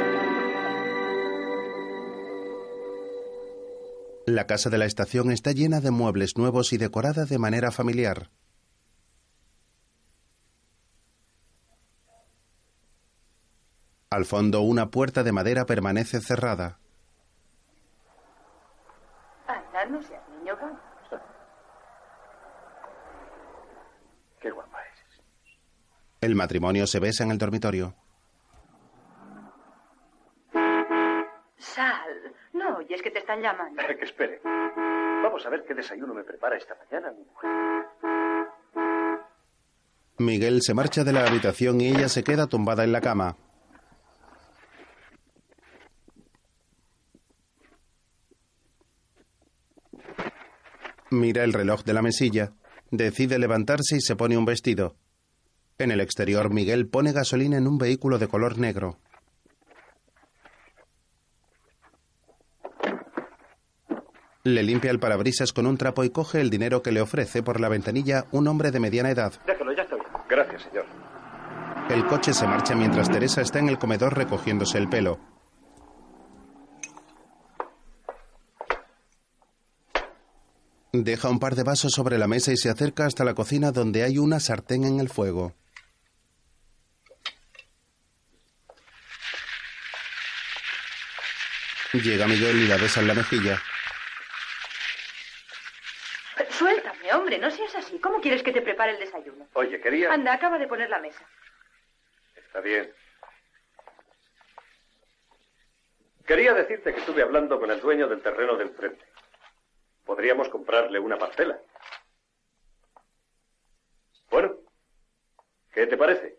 La 4.26 4.46
casa 4.46 4.68
de 4.68 4.76
la 4.76 4.84
estación 4.84 5.30
está 5.30 5.52
llena 5.52 5.80
de 5.80 5.90
muebles 5.90 6.36
nuevos 6.36 6.74
y 6.74 6.76
decorada 6.76 7.24
de 7.24 7.38
manera 7.38 7.70
familiar. 7.70 8.30
Al 14.10 14.26
fondo 14.26 14.60
una 14.60 14.90
puerta 14.90 15.22
de 15.22 15.32
madera 15.32 15.64
permanece 15.64 16.20
cerrada. 16.20 16.78
Anda, 19.88 19.98
no 19.98 20.02
seas 20.02 20.22
niño. 20.28 20.56
Qué 24.40 24.50
guapa 24.50 24.78
es. 24.82 25.20
El 26.20 26.34
matrimonio 26.34 26.86
se 26.86 27.00
besa 27.00 27.24
en 27.24 27.30
el 27.30 27.38
dormitorio. 27.38 27.94
Sal. 31.56 32.34
No, 32.52 32.80
y 32.82 32.92
es 32.92 33.02
que 33.02 33.10
te 33.10 33.18
están 33.20 33.40
llamando. 33.40 33.82
Que 33.98 34.04
espere. 34.04 34.40
Vamos 34.44 35.44
a 35.44 35.50
ver 35.50 35.64
qué 35.64 35.74
desayuno 35.74 36.14
me 36.14 36.22
prepara 36.22 36.56
esta 36.56 36.76
mañana 36.76 37.10
mi 37.12 37.24
mujer. 37.24 37.50
Miguel 40.18 40.62
se 40.62 40.74
marcha 40.74 41.04
de 41.04 41.12
la 41.12 41.26
habitación 41.26 41.80
y 41.80 41.88
ella 41.88 42.08
se 42.08 42.24
queda 42.24 42.46
tumbada 42.46 42.84
en 42.84 42.92
la 42.92 43.00
cama. 43.00 43.36
Mira 51.10 51.44
el 51.44 51.52
reloj 51.52 51.84
de 51.84 51.94
la 51.94 52.02
mesilla, 52.02 52.52
decide 52.90 53.38
levantarse 53.38 53.96
y 53.96 54.00
se 54.00 54.16
pone 54.16 54.36
un 54.36 54.44
vestido. 54.44 54.96
En 55.78 55.90
el 55.90 56.00
exterior, 56.00 56.52
Miguel 56.52 56.88
pone 56.88 57.12
gasolina 57.12 57.56
en 57.56 57.66
un 57.66 57.78
vehículo 57.78 58.18
de 58.18 58.28
color 58.28 58.58
negro. 58.58 58.98
Le 64.44 64.62
limpia 64.62 64.90
el 64.90 64.98
parabrisas 64.98 65.52
con 65.52 65.66
un 65.66 65.76
trapo 65.76 66.04
y 66.04 66.10
coge 66.10 66.40
el 66.40 66.50
dinero 66.50 66.82
que 66.82 66.92
le 66.92 67.00
ofrece 67.00 67.42
por 67.42 67.60
la 67.60 67.68
ventanilla 67.68 68.26
un 68.32 68.48
hombre 68.48 68.70
de 68.70 68.80
mediana 68.80 69.10
edad. 69.10 69.32
Déjalo, 69.46 69.72
ya 69.74 69.82
estoy. 69.82 70.00
Gracias, 70.28 70.62
señor. 70.62 70.86
El 71.90 72.06
coche 72.06 72.32
se 72.32 72.46
marcha 72.46 72.74
mientras 72.74 73.10
Teresa 73.10 73.40
está 73.40 73.58
en 73.58 73.68
el 73.68 73.78
comedor 73.78 74.16
recogiéndose 74.16 74.78
el 74.78 74.88
pelo. 74.88 75.18
Deja 81.04 81.28
un 81.28 81.38
par 81.38 81.54
de 81.54 81.62
vasos 81.62 81.92
sobre 81.92 82.18
la 82.18 82.26
mesa 82.26 82.52
y 82.52 82.56
se 82.56 82.70
acerca 82.70 83.06
hasta 83.06 83.24
la 83.24 83.34
cocina 83.34 83.70
donde 83.70 84.02
hay 84.02 84.18
una 84.18 84.40
sartén 84.40 84.84
en 84.84 84.98
el 85.00 85.08
fuego. 85.08 85.54
Llega 91.92 92.26
Miguel 92.26 92.56
y 92.56 92.66
la 92.68 92.76
besa 92.76 93.00
en 93.00 93.08
la 93.08 93.14
mejilla. 93.14 93.62
Suéltame, 96.50 97.12
hombre, 97.12 97.38
no 97.38 97.50
seas 97.50 97.74
así. 97.76 97.98
¿Cómo 98.00 98.20
quieres 98.20 98.42
que 98.42 98.52
te 98.52 98.60
prepare 98.60 98.92
el 98.92 98.98
desayuno? 98.98 99.46
Oye, 99.54 99.80
quería... 99.80 100.12
Anda, 100.12 100.34
acaba 100.34 100.58
de 100.58 100.66
poner 100.66 100.90
la 100.90 100.98
mesa. 100.98 101.24
Está 102.34 102.60
bien. 102.60 102.92
Quería 106.26 106.52
decirte 106.52 106.92
que 106.92 107.00
estuve 107.00 107.22
hablando 107.22 107.58
con 107.58 107.70
el 107.70 107.80
dueño 107.80 108.06
del 108.08 108.20
terreno 108.20 108.56
del 108.56 108.70
frente. 108.70 109.04
Podríamos 110.08 110.48
comprarle 110.48 110.98
una 110.98 111.18
parcela. 111.18 111.60
Bueno, 114.30 114.54
¿qué 115.70 115.86
te 115.86 115.98
parece? 115.98 116.38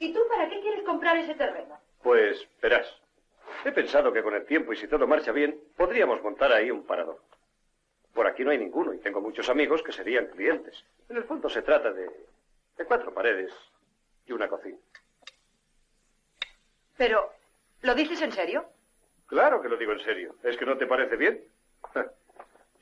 ¿Y 0.00 0.12
tú 0.12 0.18
para 0.28 0.50
qué 0.50 0.60
quieres 0.60 0.82
comprar 0.82 1.16
ese 1.16 1.36
terreno? 1.36 1.78
Pues 2.02 2.44
verás. 2.60 2.92
He 3.64 3.70
pensado 3.70 4.12
que 4.12 4.24
con 4.24 4.34
el 4.34 4.44
tiempo 4.46 4.72
y 4.72 4.76
si 4.76 4.88
todo 4.88 5.06
marcha 5.06 5.30
bien, 5.30 5.60
podríamos 5.76 6.20
montar 6.24 6.50
ahí 6.50 6.72
un 6.72 6.84
parador. 6.84 7.22
Por 8.12 8.26
aquí 8.26 8.42
no 8.42 8.50
hay 8.50 8.58
ninguno 8.58 8.92
y 8.92 8.98
tengo 8.98 9.20
muchos 9.20 9.48
amigos 9.48 9.84
que 9.84 9.92
serían 9.92 10.26
clientes. 10.26 10.84
En 11.08 11.18
el 11.18 11.24
fondo 11.24 11.48
se 11.48 11.62
trata 11.62 11.92
de, 11.92 12.10
de 12.76 12.84
cuatro 12.84 13.14
paredes 13.14 13.52
y 14.26 14.32
una 14.32 14.48
cocina. 14.48 14.78
Pero, 16.96 17.32
¿lo 17.82 17.94
dices 17.94 18.20
en 18.22 18.32
serio? 18.32 18.68
Claro 19.26 19.62
que 19.62 19.68
lo 19.68 19.76
digo 19.76 19.92
en 19.92 20.00
serio. 20.00 20.34
¿Es 20.42 20.56
que 20.56 20.66
no 20.66 20.76
te 20.76 20.88
parece 20.88 21.14
bien? 21.14 21.40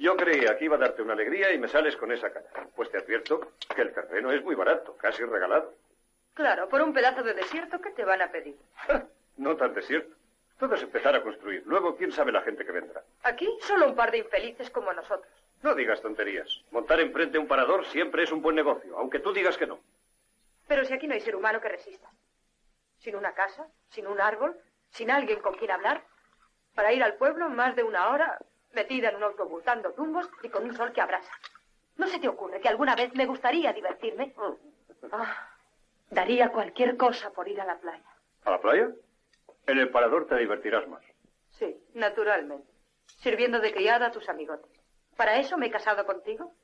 Yo 0.02 0.16
creía 0.16 0.58
que 0.58 0.64
iba 0.64 0.74
a 0.74 0.80
darte 0.80 1.00
una 1.00 1.12
alegría 1.12 1.52
y 1.52 1.60
me 1.60 1.68
sales 1.68 1.96
con 1.96 2.10
esa 2.10 2.32
cara. 2.32 2.66
Pues 2.74 2.90
te 2.90 2.98
advierto 2.98 3.52
que 3.72 3.82
el 3.82 3.94
terreno 3.94 4.32
es 4.32 4.42
muy 4.42 4.56
barato, 4.56 4.96
casi 4.96 5.22
regalado. 5.22 5.74
Claro, 6.34 6.68
por 6.68 6.82
un 6.82 6.92
pedazo 6.92 7.22
de 7.22 7.34
desierto, 7.34 7.80
¿qué 7.80 7.90
te 7.90 8.04
van 8.04 8.20
a 8.20 8.32
pedir? 8.32 8.56
No 9.36 9.56
tan 9.56 9.72
desierto. 9.74 10.12
Todo 10.58 10.74
es 10.74 10.82
empezar 10.82 11.14
a 11.14 11.22
construir. 11.22 11.62
Luego, 11.66 11.96
¿quién 11.96 12.10
sabe 12.10 12.32
la 12.32 12.42
gente 12.42 12.66
que 12.66 12.72
vendrá? 12.72 13.04
Aquí 13.22 13.48
solo 13.60 13.86
un 13.86 13.94
par 13.94 14.10
de 14.10 14.18
infelices 14.18 14.70
como 14.70 14.92
nosotros. 14.92 15.32
No 15.62 15.72
digas 15.76 16.02
tonterías. 16.02 16.48
Montar 16.72 16.98
enfrente 16.98 17.38
un 17.38 17.46
parador 17.46 17.86
siempre 17.86 18.24
es 18.24 18.32
un 18.32 18.42
buen 18.42 18.56
negocio, 18.56 18.98
aunque 18.98 19.20
tú 19.20 19.32
digas 19.32 19.56
que 19.56 19.68
no. 19.68 19.78
Pero 20.66 20.84
si 20.84 20.92
aquí 20.92 21.06
no 21.06 21.14
hay 21.14 21.20
ser 21.20 21.36
humano 21.36 21.60
que 21.60 21.68
resista. 21.68 22.10
Sin 22.98 23.14
una 23.14 23.34
casa, 23.34 23.68
sin 23.90 24.08
un 24.08 24.20
árbol, 24.20 24.56
sin 24.90 25.12
alguien 25.12 25.40
con 25.40 25.54
quien 25.54 25.70
hablar. 25.70 26.02
Para 26.74 26.92
ir 26.92 27.04
al 27.04 27.14
pueblo 27.14 27.48
más 27.50 27.76
de 27.76 27.84
una 27.84 28.08
hora, 28.10 28.38
metida 28.74 29.10
en 29.10 29.16
un 29.16 29.22
autobús 29.24 29.64
dando 29.64 29.92
tumbos 29.92 30.28
y 30.42 30.48
con 30.48 30.64
un 30.64 30.74
sol 30.74 30.92
que 30.92 31.00
abrasa. 31.00 31.32
¿No 31.96 32.06
se 32.06 32.18
te 32.18 32.28
ocurre 32.28 32.60
que 32.60 32.68
alguna 32.68 32.94
vez 32.94 33.14
me 33.14 33.26
gustaría 33.26 33.72
divertirme? 33.72 34.34
Ah, 35.10 35.48
daría 36.10 36.50
cualquier 36.50 36.96
cosa 36.96 37.30
por 37.30 37.48
ir 37.48 37.60
a 37.60 37.64
la 37.66 37.78
playa. 37.78 38.04
¿A 38.44 38.50
la 38.50 38.60
playa? 38.60 38.88
En 39.66 39.78
el 39.78 39.90
parador 39.90 40.26
te 40.26 40.36
divertirás 40.36 40.88
más. 40.88 41.02
Sí, 41.50 41.76
naturalmente. 41.94 42.68
Sirviendo 43.18 43.60
de 43.60 43.72
criada 43.72 44.06
a 44.06 44.10
tus 44.12 44.28
amigotes. 44.28 44.70
¿Para 45.16 45.36
eso 45.36 45.58
me 45.58 45.66
he 45.66 45.70
casado 45.70 46.06
contigo? 46.06 46.54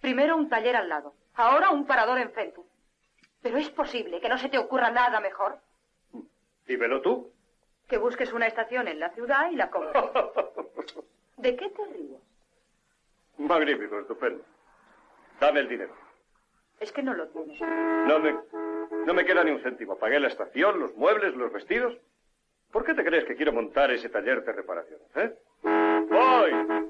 Primero 0.00 0.36
un 0.36 0.48
taller 0.48 0.76
al 0.76 0.88
lado, 0.88 1.14
ahora 1.34 1.70
un 1.70 1.86
parador 1.86 2.18
enfrente. 2.18 2.60
Pero 3.42 3.56
es 3.58 3.70
posible 3.70 4.20
que 4.20 4.28
no 4.28 4.38
se 4.38 4.48
te 4.48 4.58
ocurra 4.58 4.90
nada 4.90 5.20
mejor. 5.20 5.58
Dímelo 6.66 7.00
tú. 7.00 7.32
Que 7.88 7.96
busques 7.98 8.32
una 8.32 8.46
estación 8.46 8.88
en 8.88 9.00
la 9.00 9.10
ciudad 9.10 9.50
y 9.50 9.56
la 9.56 9.70
compres. 9.70 10.04
¿De 11.38 11.56
qué 11.56 11.68
te 11.70 11.84
ríes? 11.86 12.20
Magnífico, 13.38 14.00
estupendo. 14.00 14.42
Dame 15.40 15.60
el 15.60 15.68
dinero. 15.68 15.94
Es 16.80 16.92
que 16.92 17.02
no 17.02 17.14
lo 17.14 17.26
tienes. 17.28 17.60
No 17.60 18.18
me, 18.18 18.34
no 19.06 19.14
me 19.14 19.24
queda 19.24 19.44
ni 19.44 19.52
un 19.52 19.62
céntimo. 19.62 19.96
Pagué 19.96 20.18
la 20.20 20.28
estación, 20.28 20.80
los 20.80 20.94
muebles, 20.96 21.34
los 21.34 21.52
vestidos. 21.52 21.96
¿Por 22.72 22.84
qué 22.84 22.94
te 22.94 23.04
crees 23.04 23.24
que 23.24 23.36
quiero 23.36 23.52
montar 23.52 23.90
ese 23.90 24.08
taller 24.08 24.44
de 24.44 24.52
reparación? 24.52 25.00
¿Eh? 25.16 25.32
¡Voy! 26.10 26.88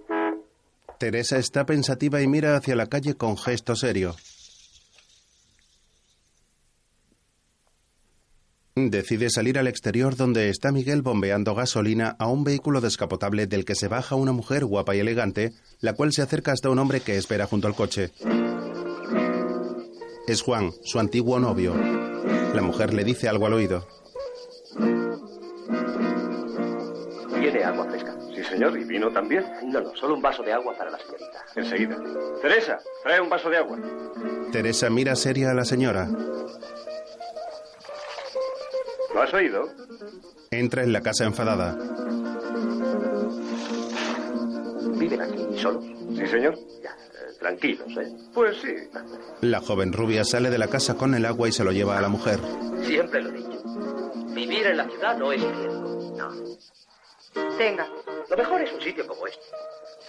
Teresa 0.98 1.38
está 1.38 1.64
pensativa 1.64 2.20
y 2.20 2.26
mira 2.26 2.56
hacia 2.56 2.74
la 2.74 2.86
calle 2.86 3.16
con 3.16 3.36
gesto 3.36 3.76
serio. 3.76 4.14
Decide 8.86 9.28
salir 9.28 9.58
al 9.58 9.66
exterior 9.66 10.14
donde 10.14 10.48
está 10.48 10.70
Miguel 10.70 11.02
bombeando 11.02 11.54
gasolina 11.54 12.14
a 12.18 12.28
un 12.28 12.44
vehículo 12.44 12.80
descapotable 12.80 13.46
del 13.48 13.64
que 13.64 13.74
se 13.74 13.88
baja 13.88 14.14
una 14.14 14.30
mujer 14.32 14.64
guapa 14.64 14.94
y 14.94 15.00
elegante, 15.00 15.52
la 15.80 15.94
cual 15.94 16.12
se 16.12 16.22
acerca 16.22 16.52
hasta 16.52 16.70
un 16.70 16.78
hombre 16.78 17.00
que 17.00 17.16
espera 17.16 17.46
junto 17.46 17.66
al 17.66 17.74
coche. 17.74 18.12
Es 20.28 20.42
Juan, 20.42 20.70
su 20.84 21.00
antiguo 21.00 21.40
novio. 21.40 21.74
La 22.54 22.62
mujer 22.62 22.94
le 22.94 23.02
dice 23.02 23.28
algo 23.28 23.46
al 23.46 23.54
oído. 23.54 23.86
¿Tiene 27.40 27.64
agua 27.64 27.86
fresca? 27.90 28.16
Sí, 28.34 28.44
señor. 28.44 28.78
¿Y 28.78 28.84
vino 28.84 29.10
también? 29.10 29.44
No, 29.66 29.80
no, 29.80 29.96
solo 29.96 30.14
un 30.14 30.22
vaso 30.22 30.42
de 30.42 30.52
agua 30.52 30.76
para 30.78 30.90
la 30.90 30.98
señorita. 30.98 31.44
Enseguida. 31.56 31.96
Teresa, 32.40 32.78
trae 33.02 33.20
un 33.20 33.28
vaso 33.28 33.50
de 33.50 33.56
agua. 33.56 33.78
Teresa 34.52 34.88
mira 34.88 35.16
seria 35.16 35.50
a 35.50 35.54
la 35.54 35.64
señora. 35.64 36.08
¿Lo 39.14 39.22
has 39.22 39.32
oído? 39.34 39.68
Entra 40.50 40.82
en 40.82 40.92
la 40.92 41.00
casa 41.00 41.24
enfadada. 41.24 41.76
¿Viven 44.96 45.20
aquí 45.22 45.46
solo? 45.58 45.80
Sí, 45.80 46.26
señor. 46.26 46.54
Ya, 46.82 46.90
eh, 46.90 47.34
tranquilos, 47.38 47.88
¿eh? 47.96 48.16
Pues 48.34 48.56
sí. 48.60 48.74
La 49.42 49.60
joven 49.60 49.92
rubia 49.92 50.24
sale 50.24 50.50
de 50.50 50.58
la 50.58 50.68
casa 50.68 50.94
con 50.96 51.14
el 51.14 51.24
agua 51.24 51.48
y 51.48 51.52
se 51.52 51.64
lo 51.64 51.72
lleva 51.72 51.98
a 51.98 52.02
la 52.02 52.08
mujer. 52.08 52.38
Siempre 52.84 53.22
lo 53.22 53.30
he 53.30 53.32
dicho. 53.32 53.62
Vivir 54.34 54.66
en 54.66 54.76
la 54.76 54.88
ciudad 54.88 55.16
no 55.18 55.32
es 55.32 55.40
riesgo. 55.40 56.14
No. 56.16 56.30
Tenga. 57.56 57.88
Lo 58.30 58.36
mejor 58.36 58.60
es 58.62 58.72
un 58.72 58.80
sitio 58.80 59.06
como 59.06 59.26
este. 59.26 59.40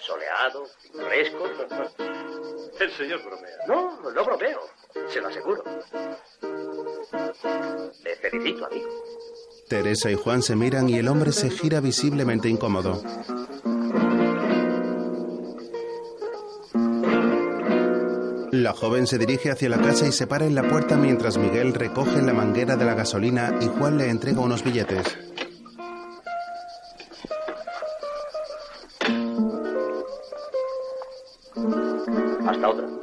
Soleado, 0.10 0.66
fresco. 0.92 1.44
El 2.80 2.92
señor 2.98 3.24
bromea. 3.24 3.58
No, 3.68 4.12
no 4.12 4.26
bromeo. 4.26 4.60
Se 5.08 5.22
lo 5.22 5.28
aseguro. 5.28 5.64
Le 8.04 8.16
felicito, 8.16 8.66
amigo. 8.66 8.90
Teresa 9.68 10.10
y 10.10 10.16
Juan 10.16 10.42
se 10.42 10.56
miran 10.56 10.90
y 10.90 10.98
el 10.98 11.08
hombre 11.08 11.32
se 11.32 11.52
gira 11.52 11.80
visiblemente 11.80 12.50
incómodo. 12.50 13.04
La 18.52 18.74
joven 18.74 19.06
se 19.06 19.20
dirige 19.20 19.52
hacia 19.52 19.70
la 19.70 19.78
casa 19.78 20.08
y 20.08 20.12
se 20.12 20.26
para 20.26 20.46
en 20.48 20.56
la 20.56 20.68
puerta 20.68 20.98
mientras 20.98 21.38
Miguel 21.38 21.76
recoge 21.76 22.20
la 22.24 22.34
manguera 22.34 22.76
de 22.76 22.86
la 22.86 22.96
gasolina 22.96 23.60
y 23.62 23.68
Juan 23.68 24.00
le 24.00 24.10
entrega 24.10 24.42
unos 24.42 24.64
billetes. 24.64 25.29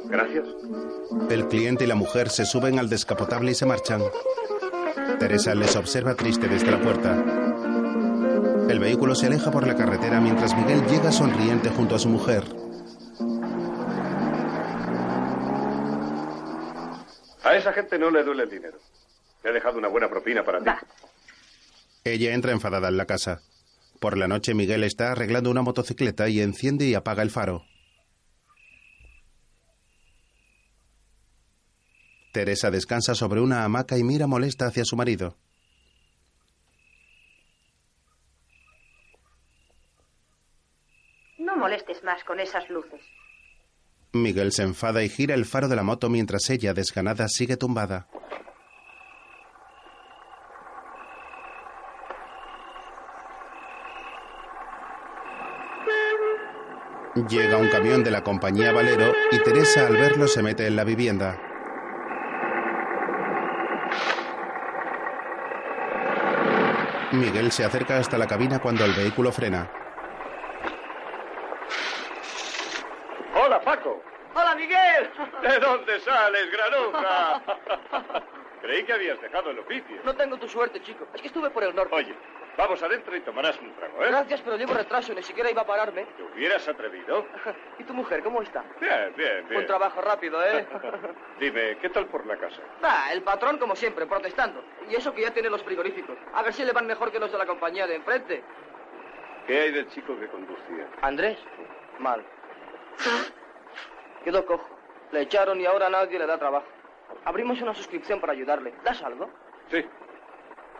Gracias. 0.09 0.45
El 1.29 1.47
cliente 1.47 1.83
y 1.83 1.87
la 1.87 1.95
mujer 1.95 2.29
se 2.29 2.45
suben 2.45 2.79
al 2.79 2.89
descapotable 2.89 3.51
y 3.51 3.55
se 3.55 3.65
marchan. 3.65 4.01
Teresa 5.19 5.55
les 5.55 5.75
observa 5.75 6.15
triste 6.15 6.47
desde 6.47 6.71
la 6.71 6.81
puerta. 6.81 7.15
El 8.69 8.79
vehículo 8.79 9.15
se 9.15 9.27
aleja 9.27 9.49
por 9.51 9.65
la 9.65 9.75
carretera 9.75 10.19
mientras 10.19 10.55
Miguel 10.55 10.85
llega 10.87 11.11
sonriente 11.11 11.69
junto 11.69 11.95
a 11.95 11.99
su 11.99 12.09
mujer. 12.09 12.43
A 17.43 17.55
esa 17.55 17.71
gente 17.73 17.97
no 17.97 18.11
le 18.11 18.23
duele 18.23 18.43
el 18.43 18.49
dinero. 18.49 18.77
Le 19.43 19.49
he 19.49 19.53
dejado 19.53 19.77
una 19.77 19.87
buena 19.87 20.09
propina 20.09 20.43
para 20.43 20.59
ti. 20.59 20.69
Ella 22.03 22.33
entra 22.33 22.51
enfadada 22.51 22.89
en 22.89 22.97
la 22.97 23.05
casa. 23.05 23.41
Por 23.99 24.17
la 24.17 24.27
noche 24.27 24.53
Miguel 24.53 24.83
está 24.83 25.11
arreglando 25.11 25.49
una 25.49 25.61
motocicleta 25.61 26.29
y 26.29 26.41
enciende 26.41 26.85
y 26.85 26.93
apaga 26.93 27.23
el 27.23 27.31
faro. 27.31 27.63
Teresa 32.37 32.69
descansa 32.69 33.15
sobre 33.15 33.41
una 33.41 33.63
hamaca 33.63 33.97
y 33.97 34.03
mira 34.03 34.27
molesta 34.27 34.67
hacia 34.67 34.85
su 34.85 34.95
marido. 34.95 35.35
No 41.39 41.57
molestes 41.57 42.03
más 42.03 42.23
con 42.25 42.39
esas 42.39 42.69
luces. 42.69 43.01
Miguel 44.13 44.51
se 44.51 44.61
enfada 44.61 45.03
y 45.03 45.09
gira 45.09 45.33
el 45.33 45.45
faro 45.45 45.67
de 45.67 45.75
la 45.75 45.81
moto 45.81 46.11
mientras 46.11 46.47
ella, 46.51 46.75
desganada, 46.75 47.27
sigue 47.27 47.57
tumbada. 47.57 48.07
Llega 57.27 57.57
un 57.57 57.69
camión 57.69 58.03
de 58.03 58.11
la 58.11 58.23
compañía 58.23 58.71
Valero 58.71 59.11
y 59.31 59.39
Teresa 59.39 59.87
al 59.87 59.93
verlo 59.93 60.27
se 60.27 60.43
mete 60.43 60.67
en 60.67 60.75
la 60.75 60.83
vivienda. 60.83 61.46
Miguel 67.11 67.51
se 67.51 67.63
acerca 67.63 67.97
hasta 67.97 68.17
la 68.17 68.27
cabina 68.27 68.59
cuando 68.59 68.83
el 68.83 68.93
vehículo 68.93 69.31
frena. 69.31 69.69
Hola, 73.35 73.61
Paco. 73.61 74.03
¡Hola, 74.33 74.55
Miguel! 74.55 75.09
¿De 75.41 75.59
dónde 75.59 75.99
sales, 76.01 76.51
granuja? 76.51 77.41
Creí 78.61 78.83
que 78.83 78.93
habías 78.93 79.21
dejado 79.21 79.51
el 79.51 79.59
oficio. 79.59 79.97
No 80.03 80.15
tengo 80.15 80.37
tu 80.37 80.49
suerte, 80.49 80.81
chico. 80.81 81.07
Es 81.13 81.21
que 81.21 81.27
estuve 81.27 81.49
por 81.49 81.63
el 81.63 81.73
norte. 81.73 81.95
Oye, 81.95 82.15
vamos 82.57 82.81
adentro 82.81 83.15
y 83.15 83.21
tomarás 83.21 83.59
un 83.61 83.73
trago, 83.75 84.03
¿eh? 84.03 84.07
Gracias, 84.07 84.41
pero 84.41 84.57
llevo 84.57 84.73
retraso. 84.73 85.13
Ni 85.13 85.23
siquiera 85.23 85.49
iba 85.49 85.61
a 85.61 85.65
pararme. 85.65 86.05
¿Te 86.05 86.23
hubieras 86.23 86.67
atrevido? 86.67 87.25
¿Y 87.79 87.83
tu 87.83 87.93
mujer, 87.93 88.23
cómo 88.23 88.41
está? 88.41 88.63
Bien, 88.81 89.13
bien, 89.15 89.47
bien. 89.47 89.61
Un 89.61 89.67
trabajo 89.67 90.01
rápido, 90.01 90.43
¿eh? 90.43 90.65
Dime, 91.39 91.77
¿qué 91.77 91.89
tal 91.89 92.07
por 92.07 92.25
la 92.25 92.37
casa? 92.37 92.61
Ah, 92.81 93.09
el 93.13 93.21
patrón, 93.21 93.57
como 93.57 93.75
siempre, 93.75 94.05
protestando. 94.05 94.63
Y 94.89 94.95
eso 94.95 95.13
que 95.13 95.21
ya 95.21 95.31
tiene 95.31 95.49
los 95.49 95.63
frigoríficos. 95.63 96.17
A 96.33 96.41
ver 96.41 96.53
si 96.53 96.65
le 96.65 96.73
van 96.73 96.87
mejor 96.87 97.11
que 97.11 97.19
los 97.19 97.31
de 97.31 97.37
la 97.37 97.45
compañía 97.45 97.87
de 97.87 97.95
enfrente. 97.95 98.43
¿Qué 99.45 99.61
hay 99.61 99.71
del 99.71 99.87
chico 99.89 100.19
que 100.19 100.27
conducía? 100.27 100.87
¿Andrés? 101.01 101.37
Mal. 101.99 102.23
Quedó 104.23 104.45
cojo. 104.45 104.77
Le 105.11 105.21
echaron 105.21 105.61
y 105.61 105.65
ahora 105.65 105.89
nadie 105.89 106.19
le 106.19 106.25
da 106.25 106.37
trabajo. 106.37 106.67
Abrimos 107.23 107.61
una 107.61 107.73
suscripción 107.73 108.19
para 108.19 108.33
ayudarle. 108.33 108.73
¿Das 108.83 109.01
algo? 109.03 109.29
Sí. 109.71 109.85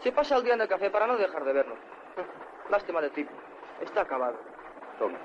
Se 0.03 0.11
pasa 0.11 0.37
el 0.37 0.43
día 0.43 0.53
en 0.53 0.61
el 0.61 0.67
café 0.67 0.89
para 0.89 1.07
no 1.07 1.15
dejar 1.17 1.43
de 1.43 1.53
vernos. 1.53 1.77
Lástima 2.69 3.01
de 3.01 3.09
tipo. 3.09 3.31
Está 3.81 4.01
acabado. 4.01 4.37
Toma. 4.99 5.17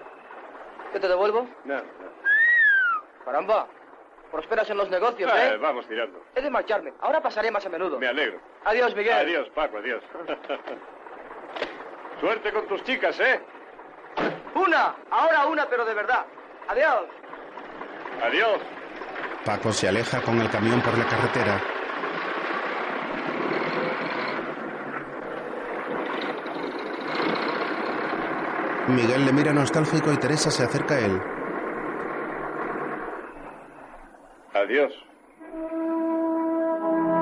¿Qué 0.93 1.01
te 1.01 1.09
devuelvo? 1.09 1.47
No, 1.65 1.75
no. 1.77 1.83
Caramba. 3.25 3.67
Prosperas 4.31 4.69
en 4.71 4.79
los 4.79 4.89
negocios, 4.89 5.31
Ah, 5.33 5.45
¿eh? 5.47 5.57
vamos 5.59 5.87
tirando. 5.87 6.23
He 6.35 6.41
de 6.41 6.49
marcharme. 6.51 6.93
Ahora 7.01 7.21
pasaré 7.21 7.51
más 7.51 7.65
a 7.67 7.69
menudo. 7.69 7.99
Me 7.99 8.09
alegro. 8.09 8.41
Adiós, 8.65 8.95
Miguel. 8.97 9.13
Adiós, 9.15 9.49
Paco, 9.51 9.77
adiós. 9.79 10.03
Suerte 12.21 12.53
con 12.53 12.67
tus 12.67 12.83
chicas, 12.85 13.19
¿eh? 13.21 13.41
Una. 14.55 14.95
Ahora 15.11 15.47
una, 15.47 15.67
pero 15.69 15.85
de 15.85 15.95
verdad. 15.95 16.25
Adiós. 16.69 17.05
Adiós. 18.23 18.59
Paco 19.45 19.73
se 19.73 19.89
aleja 19.89 20.23
con 20.23 20.41
el 20.41 20.49
camión 20.51 20.81
por 20.81 20.97
la 20.97 21.07
carretera. 21.07 21.61
Miguel 28.95 29.25
le 29.25 29.33
mira 29.33 29.53
nostálgico 29.53 30.13
y 30.13 30.17
Teresa 30.19 30.51
se 30.51 30.65
acerca 30.65 30.95
a 30.95 30.99
él. 31.01 31.21
Adiós. 34.55 34.93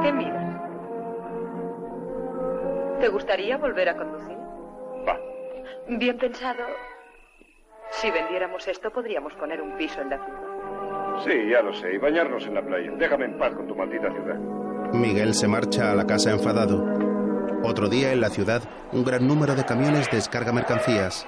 ¿Qué 0.03 0.13
miras? 0.13 0.61
¿Te 3.01 3.09
gustaría 3.09 3.57
volver 3.57 3.89
a 3.89 3.97
conducir? 3.97 4.37
Va. 5.09 5.17
Bien 5.89 6.19
pensado. 6.19 6.65
Si 7.93 8.11
vendiéramos 8.11 8.67
esto, 8.69 8.91
podríamos 8.91 9.33
poner 9.35 9.61
un 9.63 9.77
piso 9.77 10.01
en 10.01 10.11
la 10.11 10.19
ciudad. 10.25 11.25
Sí, 11.25 11.51
ya 11.51 11.63
lo 11.63 11.73
sé. 11.73 11.95
Y 11.95 11.99
bañarnos 11.99 12.47
en 12.47 12.55
la 12.55 12.63
playa. 12.63 12.91
Déjame 12.97 13.27
en 13.27 13.39
paz 13.39 13.55
con 13.55 13.67
tu 13.67 13.75
maldita 13.75 14.11
ciudad. 14.11 14.37
Miguel 14.93 15.35
se 15.35 15.49
marcha 15.49 15.93
a 15.93 15.95
la 15.95 16.07
casa 16.07 16.31
enfadado. 16.31 16.85
Otro 17.63 17.89
día 17.89 18.13
en 18.13 18.21
la 18.21 18.31
ciudad, 18.31 18.63
un 18.93 19.05
gran 19.05 19.27
número 19.27 19.55
de 19.55 19.65
camiones 19.65 20.11
descarga 20.11 20.53
mercancías. 20.53 21.27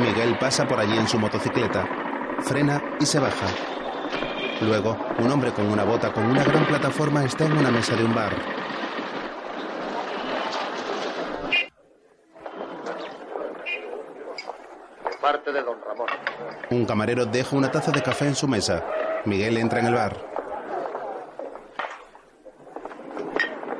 Miguel 0.00 0.38
pasa 0.38 0.66
por 0.66 0.78
allí 0.80 0.96
en 0.96 1.06
su 1.06 1.18
motocicleta, 1.18 1.86
frena 2.42 2.82
y 3.00 3.06
se 3.06 3.18
baja. 3.18 3.46
Luego, 4.62 4.96
un 5.18 5.30
hombre 5.30 5.52
con 5.52 5.66
una 5.70 5.84
bota 5.84 6.12
con 6.12 6.24
una 6.26 6.42
gran 6.44 6.64
plataforma 6.66 7.24
está 7.24 7.44
en 7.44 7.52
una 7.56 7.70
mesa 7.70 7.94
de 7.96 8.04
un 8.04 8.14
bar. 8.14 8.32
Parte 15.20 15.52
de 15.52 15.62
don 15.62 15.78
Ramón. 15.82 16.08
Un 16.70 16.86
camarero 16.86 17.26
deja 17.26 17.56
una 17.56 17.70
taza 17.70 17.90
de 17.92 18.02
café 18.02 18.26
en 18.26 18.34
su 18.34 18.48
mesa. 18.48 18.84
Miguel 19.24 19.56
entra 19.58 19.80
en 19.80 19.86
el 19.86 19.94
bar. 19.94 20.16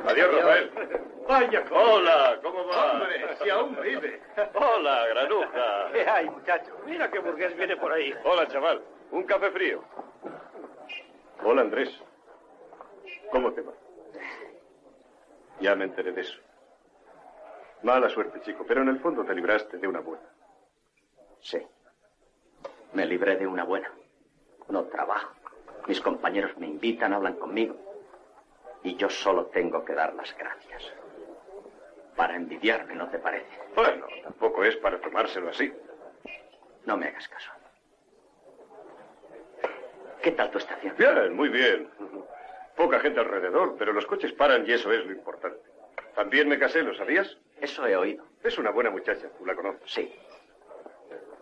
Adiós, 0.07 0.27
Rafael. 0.35 0.71
Vaya, 1.27 1.63
Hola, 1.71 2.35
¿cómo 2.43 2.65
va? 2.67 2.91
hombre, 2.91 3.37
si 3.41 3.49
aún 3.49 3.77
vive. 3.81 4.21
Hola, 4.53 5.05
granuja. 6.21 6.43
¿Qué 6.45 6.51
hay, 6.51 6.61
muchacho? 6.61 6.77
Mira 6.85 7.09
qué 7.11 7.19
burgués 7.19 7.55
viene 7.57 7.77
por 7.77 7.91
ahí. 7.91 8.13
Hola, 8.23 8.47
chaval. 8.47 8.81
Un 9.11 9.23
café 9.23 9.51
frío. 9.51 9.83
Hola, 11.43 11.61
Andrés. 11.61 11.89
¿Cómo 13.31 13.51
te 13.53 13.61
va? 13.61 13.73
Ya 15.59 15.75
me 15.75 15.85
enteré 15.85 16.11
de 16.11 16.21
eso. 16.21 16.39
Mala 17.83 18.09
suerte, 18.09 18.41
chico, 18.41 18.65
pero 18.67 18.81
en 18.81 18.89
el 18.89 18.99
fondo 18.99 19.23
te 19.23 19.33
libraste 19.33 19.77
de 19.77 19.87
una 19.87 19.99
buena. 20.01 20.23
Sí. 21.41 21.59
Me 22.93 23.05
libré 23.05 23.37
de 23.37 23.47
una 23.47 23.63
buena. 23.63 23.91
No 24.69 24.83
trabajo. 24.85 25.33
Mis 25.87 25.99
compañeros 26.01 26.55
me 26.57 26.67
invitan, 26.67 27.13
hablan 27.13 27.35
conmigo. 27.35 27.75
Y 28.83 28.95
yo 28.95 29.09
solo 29.09 29.47
tengo 29.47 29.83
que 29.83 29.93
dar 29.93 30.13
las 30.13 30.35
gracias. 30.37 30.93
Para 32.15 32.35
envidiarme, 32.35 32.95
¿no 32.95 33.09
te 33.09 33.17
parece? 33.17 33.47
Bueno, 33.75 34.05
tampoco 34.23 34.63
es 34.63 34.75
para 34.77 34.99
tomárselo 34.99 35.49
así. 35.49 35.73
No 36.85 36.97
me 36.97 37.07
hagas 37.07 37.27
caso. 37.27 37.51
¿Qué 40.21 40.31
tal 40.31 40.51
tu 40.51 40.59
estación? 40.59 40.95
Bien, 40.97 41.33
muy 41.33 41.49
bien. 41.49 41.89
Poca 42.75 42.99
gente 42.99 43.19
alrededor, 43.19 43.75
pero 43.77 43.91
los 43.93 44.05
coches 44.05 44.31
paran 44.33 44.65
y 44.67 44.73
eso 44.73 44.91
es 44.91 45.05
lo 45.05 45.11
importante. 45.11 45.59
También 46.15 46.47
me 46.47 46.59
casé, 46.59 46.83
¿lo 46.83 46.93
sabías? 46.95 47.37
Eso 47.59 47.85
he 47.87 47.95
oído. 47.95 48.25
Es 48.43 48.57
una 48.57 48.71
buena 48.71 48.89
muchacha, 48.89 49.29
¿tú 49.37 49.45
la 49.45 49.55
conoces? 49.55 49.81
Sí. 49.91 50.13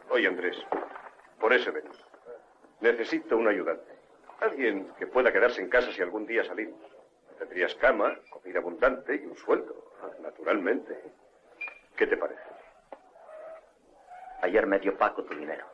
Oye, 0.10 0.28
Andrés, 0.28 0.58
por 1.40 1.54
eso 1.54 1.72
vengo. 1.72 1.92
Necesito 2.82 3.38
un 3.38 3.48
ayudante. 3.48 3.92
Alguien 4.40 4.94
que 4.98 5.08
pueda 5.08 5.32
quedarse 5.32 5.62
en 5.62 5.70
casa 5.70 5.92
si 5.92 6.02
algún 6.02 6.26
día 6.26 6.44
salimos. 6.46 6.80
Tendrías 7.38 7.76
cama, 7.76 8.18
comida 8.30 8.60
abundante 8.60 9.16
y 9.16 9.26
un 9.26 9.36
sueldo, 9.38 9.94
naturalmente. 10.22 10.98
¿Qué 11.96 12.08
te 12.08 12.18
parece? 12.18 12.49
Ayer 14.42 14.66
me 14.66 14.80
dio 14.80 14.98
Paco 14.98 15.24
tu 15.24 15.36
dinero. 15.36 15.66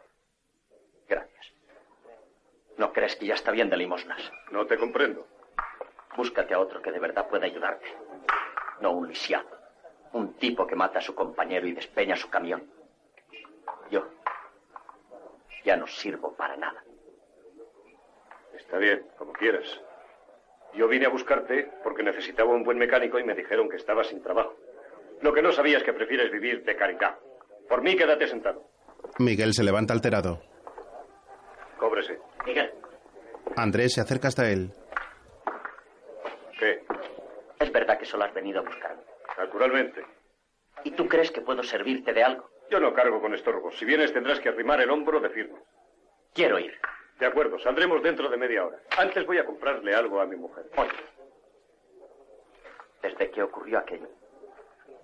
Gracias. 1.08 1.54
¿No 2.78 2.92
crees 2.92 3.16
que 3.16 3.26
ya 3.26 3.36
está 3.36 3.52
bien 3.52 3.70
de 3.70 3.78
limosnas? 3.78 4.32
No 4.52 4.66
te 4.66 4.78
comprendo. 4.78 5.28
Búscate 6.16 6.54
a 6.54 6.60
otro 6.60 6.82
que 6.82 6.92
de 6.92 7.00
verdad 7.00 7.28
pueda 7.28 7.46
ayudarte. 7.46 7.86
No 8.82 8.92
un 8.92 9.08
lisiado. 9.08 9.48
Un 10.14 10.34
tipo 10.36 10.66
que 10.66 10.76
mata 10.76 11.00
a 11.00 11.02
su 11.02 11.14
compañero 11.14 11.68
y 11.68 11.74
despeña 11.74 12.16
su 12.16 12.30
camión. 12.30 12.70
Yo 13.92 14.08
ya 15.64 15.76
no 15.76 15.88
sirvo 15.88 16.36
para 16.36 16.56
nada. 16.56 16.84
Está 18.54 18.78
bien, 18.78 19.06
como 19.18 19.34
quieras. 19.34 19.82
Yo 20.74 20.88
vine 20.88 21.06
a 21.06 21.10
buscarte 21.10 21.72
porque 21.84 22.04
necesitaba 22.04 22.54
un 22.54 22.64
buen 22.64 22.78
mecánico 22.78 23.20
y 23.20 23.24
me 23.24 23.34
dijeron 23.34 23.70
que 23.70 23.76
estabas 23.76 24.08
sin 24.08 24.22
trabajo. 24.22 24.56
Lo 25.22 25.34
que 25.34 25.42
no 25.42 25.52
sabía 25.52 25.78
es 25.78 25.84
que 25.84 25.94
prefieres 25.94 26.32
vivir 26.32 26.64
de 26.64 26.76
caridad. 26.76 27.18
Por 27.70 27.82
mí, 27.82 27.96
quédate 27.96 28.28
sentado. 28.28 28.64
Miguel 29.20 29.54
se 29.54 29.64
levanta 29.64 29.94
alterado. 29.94 30.42
Cóbrese. 31.78 32.20
Miguel. 32.46 32.72
Andrés 33.56 33.94
se 33.94 34.02
acerca 34.02 34.28
hasta 34.28 34.50
él. 34.50 34.72
¿Qué? 36.60 36.84
Es 37.60 37.72
verdad 37.72 37.98
que 37.98 38.06
solo 38.06 38.24
has 38.26 38.34
venido 38.34 38.60
a 38.60 38.64
buscarme. 38.64 39.04
Naturalmente. 39.38 40.06
¿Y 40.84 40.92
tú 40.92 41.08
crees 41.08 41.32
que 41.32 41.42
puedo 41.42 41.64
servirte 41.64 42.14
de 42.14 42.24
algo? 42.24 42.50
Yo 42.70 42.80
no 42.80 42.94
cargo 42.94 43.22
con 43.22 43.34
estorbos. 43.34 43.78
Si 43.78 43.86
vienes 43.86 44.14
tendrás 44.14 44.40
que 44.40 44.50
arrimar 44.50 44.82
el 44.82 44.90
hombro 44.90 45.20
de 45.20 45.30
firme. 45.30 45.60
Quiero 46.34 46.60
ir. 46.60 46.74
De 47.20 47.26
acuerdo, 47.26 47.58
saldremos 47.60 48.04
dentro 48.04 48.30
de 48.30 48.38
media 48.38 48.66
hora. 48.66 48.78
Antes 48.98 49.26
voy 49.26 49.38
a 49.38 49.46
comprarle 49.46 49.94
algo 49.96 50.20
a 50.20 50.26
mi 50.26 50.36
mujer. 50.36 50.66
Oye, 50.76 50.90
desde 53.02 53.32
que 53.32 53.42
ocurrió 53.44 53.80
aquello, 53.80 54.10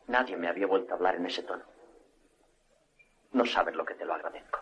nadie 0.07 0.35
me 0.35 0.49
había 0.49 0.67
vuelto 0.67 0.91
a 0.93 0.97
hablar 0.97 1.15
en 1.15 1.27
ese 1.27 1.43
tono. 1.43 1.63
No 3.33 3.45
sabes 3.45 3.75
lo 3.75 3.85
que 3.85 3.93
te 3.95 4.05
lo 4.05 4.13
agradezco. 4.13 4.59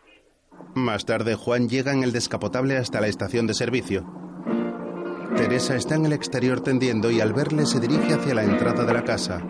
Más 0.75 1.05
tarde, 1.05 1.35
Juan 1.35 1.67
llega 1.69 1.91
en 1.91 2.03
el 2.03 2.11
descapotable 2.11 2.77
hasta 2.77 3.01
la 3.01 3.07
estación 3.07 3.47
de 3.47 3.53
servicio. 3.53 4.05
Teresa 5.35 5.75
está 5.75 5.95
en 5.95 6.05
el 6.05 6.13
exterior 6.13 6.61
tendiendo 6.61 7.09
y 7.11 7.21
al 7.21 7.33
verle 7.33 7.65
se 7.65 7.79
dirige 7.79 8.13
hacia 8.13 8.35
la 8.35 8.43
entrada 8.43 8.85
de 8.85 8.93
la 8.93 9.03
casa. 9.03 9.41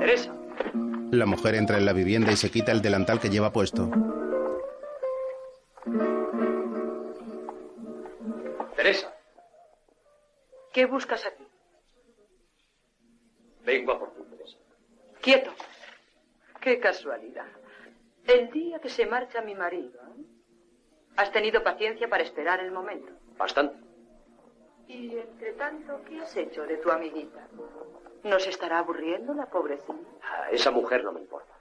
Teresa. 0.00 0.34
La 1.10 1.26
mujer 1.26 1.54
entra 1.54 1.78
en 1.78 1.86
la 1.86 1.92
vivienda 1.92 2.32
y 2.32 2.36
se 2.36 2.50
quita 2.50 2.72
el 2.72 2.82
delantal 2.82 3.20
que 3.20 3.30
lleva 3.30 3.52
puesto. 3.52 3.90
Teresa. 8.76 9.12
¿Qué 10.72 10.86
buscas 10.86 11.24
aquí? 11.26 11.45
Vengo 13.66 13.92
a 13.92 13.98
por 13.98 14.12
ti, 14.14 14.22
Teresa. 14.30 14.56
Quieto. 15.20 15.50
Qué 16.60 16.78
casualidad. 16.78 17.48
El 18.24 18.48
día 18.52 18.78
que 18.78 18.88
se 18.88 19.06
marcha 19.06 19.42
mi 19.42 19.56
marido. 19.56 20.00
¿eh? 20.00 20.24
¿Has 21.16 21.32
tenido 21.32 21.64
paciencia 21.64 22.08
para 22.08 22.22
esperar 22.22 22.60
el 22.60 22.70
momento? 22.70 23.12
Bastante. 23.36 23.76
Y 24.86 25.18
entre 25.18 25.52
tanto, 25.54 26.00
¿qué 26.08 26.20
has 26.20 26.36
hecho 26.36 26.62
de 26.62 26.76
tu 26.76 26.92
amiguita? 26.92 27.48
¿Nos 28.22 28.46
estará 28.46 28.78
aburriendo 28.78 29.34
la 29.34 29.46
pobrecita? 29.46 29.94
A 30.22 30.50
esa 30.50 30.70
mujer 30.70 31.02
no 31.02 31.10
me 31.10 31.20
importa. 31.20 31.52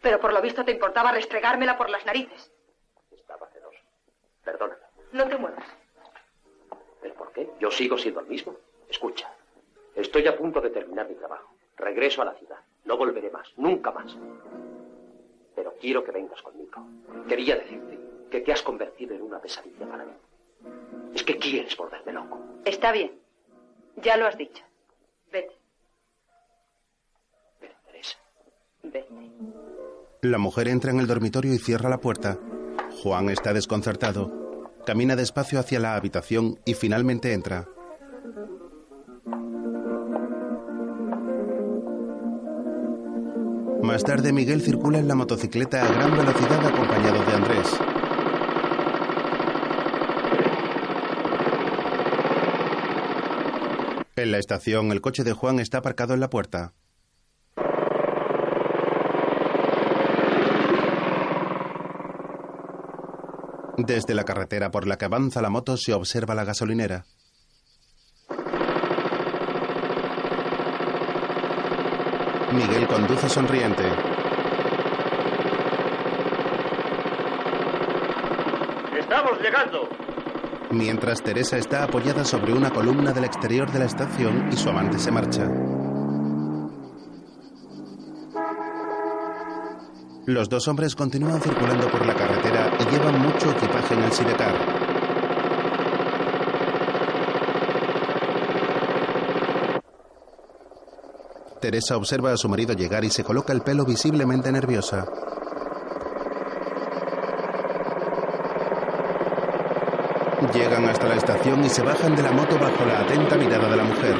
Pero 0.00 0.20
por 0.20 0.32
lo 0.32 0.40
visto 0.40 0.64
te 0.64 0.70
importaba 0.70 1.10
restregármela 1.10 1.76
por 1.76 1.90
las 1.90 2.06
narices. 2.06 2.52
Estaba 3.10 3.48
celoso. 3.48 3.80
Perdóname. 4.44 4.80
No 5.10 5.28
te 5.28 5.36
muevas. 5.36 5.66
¿Pero 7.00 7.14
por 7.14 7.32
qué? 7.32 7.50
Yo 7.58 7.68
sigo 7.72 7.98
siendo 7.98 8.20
el 8.20 8.26
mismo. 8.26 8.56
Escucha. 8.88 9.28
Estoy 9.94 10.26
a 10.26 10.36
punto 10.36 10.60
de 10.60 10.70
terminar 10.70 11.08
mi 11.08 11.14
trabajo. 11.14 11.54
Regreso 11.76 12.22
a 12.22 12.26
la 12.26 12.34
ciudad. 12.34 12.58
No 12.84 12.96
volveré 12.96 13.30
más. 13.30 13.48
Nunca 13.56 13.90
más. 13.90 14.16
Pero 15.54 15.74
quiero 15.80 16.02
que 16.02 16.12
vengas 16.12 16.40
conmigo. 16.42 16.86
Quería 17.28 17.56
decirte 17.56 17.98
que 18.30 18.40
te 18.40 18.52
has 18.52 18.62
convertido 18.62 19.14
en 19.14 19.22
una 19.22 19.40
pesadilla 19.40 19.86
para 19.86 20.04
mí. 20.04 20.12
Es 21.14 21.22
que 21.22 21.36
quieres 21.36 21.76
volverme 21.76 22.12
loco. 22.12 22.38
Está 22.64 22.92
bien. 22.92 23.12
Ya 23.96 24.16
lo 24.16 24.26
has 24.26 24.38
dicho. 24.38 24.64
Vete. 25.30 25.54
Ven, 27.60 27.72
Teresa. 27.86 28.18
Vete. 28.82 29.08
La 30.22 30.38
mujer 30.38 30.68
entra 30.68 30.90
en 30.90 31.00
el 31.00 31.06
dormitorio 31.06 31.52
y 31.52 31.58
cierra 31.58 31.90
la 31.90 31.98
puerta. 31.98 32.38
Juan 33.02 33.28
está 33.28 33.52
desconcertado. 33.52 34.70
Camina 34.86 35.16
despacio 35.16 35.58
hacia 35.58 35.80
la 35.80 35.94
habitación 35.94 36.58
y 36.64 36.74
finalmente 36.74 37.32
entra. 37.32 37.68
Más 43.82 44.04
tarde, 44.04 44.32
Miguel 44.32 44.62
circula 44.62 44.98
en 44.98 45.08
la 45.08 45.16
motocicleta 45.16 45.82
a 45.84 45.92
gran 45.92 46.16
velocidad 46.16 46.64
acompañado 46.64 47.24
de 47.24 47.32
Andrés. 47.32 47.66
En 54.14 54.30
la 54.30 54.38
estación, 54.38 54.92
el 54.92 55.00
coche 55.00 55.24
de 55.24 55.32
Juan 55.32 55.58
está 55.58 55.78
aparcado 55.78 56.14
en 56.14 56.20
la 56.20 56.30
puerta. 56.30 56.74
Desde 63.78 64.14
la 64.14 64.22
carretera 64.22 64.70
por 64.70 64.86
la 64.86 64.96
que 64.96 65.06
avanza 65.06 65.42
la 65.42 65.50
moto 65.50 65.76
se 65.76 65.92
observa 65.92 66.36
la 66.36 66.44
gasolinera. 66.44 67.04
Miguel 72.52 72.86
conduce 72.86 73.28
sonriente. 73.28 73.82
¡Estamos 78.98 79.40
llegando! 79.40 79.88
Mientras 80.70 81.22
Teresa 81.22 81.56
está 81.56 81.84
apoyada 81.84 82.24
sobre 82.24 82.52
una 82.52 82.70
columna 82.70 83.12
del 83.12 83.24
exterior 83.24 83.70
de 83.70 83.78
la 83.78 83.84
estación 83.86 84.48
y 84.52 84.56
su 84.56 84.68
amante 84.68 84.98
se 84.98 85.10
marcha. 85.10 85.48
Los 90.26 90.48
dos 90.48 90.68
hombres 90.68 90.94
continúan 90.94 91.40
circulando 91.40 91.88
por 91.88 92.06
la 92.06 92.14
carretera 92.14 92.70
y 92.78 92.90
llevan 92.90 93.20
mucho 93.20 93.50
equipaje 93.50 93.94
en 93.94 94.02
el 94.02 94.12
sidecar. 94.12 94.71
Teresa 101.62 101.96
observa 101.96 102.32
a 102.32 102.36
su 102.36 102.48
marido 102.48 102.74
llegar 102.74 103.04
y 103.04 103.10
se 103.10 103.22
coloca 103.22 103.52
el 103.52 103.62
pelo 103.62 103.84
visiblemente 103.84 104.50
nerviosa. 104.50 105.06
Llegan 110.52 110.84
hasta 110.86 111.06
la 111.06 111.14
estación 111.14 111.64
y 111.64 111.68
se 111.68 111.82
bajan 111.82 112.16
de 112.16 112.22
la 112.24 112.32
moto 112.32 112.58
bajo 112.58 112.84
la 112.84 112.98
atenta 113.02 113.36
mirada 113.36 113.70
de 113.70 113.76
la 113.76 113.84
mujer. 113.84 114.16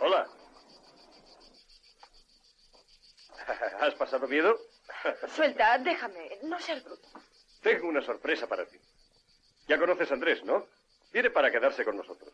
Hola. 0.00 0.26
¿Has 3.80 3.94
pasado 3.96 4.28
miedo? 4.28 4.56
Suelta, 5.34 5.76
déjame. 5.78 6.38
No 6.44 6.60
seas 6.60 6.84
bruto. 6.84 7.08
Tengo 7.62 7.88
una 7.88 8.00
sorpresa 8.00 8.46
para 8.46 8.64
ti. 8.64 8.78
Ya 9.66 9.76
conoces 9.76 10.08
a 10.12 10.14
Andrés, 10.14 10.44
¿no? 10.44 10.66
Viene 11.12 11.30
para 11.30 11.50
quedarse 11.50 11.84
con 11.84 11.96
nosotros. 11.96 12.27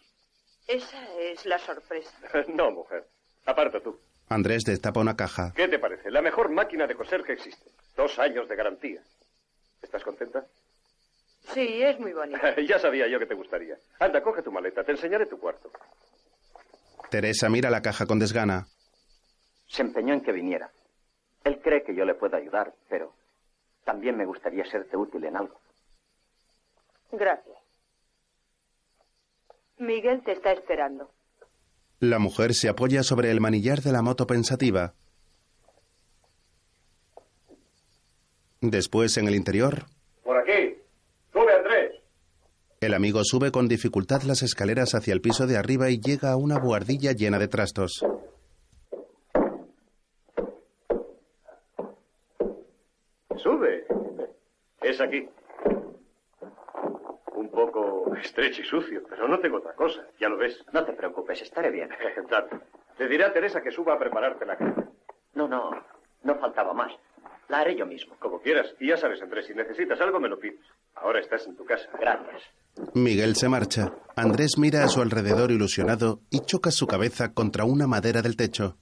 Esa 0.66 1.18
es 1.18 1.44
la 1.46 1.58
sorpresa. 1.58 2.10
no, 2.48 2.70
mujer. 2.70 3.06
Aparta 3.46 3.80
tú. 3.80 3.98
Andrés 4.28 4.62
destapa 4.64 5.00
una 5.00 5.16
caja. 5.16 5.52
¿Qué 5.54 5.68
te 5.68 5.78
parece? 5.78 6.10
La 6.10 6.22
mejor 6.22 6.48
máquina 6.50 6.86
de 6.86 6.94
coser 6.94 7.22
que 7.22 7.34
existe. 7.34 7.70
Dos 7.96 8.18
años 8.18 8.48
de 8.48 8.56
garantía. 8.56 9.02
¿Estás 9.82 10.02
contenta? 10.02 10.46
Sí, 11.52 11.82
es 11.82 12.00
muy 12.00 12.12
bonito. 12.12 12.40
ya 12.66 12.78
sabía 12.78 13.06
yo 13.06 13.18
que 13.18 13.26
te 13.26 13.34
gustaría. 13.34 13.76
Anda, 14.00 14.22
coge 14.22 14.42
tu 14.42 14.50
maleta, 14.50 14.82
te 14.82 14.92
enseñaré 14.92 15.26
tu 15.26 15.38
cuarto. 15.38 15.70
Teresa 17.10 17.48
mira 17.50 17.68
la 17.70 17.82
caja 17.82 18.06
con 18.06 18.18
desgana. 18.18 18.66
Se 19.66 19.82
empeñó 19.82 20.14
en 20.14 20.22
que 20.22 20.32
viniera. 20.32 20.70
Él 21.44 21.60
cree 21.62 21.82
que 21.82 21.94
yo 21.94 22.06
le 22.06 22.14
puedo 22.14 22.36
ayudar, 22.36 22.72
pero 22.88 23.14
también 23.84 24.16
me 24.16 24.24
gustaría 24.24 24.64
serte 24.64 24.96
útil 24.96 25.24
en 25.24 25.36
algo. 25.36 25.60
Gracias. 27.12 27.63
Miguel 29.78 30.22
te 30.24 30.32
está 30.32 30.52
esperando. 30.52 31.10
La 32.00 32.18
mujer 32.18 32.54
se 32.54 32.68
apoya 32.68 33.02
sobre 33.02 33.30
el 33.30 33.40
manillar 33.40 33.80
de 33.80 33.92
la 33.92 34.02
moto 34.02 34.26
pensativa. 34.26 34.94
Después, 38.60 39.16
en 39.18 39.28
el 39.28 39.34
interior, 39.34 39.84
Por 40.22 40.38
aquí. 40.38 40.76
Sube, 41.32 41.52
Andrés. 41.52 41.92
el 42.80 42.94
amigo 42.94 43.20
sube 43.24 43.50
con 43.50 43.68
dificultad 43.68 44.22
las 44.22 44.42
escaleras 44.42 44.94
hacia 44.94 45.12
el 45.12 45.20
piso 45.20 45.46
de 45.46 45.56
arriba 45.56 45.90
y 45.90 46.00
llega 46.00 46.30
a 46.32 46.36
una 46.36 46.58
buhardilla 46.58 47.12
llena 47.12 47.38
de 47.38 47.48
trastos. 47.48 48.04
Sube. 53.36 53.84
Es 54.82 55.00
aquí. 55.00 55.28
Un 57.54 57.66
poco 57.66 58.16
estrecho 58.16 58.62
y 58.62 58.64
sucio, 58.64 59.02
pero 59.08 59.28
no 59.28 59.38
tengo 59.38 59.58
otra 59.58 59.74
cosa. 59.74 60.02
Ya 60.18 60.28
lo 60.28 60.36
ves. 60.36 60.58
No 60.72 60.84
te 60.84 60.92
preocupes, 60.92 61.40
estaré 61.40 61.70
bien. 61.70 61.88
Date. 62.30 62.56
Le 62.98 63.08
diré 63.08 63.24
a 63.24 63.32
Teresa 63.32 63.62
que 63.62 63.70
suba 63.70 63.94
a 63.94 63.98
prepararte 63.98 64.44
la 64.44 64.56
cama. 64.56 64.88
No, 65.34 65.46
no, 65.46 65.70
no 66.24 66.34
faltaba 66.40 66.72
más. 66.74 66.92
La 67.48 67.60
haré 67.60 67.76
yo 67.76 67.86
mismo. 67.86 68.16
Como 68.18 68.40
quieras. 68.40 68.74
Y 68.80 68.88
ya 68.88 68.96
sabes, 68.96 69.22
Andrés, 69.22 69.46
si 69.46 69.54
necesitas 69.54 70.00
algo 70.00 70.18
me 70.18 70.28
lo 70.28 70.38
pides. 70.38 70.66
Ahora 70.96 71.20
estás 71.20 71.46
en 71.46 71.56
tu 71.56 71.64
casa. 71.64 71.88
Gracias. 72.00 72.42
Miguel 72.94 73.36
se 73.36 73.48
marcha. 73.48 73.92
Andrés 74.16 74.58
mira 74.58 74.82
a 74.82 74.88
su 74.88 75.00
alrededor 75.00 75.52
ilusionado 75.52 76.22
y 76.30 76.40
choca 76.40 76.72
su 76.72 76.88
cabeza 76.88 77.34
contra 77.34 77.64
una 77.64 77.86
madera 77.86 78.20
del 78.20 78.36
techo. 78.36 78.78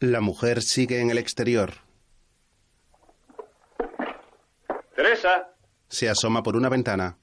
La 0.00 0.22
mujer 0.22 0.62
sigue 0.62 1.00
en 1.00 1.10
el 1.10 1.18
exterior. 1.18 1.87
Teresa. 4.98 5.54
Se 5.86 6.08
asoma 6.08 6.42
por 6.42 6.56
una 6.56 6.68
ventana. 6.68 7.16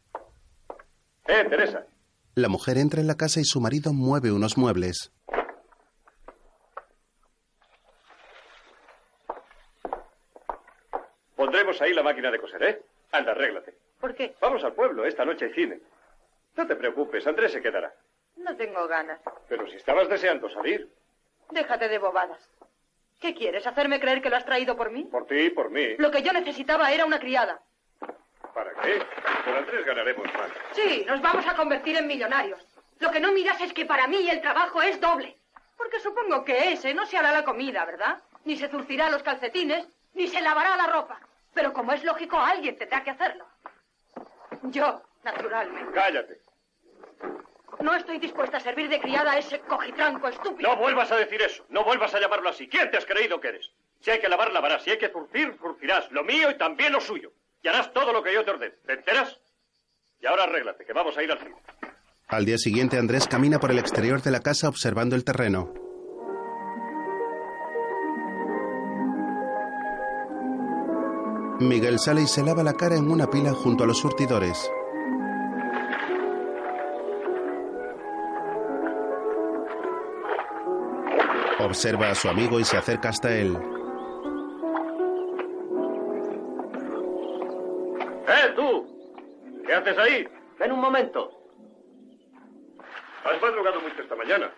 Eh, 1.28 1.44
Teresa. 1.50 1.86
La 2.36 2.48
mujer 2.48 2.78
entra 2.78 3.02
en 3.02 3.08
la 3.08 3.16
casa 3.18 3.42
y 3.42 3.44
su 3.44 3.60
marido 3.60 3.92
mueve 3.92 4.32
unos 4.32 4.58
muebles. 4.58 5.12
Pondremos 11.36 11.82
ahí 11.82 11.94
la 11.94 12.04
máquina 12.04 12.32
de 12.32 12.40
coser, 12.40 12.64
¿eh? 12.64 12.82
Anda, 13.12 13.32
arréglate. 13.32 13.76
¿Por 14.00 14.16
qué? 14.16 14.36
Vamos 14.40 14.64
al 14.64 14.74
pueblo. 14.74 15.06
Esta 15.06 15.26
noche 15.26 15.46
hay 15.46 15.54
cine. 15.54 15.80
No 16.56 16.66
te 16.66 16.76
preocupes, 16.76 17.28
Andrés 17.28 17.52
se 17.52 17.62
quedará. 17.62 17.94
No 18.38 18.56
tengo 18.56 18.88
ganas. 18.88 19.20
Pero 19.50 19.68
si 19.68 19.76
estabas 19.76 20.08
deseando 20.08 20.50
salir. 20.50 20.90
Déjate 21.52 21.90
de 21.90 22.00
bobadas. 22.00 22.40
¿Qué 23.20 23.34
quieres? 23.34 23.66
¿Hacerme 23.66 24.00
creer 24.00 24.22
que 24.22 24.30
lo 24.30 24.38
has 24.38 24.46
traído 24.46 24.76
por 24.76 24.92
mí? 24.92 25.04
Por 25.06 25.26
ti 25.26 25.36
y 25.36 25.50
por 25.50 25.70
mí. 25.72 25.96
Lo 25.98 26.12
que 26.12 26.22
yo 26.22 26.32
necesitaba 26.34 26.92
era 26.92 27.06
una 27.06 27.20
criada. 27.20 27.62
¿Para 28.54 28.72
qué? 28.82 29.00
Con 29.44 29.56
Andrés 29.56 29.86
ganaremos 29.86 30.26
más. 30.34 30.50
Sí, 30.74 31.04
nos 31.08 31.22
vamos 31.22 31.46
a 31.48 31.56
convertir 31.56 31.98
en 31.98 32.08
millonarios. 32.08 32.66
Lo 33.00 33.12
que 33.12 33.20
no 33.20 33.32
miras 33.32 33.60
es 33.62 33.74
que 33.74 33.86
para 33.86 34.08
mí 34.08 34.30
el 34.30 34.42
trabajo 34.42 34.82
es 34.82 35.00
doble. 35.02 35.38
Porque 35.78 36.00
supongo 36.00 36.46
que 36.46 36.72
ese 36.74 36.94
no 36.94 37.06
se 37.06 37.18
hará 37.18 37.32
la 37.32 37.44
comida, 37.44 37.86
¿verdad? 37.86 38.22
Ni 38.46 38.56
se 38.56 38.70
zurcirá 38.70 39.10
los 39.10 39.24
calcetines, 39.24 39.86
ni 40.14 40.28
se 40.28 40.42
lavará 40.42 40.78
la 40.78 40.88
ropa. 40.88 41.20
Pero 41.54 41.74
como 41.74 41.92
es 41.92 42.04
lógico, 42.04 42.40
alguien 42.40 42.78
tendrá 42.78 43.04
que 43.04 43.12
hacerlo. 43.12 43.46
Yo, 44.64 45.02
naturalmente. 45.24 45.92
Cállate. 45.94 46.40
No 47.82 47.94
estoy 47.96 48.20
dispuesta 48.20 48.58
a 48.58 48.60
servir 48.60 48.90
de 48.90 49.00
criada 49.00 49.32
a 49.34 49.38
ese 49.38 49.60
cojitranco 49.60 50.28
estúpido. 50.28 50.70
No 50.70 50.78
vuelvas 50.78 51.12
a 51.12 51.16
decir 51.18 51.42
eso. 51.42 51.66
No 51.70 51.84
vuelvas 51.84 52.14
a 52.14 52.20
llamarlo 52.20 52.50
así. 52.50 52.68
¿Quién 52.68 52.90
te 52.92 52.98
has 52.98 53.06
creído 53.06 53.40
que 53.40 53.50
eres? 53.50 53.70
Si 54.02 54.12
hay 54.12 54.20
que 54.20 54.30
lavar, 54.30 54.52
lavarás. 54.52 54.84
Si 54.84 54.92
hay 54.92 54.98
que 54.98 55.10
zurcir, 55.10 55.56
zurcirás. 55.60 56.12
Lo 56.12 56.24
mío 56.24 56.50
y 56.52 56.58
también 56.58 56.94
lo 56.94 57.02
suyo. 57.02 57.32
Y 57.62 57.68
harás 57.68 57.92
todo 57.94 58.14
lo 58.14 58.22
que 58.24 58.34
yo 58.34 58.44
te 58.46 58.52
ordene. 58.52 58.76
¿Te 58.86 58.94
enteras? 58.94 59.40
Y 60.22 60.26
ahora 60.28 60.44
arréglate, 60.44 60.86
que 60.86 60.94
vamos 60.94 61.18
a 61.18 61.24
ir 61.24 61.32
al 61.32 61.40
cine. 61.40 61.56
Al 62.28 62.46
día 62.46 62.58
siguiente, 62.58 62.98
Andrés 62.98 63.28
camina 63.28 63.60
por 63.60 63.72
el 63.72 63.80
exterior 63.80 64.22
de 64.22 64.32
la 64.32 64.40
casa 64.40 64.68
observando 64.70 65.16
el 65.16 65.24
terreno. 65.24 65.74
Miguel 71.60 72.00
sale 72.00 72.24
y 72.24 72.28
se 72.28 72.44
lava 72.44 72.64
la 72.64 72.74
cara 72.74 72.96
en 72.96 73.10
una 73.10 73.30
pila 73.30 73.54
junto 73.54 73.84
a 73.84 73.88
los 73.88 74.00
surtidores. 74.00 74.70
Observa 81.66 82.12
a 82.12 82.16
su 82.16 82.30
amigo 82.30 82.60
y 82.60 82.64
se 82.64 82.78
acerca 82.78 83.10
hasta 83.10 83.36
él. 83.36 83.58
¡Eh, 88.28 88.54
tú! 88.56 89.64
¿Qué 89.66 89.74
haces 89.74 89.98
ahí? 89.98 90.28
Ven 90.60 90.72
un 90.72 90.80
momento. 90.80 91.32
Has 93.24 93.42
madrugado 93.42 93.82
mucho 93.82 94.00
esta 94.00 94.16
mañana. 94.16 94.54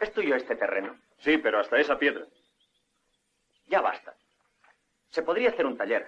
¿Es 0.00 0.10
tuyo 0.14 0.36
este 0.36 0.56
terreno? 0.56 0.96
Sí, 1.18 1.36
pero 1.36 1.60
hasta 1.60 1.78
esa 1.78 1.98
piedra. 1.98 2.24
Ya 3.66 3.82
basta. 3.82 4.14
Se 5.10 5.22
podría 5.22 5.50
hacer 5.50 5.66
un 5.66 5.76
taller. 5.76 6.06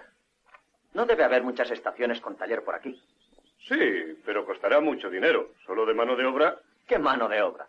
No 0.93 1.05
debe 1.05 1.23
haber 1.23 1.43
muchas 1.43 1.69
estaciones 1.69 2.19
con 2.19 2.35
taller 2.35 2.63
por 2.63 2.73
aquí. 2.73 2.99
Sí, 3.67 4.19
pero 4.25 4.43
costará 4.43 4.79
mucho 4.79 5.11
dinero. 5.11 5.51
Solo 5.67 5.85
de 5.85 5.93
mano 5.93 6.15
de 6.15 6.25
obra. 6.25 6.57
¿Qué 6.87 6.97
mano 6.97 7.29
de 7.29 7.43
obra? 7.43 7.67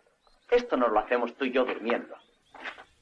Esto 0.49 0.75
nos 0.75 0.91
lo 0.91 0.97
hacemos 0.99 1.35
tú 1.35 1.45
y 1.45 1.51
yo 1.51 1.65
durmiendo. 1.65 2.15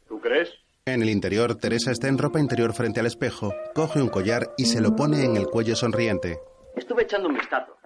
¿Tú 0.09 0.19
crees? 0.19 0.49
En 0.85 1.03
el 1.03 1.09
interior, 1.09 1.55
Teresa 1.55 1.91
está 1.91 2.07
en 2.07 2.17
ropa 2.17 2.39
interior 2.39 2.73
frente 2.73 2.99
al 2.99 3.05
espejo, 3.05 3.53
coge 3.75 4.01
un 4.01 4.09
collar 4.09 4.49
y 4.57 4.65
se 4.65 4.81
lo 4.81 4.95
pone 4.95 5.23
en 5.23 5.37
el 5.37 5.45
cuello 5.45 5.75
sonriente. 5.75 6.39
Estuve 6.75 7.03
echando 7.03 7.29
un 7.29 7.35
vistazo. 7.35 7.77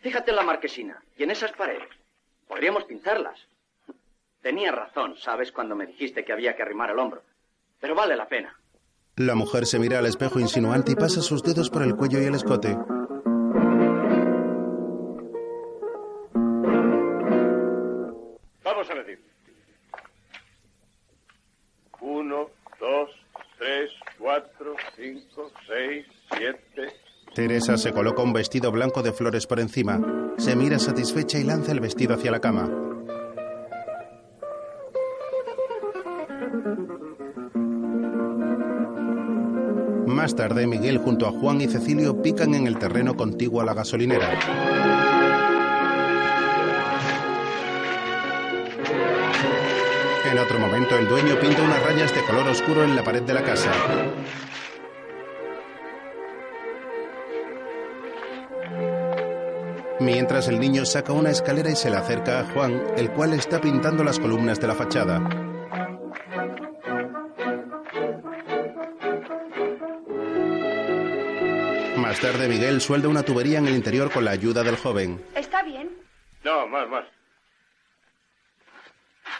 Fíjate 0.00 0.30
en 0.30 0.36
la 0.36 0.42
marquesina 0.44 1.02
y 1.18 1.24
en 1.24 1.32
esas 1.32 1.52
paredes. 1.52 1.88
Podríamos 2.46 2.84
pintarlas. 2.84 3.38
Tenía 4.40 4.70
razón, 4.70 5.16
¿sabes? 5.16 5.50
Cuando 5.50 5.74
me 5.74 5.86
dijiste 5.86 6.24
que 6.24 6.32
había 6.32 6.54
que 6.54 6.62
arrimar 6.62 6.90
el 6.90 7.00
hombro. 7.00 7.22
Pero 7.80 7.96
vale 7.96 8.14
la 8.16 8.28
pena. 8.28 8.56
La 9.16 9.34
mujer 9.34 9.66
se 9.66 9.80
mira 9.80 9.98
al 9.98 10.06
espejo 10.06 10.38
insinuante 10.38 10.92
y 10.92 10.94
pasa 10.94 11.22
sus 11.22 11.42
dedos 11.42 11.68
por 11.68 11.82
el 11.82 11.96
cuello 11.96 12.20
y 12.20 12.26
el 12.26 12.34
escote. 12.36 12.76
4, 24.36 24.76
5, 24.96 25.50
6, 25.66 26.06
7. 26.36 26.92
Teresa 27.34 27.78
se 27.78 27.92
coloca 27.92 28.20
un 28.20 28.34
vestido 28.34 28.70
blanco 28.70 29.02
de 29.02 29.12
flores 29.12 29.46
por 29.46 29.60
encima. 29.60 29.98
Se 30.36 30.54
mira 30.54 30.78
satisfecha 30.78 31.38
y 31.38 31.44
lanza 31.44 31.72
el 31.72 31.80
vestido 31.80 32.14
hacia 32.14 32.30
la 32.30 32.40
cama. 32.40 32.68
Más 40.06 40.36
tarde, 40.36 40.66
Miguel 40.66 40.98
junto 40.98 41.26
a 41.26 41.30
Juan 41.30 41.62
y 41.62 41.68
Cecilio 41.68 42.20
pican 42.20 42.54
en 42.54 42.66
el 42.66 42.78
terreno 42.78 43.16
contiguo 43.16 43.62
a 43.62 43.64
la 43.64 43.72
gasolinera. 43.72 45.05
En 50.36 50.42
otro 50.42 50.58
momento, 50.58 50.98
el 50.98 51.08
dueño 51.08 51.40
pinta 51.40 51.62
unas 51.62 51.82
rayas 51.82 52.14
de 52.14 52.20
color 52.20 52.46
oscuro 52.48 52.84
en 52.84 52.94
la 52.94 53.02
pared 53.02 53.22
de 53.22 53.32
la 53.32 53.42
casa. 53.42 53.72
Mientras 59.98 60.48
el 60.48 60.60
niño 60.60 60.84
saca 60.84 61.14
una 61.14 61.30
escalera 61.30 61.70
y 61.70 61.74
se 61.74 61.88
le 61.88 61.96
acerca 61.96 62.40
a 62.40 62.44
Juan, 62.52 62.82
el 62.98 63.10
cual 63.12 63.32
está 63.32 63.62
pintando 63.62 64.04
las 64.04 64.18
columnas 64.18 64.60
de 64.60 64.66
la 64.66 64.74
fachada. 64.74 65.20
Más 71.96 72.20
tarde, 72.20 72.46
Miguel 72.46 72.82
suelda 72.82 73.08
una 73.08 73.22
tubería 73.22 73.56
en 73.56 73.68
el 73.68 73.74
interior 73.74 74.12
con 74.12 74.26
la 74.26 74.32
ayuda 74.32 74.62
del 74.62 74.76
joven. 74.76 75.18
¿Está 75.34 75.62
bien? 75.62 75.88
No, 76.44 76.66
más, 76.68 76.86
más. 76.90 77.15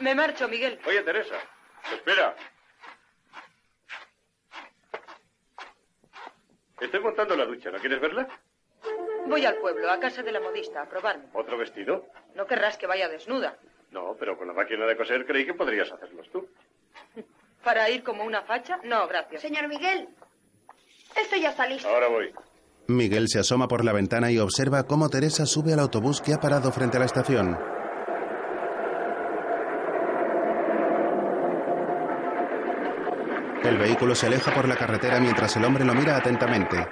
Me 0.01 0.15
marcho, 0.15 0.49
Miguel. 0.49 0.79
Oye, 0.87 1.03
Teresa, 1.03 1.37
espera. 1.93 2.37
Estoy 6.81 7.01
montando 7.01 7.35
la 7.37 7.47
ducha, 7.47 7.71
¿no 7.71 7.79
quieres 7.79 8.01
verla? 8.01 8.29
Voy 9.27 9.45
al 9.45 9.57
pueblo, 9.57 9.91
a 9.91 9.99
casa 9.99 10.23
de 10.23 10.31
la 10.33 10.41
modista, 10.41 10.83
a 10.83 10.89
probarme. 10.89 11.25
¿Otro 11.33 11.57
vestido? 11.57 12.07
No 12.35 12.47
querrás 12.47 12.77
que 12.77 12.87
vaya 12.87 13.09
desnuda. 13.09 13.57
No, 13.91 14.15
pero 14.19 14.37
con 14.37 14.47
la 14.47 14.53
máquina 14.53 14.85
de 14.87 14.97
coser 14.97 15.27
creí 15.27 15.47
que 15.47 15.55
podrías 15.55 15.91
hacerlos 15.91 16.29
tú. 16.31 16.47
¿Para 17.65 17.89
ir 17.91 18.03
como 18.05 18.25
una 18.25 18.43
facha? 18.43 18.79
No, 18.85 19.09
gracias. 19.09 19.41
Señor 19.43 19.69
Miguel, 19.69 20.09
esto 21.17 21.37
ya 21.37 21.51
está 21.51 21.67
listo. 21.67 21.89
Ahora 21.89 22.09
voy. 22.09 22.33
Miguel 22.89 23.29
se 23.29 23.41
asoma 23.41 23.67
por 23.67 23.85
la 23.85 23.93
ventana 23.93 24.31
y 24.31 24.39
observa 24.39 24.85
cómo 24.85 25.09
Teresa 25.09 25.45
sube 25.47 25.73
al 25.73 25.81
autobús 25.81 26.21
que 26.21 26.35
ha 26.35 26.39
parado 26.39 26.71
frente 26.71 26.99
a 26.99 27.01
la 27.01 27.07
estación. 27.07 27.59
El 33.67 33.79
vehículo 33.79 34.15
se 34.15 34.27
aleja 34.27 34.55
por 34.55 34.69
la 34.69 34.77
carretera 34.77 35.19
mientras 35.19 35.57
el 35.57 35.65
hombre 35.65 35.85
lo 35.85 35.93
mira 35.93 36.17
atentamente. 36.17 36.87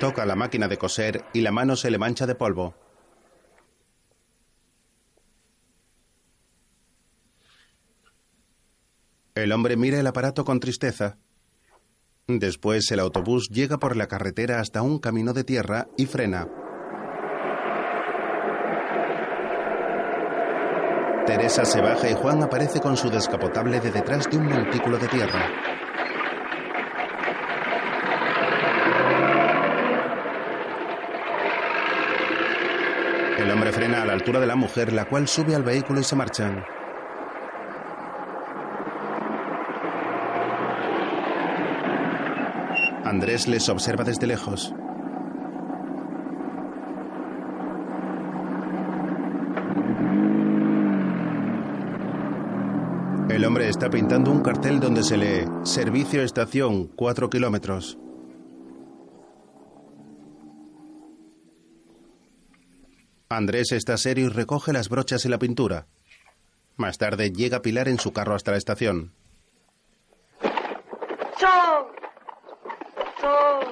Toca 0.00 0.24
la 0.24 0.34
máquina 0.36 0.68
de 0.68 0.78
coser 0.78 1.26
y 1.34 1.42
la 1.42 1.52
mano 1.52 1.76
se 1.76 1.90
le 1.90 1.98
mancha 1.98 2.26
de 2.26 2.34
polvo. 2.34 2.74
El 9.34 9.52
hombre 9.52 9.76
mira 9.76 10.00
el 10.00 10.06
aparato 10.06 10.46
con 10.46 10.60
tristeza. 10.60 11.18
Después 12.26 12.90
el 12.90 13.00
autobús 13.00 13.50
llega 13.50 13.76
por 13.76 13.96
la 13.96 14.08
carretera 14.08 14.60
hasta 14.60 14.80
un 14.80 14.98
camino 14.98 15.34
de 15.34 15.44
tierra 15.44 15.88
y 15.98 16.06
frena. 16.06 16.63
Teresa 21.26 21.64
se 21.64 21.80
baja 21.80 22.10
y 22.10 22.14
Juan 22.14 22.42
aparece 22.42 22.80
con 22.80 22.96
su 22.98 23.08
descapotable 23.08 23.80
de 23.80 23.90
detrás 23.90 24.28
de 24.30 24.36
un 24.36 24.46
montículo 24.46 24.98
de 24.98 25.08
tierra. 25.08 25.48
El 33.38 33.50
hombre 33.50 33.72
frena 33.72 34.02
a 34.02 34.04
la 34.04 34.12
altura 34.12 34.38
de 34.38 34.46
la 34.46 34.54
mujer, 34.54 34.92
la 34.92 35.06
cual 35.06 35.26
sube 35.26 35.54
al 35.54 35.62
vehículo 35.62 36.00
y 36.00 36.04
se 36.04 36.14
marchan. 36.14 36.62
Andrés 43.04 43.48
les 43.48 43.68
observa 43.68 44.04
desde 44.04 44.26
lejos. 44.26 44.74
El 53.34 53.44
hombre 53.44 53.68
está 53.84 53.98
pintando 53.98 54.30
un 54.30 54.42
cartel 54.42 54.80
donde 54.80 55.02
se 55.02 55.18
lee 55.18 55.46
Servicio 55.62 56.22
Estación 56.22 56.86
4 56.86 57.28
kilómetros. 57.28 57.98
Andrés 63.28 63.72
está 63.72 63.98
serio 63.98 64.24
y 64.24 64.28
recoge 64.30 64.72
las 64.72 64.88
brochas 64.88 65.26
y 65.26 65.28
la 65.28 65.38
pintura. 65.38 65.86
Más 66.76 66.96
tarde 66.96 67.30
llega 67.30 67.60
Pilar 67.60 67.88
en 67.88 67.98
su 67.98 68.14
carro 68.14 68.34
hasta 68.34 68.52
la 68.52 68.56
estación. 68.56 69.12
¡Son! 71.38 71.86
¡Son! 73.20 73.64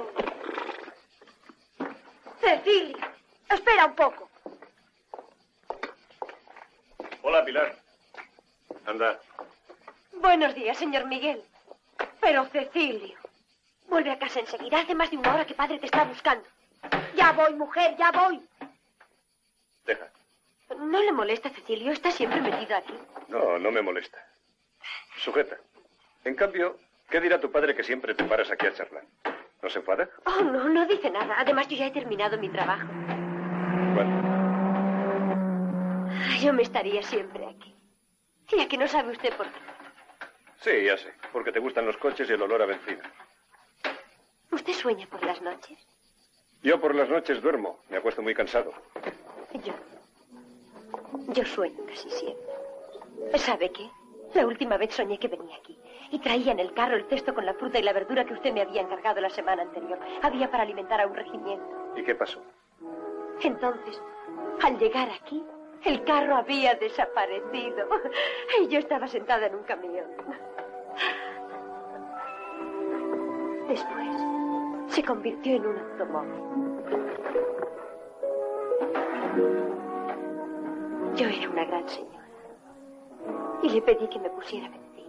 Cecilia, 2.39 3.15
espera 3.49 3.87
un 3.87 3.95
poco. 3.95 4.29
Hola, 7.23 7.43
Pilar. 7.47 7.75
Anda. 8.85 9.19
Buenos 10.23 10.55
días, 10.55 10.79
señor 10.79 11.07
Miguel. 11.07 11.43
Pero 12.21 12.45
Cecilio, 12.47 13.19
vuelve 13.89 14.13
a 14.13 14.19
casa 14.21 14.39
enseguida. 14.39 14.79
Hace 14.79 14.95
más 14.95 15.11
de 15.11 15.17
una 15.17 15.35
hora 15.35 15.45
que 15.45 15.55
padre 15.55 15.81
te 15.81 15.87
está 15.87 16.05
buscando. 16.05 16.45
Ya 17.17 17.33
voy, 17.33 17.53
mujer, 17.55 17.97
ya 17.99 18.13
voy. 18.13 18.41
Deja. 19.85 20.07
¿No 20.79 21.03
le 21.03 21.11
molesta, 21.11 21.51
Cecilio? 21.51 21.91
Está 21.91 22.13
siempre 22.13 22.41
metido 22.41 22.77
aquí. 22.77 22.95
No, 23.29 23.59
no 23.59 23.73
me 23.73 23.83
molesta. 23.83 24.19
Sujeta. 25.17 25.57
En 26.25 26.37
cambio, 26.37 26.79
¿qué 27.11 27.21
dirá 27.21 27.41
tu 27.41 27.51
padre 27.51 27.75
que 27.75 27.83
siempre 27.83 28.15
te 28.15 28.23
paras 28.23 28.49
aquí 28.53 28.67
a 28.67 28.75
charlar? 28.75 29.03
¿No 29.61 29.69
se 29.71 29.81
enfada? 29.81 30.09
Oh, 30.25 30.41
no, 30.43 30.69
no 30.69 30.87
dice 30.87 31.11
nada. 31.11 31.35
Además, 31.39 31.67
yo 31.67 31.77
ya 31.77 31.87
he 31.87 31.91
terminado 31.91 32.39
mi 32.39 32.49
trabajo. 32.49 32.87
Bueno, 33.95 34.23
Yo 36.41 36.53
me 36.53 36.63
estaría 36.63 37.03
siempre 37.03 37.45
aquí. 37.45 37.75
Ya 38.57 38.69
que 38.69 38.79
no 38.79 38.87
sabe 38.87 39.11
usted 39.13 39.35
por 39.37 39.47
qué. 39.47 39.72
Sí, 40.63 40.85
ya 40.85 40.97
sé. 40.97 41.13
Porque 41.33 41.53
te 41.53 41.61
gustan 41.61 41.87
los 41.87 41.97
coches 41.97 42.29
y 42.29 42.33
el 42.33 42.43
olor 42.43 42.63
a 42.63 42.67
benzina. 42.67 43.03
¿Usted 44.51 44.73
sueña 44.73 45.07
por 45.07 45.25
las 45.25 45.41
noches? 45.41 45.79
Yo 46.63 46.81
por 46.81 46.95
las 46.95 47.09
noches 47.09 47.43
duermo. 47.43 47.81
Me 47.89 47.97
acuesto 47.97 48.23
muy 48.23 48.35
cansado. 48.35 48.73
Yo. 49.65 49.73
Yo 51.29 51.45
sueño 51.45 51.85
casi 51.87 52.11
siempre. 52.11 53.39
¿Sabe 53.39 53.71
qué? 53.71 53.89
La 54.35 54.47
última 54.47 54.77
vez 54.77 54.95
soñé 54.95 55.19
que 55.19 55.29
venía 55.29 55.57
aquí 55.57 55.79
y 56.11 56.19
traía 56.19 56.53
en 56.53 56.59
el 56.61 56.73
carro 56.73 56.97
el 56.97 57.05
cesto 57.07 57.35
con 57.35 57.45
la 57.45 57.55
fruta 57.55 57.79
y 57.79 57.83
la 57.83 57.93
verdura 57.93 58.25
que 58.25 58.35
usted 58.35 58.53
me 58.53 58.63
había 58.63 58.83
encargado 58.83 59.21
la 59.21 59.31
semana 59.31 59.63
anterior. 59.63 59.99
Había 60.23 60.51
para 60.51 60.63
alimentar 60.63 61.01
a 61.01 61.07
un 61.07 61.15
regimiento. 61.15 61.93
¿Y 61.97 62.03
qué 62.03 62.15
pasó? 62.15 62.43
Entonces, 63.43 64.01
al 64.63 64.79
llegar 64.79 65.11
aquí, 65.11 65.43
el 65.85 66.05
carro 66.05 66.37
había 66.37 66.75
desaparecido 66.75 67.89
y 68.61 68.69
yo 68.69 68.79
estaba 68.79 69.07
sentada 69.09 69.47
en 69.47 69.57
un 69.57 69.63
camión. 69.65 70.07
Después, 73.69 74.09
se 74.89 75.03
convirtió 75.03 75.57
en 75.57 75.67
un 75.67 75.79
automóvil. 75.79 76.43
Yo 81.17 81.27
era 81.29 81.51
una 81.51 81.65
gran 81.65 81.89
señora 81.89 82.27
y 83.63 83.71
le 83.71 83.83
pedí 83.83 84.09
que 84.09 84.19
me 84.19 84.31
pusiera 84.31 84.69
benzina. 84.69 85.03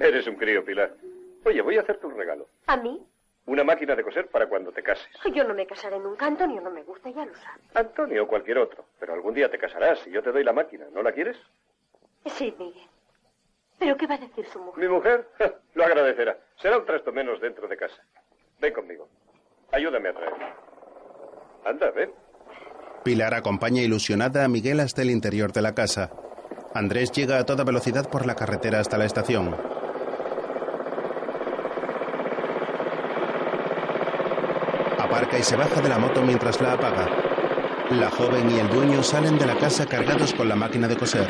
Eres 0.00 0.26
un 0.26 0.36
crío, 0.36 0.64
Pilar. 0.64 0.96
Oye, 1.44 1.60
voy 1.60 1.76
a 1.76 1.80
hacerte 1.80 2.06
un 2.06 2.16
regalo. 2.16 2.46
¿A 2.66 2.76
mí? 2.76 3.04
Una 3.46 3.64
máquina 3.64 3.96
de 3.96 4.04
coser 4.04 4.28
para 4.28 4.48
cuando 4.48 4.70
te 4.72 4.82
cases. 4.82 5.08
Yo 5.34 5.42
no 5.44 5.52
me 5.54 5.66
casaré 5.66 5.98
nunca. 5.98 6.26
Antonio 6.26 6.60
no 6.60 6.70
me 6.70 6.82
gusta, 6.84 7.10
ya 7.10 7.24
lo 7.24 7.34
sabe. 7.34 7.60
Antonio 7.74 8.22
o 8.24 8.28
cualquier 8.28 8.58
otro. 8.58 8.84
Pero 9.00 9.14
algún 9.14 9.34
día 9.34 9.50
te 9.50 9.58
casarás 9.58 10.06
y 10.06 10.10
yo 10.12 10.22
te 10.22 10.30
doy 10.30 10.44
la 10.44 10.52
máquina. 10.52 10.86
¿No 10.92 11.02
la 11.02 11.12
quieres? 11.12 11.36
Sí, 12.26 12.54
Miguel. 12.58 12.86
¿Pero 13.78 13.96
qué 13.96 14.06
va 14.06 14.14
a 14.14 14.18
decir 14.18 14.46
su 14.46 14.60
mujer? 14.60 14.84
Mi 14.84 14.88
mujer 14.88 15.28
lo 15.74 15.84
agradecerá. 15.84 16.38
Será 16.56 16.78
un 16.78 16.86
trasto 16.86 17.10
menos 17.10 17.40
dentro 17.40 17.66
de 17.66 17.76
casa. 17.76 18.00
Ven 18.60 18.72
conmigo. 18.72 19.08
Ayúdame 19.72 20.10
a 20.10 20.14
traerlo. 20.14 20.46
Anda, 21.64 21.90
ven. 21.90 22.12
Pilar 23.02 23.34
acompaña 23.34 23.82
ilusionada 23.82 24.44
a 24.44 24.48
Miguel 24.48 24.78
hasta 24.78 25.02
el 25.02 25.10
interior 25.10 25.52
de 25.52 25.62
la 25.62 25.74
casa. 25.74 26.10
Andrés 26.74 27.10
llega 27.10 27.38
a 27.38 27.44
toda 27.44 27.64
velocidad 27.64 28.08
por 28.08 28.24
la 28.24 28.36
carretera 28.36 28.78
hasta 28.78 28.98
la 28.98 29.04
estación. 29.04 29.56
Aparca 35.12 35.38
y 35.38 35.42
se 35.42 35.56
baja 35.56 35.82
de 35.82 35.90
la 35.90 35.98
moto 35.98 36.22
mientras 36.22 36.58
la 36.62 36.72
apaga. 36.72 37.06
La 37.90 38.08
joven 38.08 38.50
y 38.50 38.58
el 38.58 38.68
dueño 38.70 39.02
salen 39.02 39.38
de 39.38 39.44
la 39.44 39.58
casa 39.58 39.84
cargados 39.84 40.32
con 40.32 40.48
la 40.48 40.56
máquina 40.56 40.88
de 40.88 40.96
coser. 40.96 41.28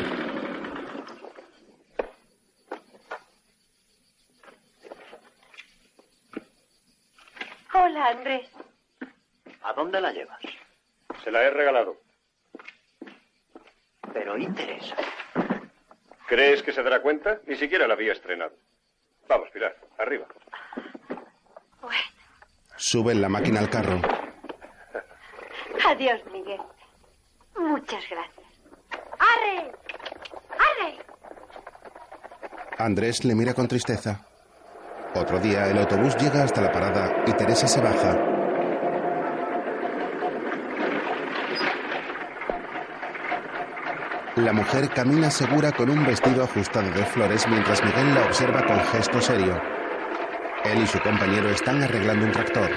Hola, 7.73 8.07
Andrés. 8.07 8.49
¿A 9.63 9.73
dónde 9.73 9.99
la 9.99 10.13
llevas? 10.13 10.39
Se 11.21 11.29
la 11.29 11.43
he 11.43 11.49
regalado. 11.49 11.97
Pero 14.13 14.37
¿y 14.37 14.47
Teresa? 14.53 14.95
¿Crees 16.27 16.63
que 16.63 16.71
se 16.71 16.83
dará 16.83 17.01
cuenta? 17.01 17.41
Ni 17.47 17.57
siquiera 17.57 17.85
la 17.85 17.95
había 17.95 18.13
estrenado. 18.13 18.53
Vamos, 19.27 19.49
Pilar, 19.49 19.75
arriba. 19.97 20.25
Suben 22.93 23.19
la 23.19 23.27
máquina 23.27 23.59
al 23.59 23.71
carro. 23.71 23.99
Adiós, 25.89 26.21
Miguel. 26.31 26.61
Muchas 27.57 28.03
gracias. 28.07 28.45
¡Arre! 29.17 29.71
¡Arre! 30.67 30.97
Andrés 32.77 33.25
le 33.25 33.33
mira 33.33 33.55
con 33.55 33.67
tristeza. 33.67 34.27
Otro 35.15 35.39
día 35.39 35.71
el 35.71 35.79
autobús 35.79 36.15
llega 36.17 36.43
hasta 36.43 36.61
la 36.61 36.71
parada 36.71 37.23
y 37.25 37.33
Teresa 37.33 37.67
se 37.67 37.81
baja. 37.81 38.15
La 44.35 44.53
mujer 44.53 44.87
camina 44.89 45.31
segura 45.31 45.71
con 45.71 45.89
un 45.89 46.05
vestido 46.05 46.43
ajustado 46.43 46.91
de 46.91 47.05
flores 47.05 47.47
mientras 47.47 47.83
Miguel 47.83 48.13
la 48.13 48.25
observa 48.25 48.63
con 48.63 48.79
gesto 48.81 49.19
serio. 49.19 49.82
Él 50.65 50.81
y 50.81 50.87
su 50.87 50.99
compañero 50.99 51.49
están 51.49 51.83
arreglando 51.83 52.25
un 52.25 52.31
tractor. 52.31 52.71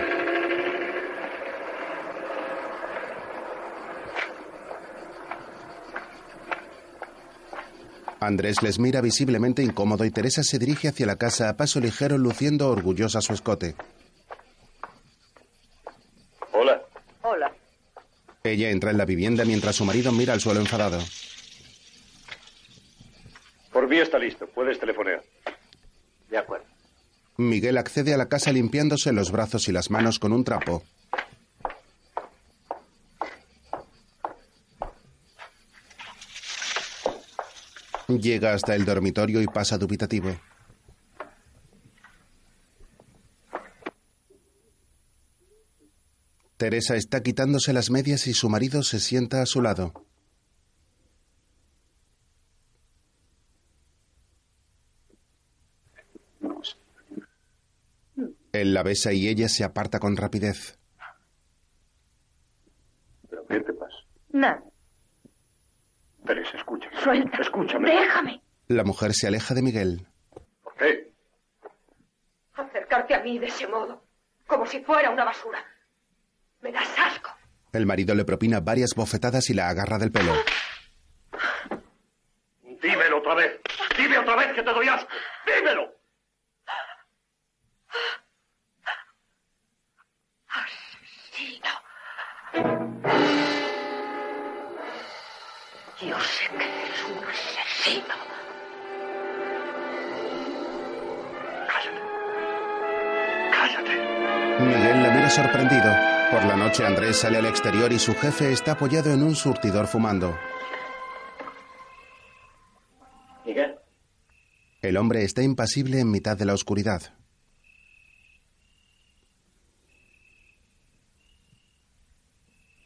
Andrés 8.18 8.61
les 8.62 8.78
mira 8.80 9.01
visiblemente 9.01 9.62
incómodo 9.62 10.05
y 10.05 10.11
Teresa 10.11 10.43
se 10.43 10.59
dirige 10.59 10.89
hacia 10.89 11.07
la 11.07 11.16
casa 11.16 11.49
a 11.49 11.57
paso 11.57 11.80
ligero 11.80 12.18
luciendo 12.18 12.68
orgullosa 12.68 13.20
su 13.20 13.32
escote. 13.32 13.76
Hola. 16.53 16.82
Hola. 17.22 17.53
Ella 18.43 18.70
entra 18.70 18.91
en 18.91 18.99
la 18.99 19.05
vivienda 19.05 19.45
mientras 19.45 19.76
su 19.76 19.84
marido 19.84 20.11
mira 20.11 20.32
al 20.32 20.41
suelo 20.41 20.59
enfadado. 20.61 20.99
Por 23.72 23.87
mí 23.89 23.99
está 23.99 24.18
listo. 24.18 24.49
Puedes 24.49 24.80
telefonear. 24.80 25.22
Miguel 27.39 27.76
accede 27.76 28.14
a 28.14 28.16
la 28.16 28.28
casa 28.28 28.53
limpiándose 28.53 29.12
los 29.12 29.30
brazos 29.30 29.68
y 29.68 29.72
las 29.72 29.91
manos 29.91 30.18
con 30.18 30.32
un 30.32 30.45
trapo. 30.45 30.82
Llega 38.09 38.55
hasta 38.55 38.74
el 38.74 38.84
dormitorio 38.84 39.43
y 39.43 39.47
pasa 39.47 39.76
dubitativo. 39.78 40.34
Teresa 46.57 46.97
está 46.97 47.22
quitándose 47.22 47.74
las 47.74 47.91
medias 47.91 48.26
y 48.28 48.32
su 48.32 48.49
marido 48.49 48.82
se 48.82 48.99
sienta 48.99 49.43
a 49.43 49.47
su 49.47 49.61
lado. 49.61 50.06
Él 58.61 58.75
la 58.75 58.83
besa 58.83 59.13
y 59.13 59.29
ella 59.29 59.49
se 59.49 59.65
aparta 59.65 59.99
con 59.99 60.17
rapidez. 60.17 60.79
¿Pero 63.29 63.47
qué 63.47 63.61
te 63.61 63.73
pasa? 63.73 63.97
Nada. 64.31 64.63
Teresa, 66.25 66.57
escúchame. 66.57 67.01
Suelta. 67.03 67.39
Escúchame. 67.41 67.91
Déjame. 67.91 68.43
La 68.69 68.85
mujer 68.85 69.15
se 69.15 69.27
aleja 69.29 69.55
de 69.55 69.63
Miguel. 69.63 70.07
¿Por 70.63 70.75
qué? 70.77 71.13
Acercarte 72.55 73.15
a 73.15 73.23
mí 73.23 73.39
de 73.39 73.47
ese 73.47 73.67
modo, 73.69 74.03
como 74.47 74.67
si 74.67 74.81
fuera 74.81 75.11
una 75.11 75.25
basura. 75.25 75.65
Me 76.63 76.73
das 76.73 76.89
asco. 76.99 77.31
El 77.73 77.87
marido 77.87 78.15
le 78.15 78.25
propina 78.25 78.61
varias 78.61 78.95
bofetadas 78.97 79.51
y 79.51 79.55
la 79.55 79.69
agarra 79.69 79.99
del 79.99 80.11
pelo. 80.11 80.33
Dímelo 82.83 83.19
otra 83.19 83.35
vez. 83.35 83.61
Dime 83.97 84.19
otra 84.19 84.37
vez 84.37 84.53
que 84.55 84.63
te 84.63 84.71
doy 84.73 84.89
asco. 84.89 85.09
Dímelo. 85.47 85.96
Sé 96.27 96.49
que 96.49 96.64
eres 96.64 97.05
un 97.05 97.24
asesino. 97.24 98.14
Miguel 104.61 105.03
la 105.03 105.11
mira 105.14 105.31
sorprendido. 105.31 105.93
Por 106.31 106.45
la 106.45 106.57
noche 106.57 106.85
Andrés 106.85 107.16
sale 107.18 107.39
al 107.39 107.47
exterior 107.47 107.93
y 107.93 107.99
su 107.99 108.14
jefe 108.14 108.53
está 108.53 108.72
apoyado 108.72 109.12
en 109.12 109.22
un 109.22 109.35
surtidor 109.37 109.87
fumando. 109.87 110.37
Miguel, 113.45 113.77
El 114.83 114.97
hombre 114.97 115.24
está 115.24 115.43
impasible 115.43 116.01
en 116.01 116.11
mitad 116.11 116.37
de 116.37 116.47
la 116.47 116.55
oscuridad. 116.55 117.03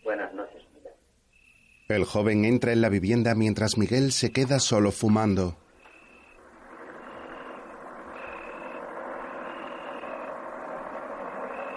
buenas 0.02 0.32
noches, 0.34 0.62
Miguel. 0.74 0.92
El 1.90 2.04
joven 2.04 2.44
entra 2.44 2.72
en 2.72 2.82
la 2.82 2.88
vivienda 2.88 3.34
mientras 3.34 3.76
Miguel 3.76 4.12
se 4.12 4.30
queda 4.30 4.60
solo 4.60 4.92
fumando. 4.92 5.56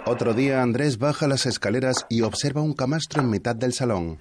Otro 0.05 0.36
día 0.36 0.61
Andrés 0.61 0.99
baja 0.99 1.28
las 1.28 1.47
escaleras 1.47 2.05
y 2.09 2.22
observa 2.22 2.61
un 2.61 2.74
camastro 2.74 3.24
en 3.24 3.32
mitad 3.32 3.55
del 3.55 3.74
salón. 3.74 4.20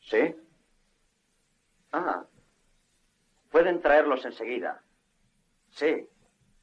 ¿Sí? 0.00 0.34
Ah. 1.92 2.24
Pueden 3.50 3.80
traerlos 3.80 4.17
enseguida. 4.28 4.82
Sí. 5.70 6.08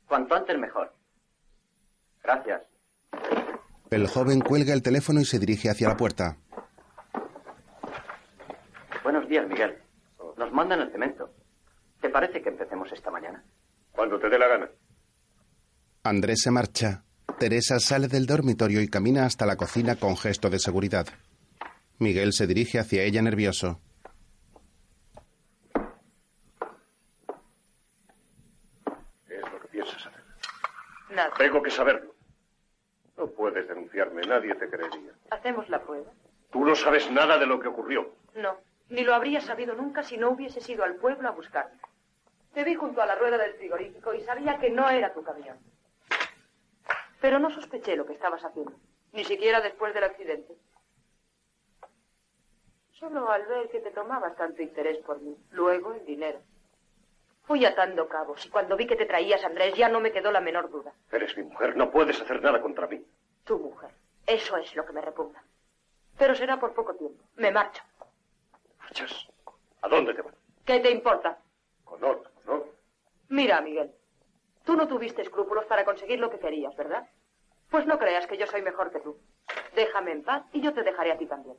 Cuanto 0.07 0.35
antes 0.35 0.57
mejor. 0.57 0.93
Gracias. 2.23 2.61
El 3.91 4.07
joven 4.07 4.41
cuelga 4.41 4.73
el 4.73 4.81
teléfono 4.81 5.19
y 5.21 5.25
se 5.25 5.39
dirige 5.39 5.69
hacia 5.69 5.87
la 5.89 5.97
puerta. 5.97 6.37
Buenos 9.03 9.27
días, 9.29 9.47
Miguel. 9.47 9.77
Nos 10.37 10.51
mandan 10.51 10.81
el 10.81 10.91
cemento. 10.91 11.31
¿Te 12.01 12.09
parece 12.09 12.41
que 12.41 12.49
empecemos 12.49 12.91
esta 12.91 13.11
mañana? 13.11 13.43
Cuando 13.91 14.19
te 14.19 14.29
dé 14.29 14.37
la 14.39 14.47
gana. 14.47 14.69
Andrés 16.03 16.41
se 16.41 16.51
marcha. 16.51 17.03
Teresa 17.39 17.79
sale 17.79 18.07
del 18.07 18.25
dormitorio 18.25 18.81
y 18.81 18.87
camina 18.87 19.25
hasta 19.25 19.45
la 19.45 19.55
cocina 19.55 19.95
con 19.97 20.15
gesto 20.17 20.49
de 20.49 20.59
seguridad. 20.59 21.07
Miguel 21.99 22.33
se 22.33 22.47
dirige 22.47 22.79
hacia 22.79 23.03
ella 23.03 23.21
nervioso. 23.21 23.79
¿Qué 29.27 29.35
es 29.35 29.41
lo 29.51 29.61
que 29.61 29.67
piensas 29.69 30.05
hacer? 30.05 30.23
Nada. 31.09 31.33
Tengo 31.45 31.61
que 31.61 31.69
saberlo. 31.69 32.15
No 33.17 33.27
puedes 33.27 33.67
denunciarme. 33.67 34.23
Nadie 34.23 34.55
te 34.55 34.67
creería. 34.67 35.11
Hacemos 35.29 35.69
la 35.69 35.79
prueba. 35.79 36.11
Tú 36.51 36.65
no 36.65 36.73
sabes 36.73 37.11
nada 37.11 37.37
de 37.37 37.45
lo 37.45 37.59
que 37.59 37.67
ocurrió. 37.67 38.15
No, 38.33 38.57
ni 38.89 39.03
lo 39.03 39.13
habría 39.13 39.41
sabido 39.41 39.75
nunca 39.75 40.01
si 40.01 40.17
no 40.17 40.31
hubieses 40.31 40.67
ido 40.67 40.83
al 40.83 40.95
pueblo 40.95 41.27
a 41.27 41.33
buscarme. 41.33 41.79
Te 42.55 42.63
vi 42.63 42.73
junto 42.73 42.99
a 42.99 43.05
la 43.05 43.13
rueda 43.13 43.37
del 43.37 43.53
frigorífico 43.53 44.11
y 44.15 44.21
sabía 44.21 44.57
que 44.57 44.71
no 44.71 44.89
era 44.89 45.13
tu 45.13 45.21
camión. 45.21 45.59
Pero 47.21 47.37
no 47.37 47.51
sospeché 47.51 47.95
lo 47.95 48.07
que 48.07 48.13
estabas 48.13 48.43
haciendo, 48.43 48.73
ni 49.13 49.23
siquiera 49.23 49.61
después 49.61 49.93
del 49.93 50.05
accidente. 50.05 50.51
Solo 52.93 53.29
al 53.29 53.45
ver 53.45 53.69
que 53.69 53.81
te 53.81 53.91
tomabas 53.91 54.35
tanto 54.35 54.63
interés 54.63 54.97
por 55.05 55.21
mí, 55.21 55.37
luego 55.51 55.93
el 55.93 56.03
dinero. 56.07 56.39
Fui 57.45 57.63
atando 57.63 58.07
cabos 58.07 58.43
y 58.45 58.49
cuando 58.49 58.75
vi 58.75 58.87
que 58.87 58.95
te 58.95 59.05
traías, 59.05 59.43
Andrés, 59.43 59.75
ya 59.75 59.87
no 59.87 59.99
me 59.99 60.11
quedó 60.11 60.31
la 60.31 60.41
menor 60.41 60.69
duda. 60.69 60.93
Eres 61.11 61.37
mi 61.37 61.43
mujer. 61.43 61.75
No 61.75 61.91
puedes 61.91 62.19
hacer 62.19 62.41
nada 62.41 62.59
contra 62.61 62.87
mí. 62.87 63.05
Tu 63.43 63.59
mujer. 63.59 63.91
Eso 64.25 64.57
es 64.57 64.75
lo 64.75 64.85
que 64.85 64.93
me 64.93 65.01
repugna. 65.01 65.43
Pero 66.17 66.33
será 66.33 66.59
por 66.59 66.73
poco 66.73 66.95
tiempo. 66.95 67.23
Me 67.35 67.51
marcho. 67.51 67.83
¿Marchas? 68.79 69.27
¿A 69.81 69.87
dónde 69.87 70.13
te 70.15 70.23
vas? 70.23 70.33
¿Qué 70.65 70.79
te 70.79 70.89
importa? 70.89 71.37
Con 71.83 72.03
otro, 72.03 72.31
¿no? 72.47 72.63
Mira, 73.29 73.61
Miguel. 73.61 73.91
Tú 74.63 74.75
no 74.75 74.87
tuviste 74.87 75.21
escrúpulos 75.21 75.65
para 75.65 75.85
conseguir 75.85 76.19
lo 76.19 76.31
que 76.31 76.39
querías, 76.39 76.75
¿verdad? 76.75 77.07
Pues 77.69 77.85
no 77.85 77.99
creas 77.99 78.25
que 78.25 78.37
yo 78.37 78.47
soy 78.47 78.63
mejor 78.63 78.91
que 78.91 78.99
tú. 78.99 79.19
Déjame 79.75 80.11
en 80.11 80.23
paz 80.23 80.43
y 80.53 80.61
yo 80.61 80.73
te 80.73 80.81
dejaré 80.81 81.11
a 81.11 81.17
ti 81.17 81.27
también. 81.27 81.57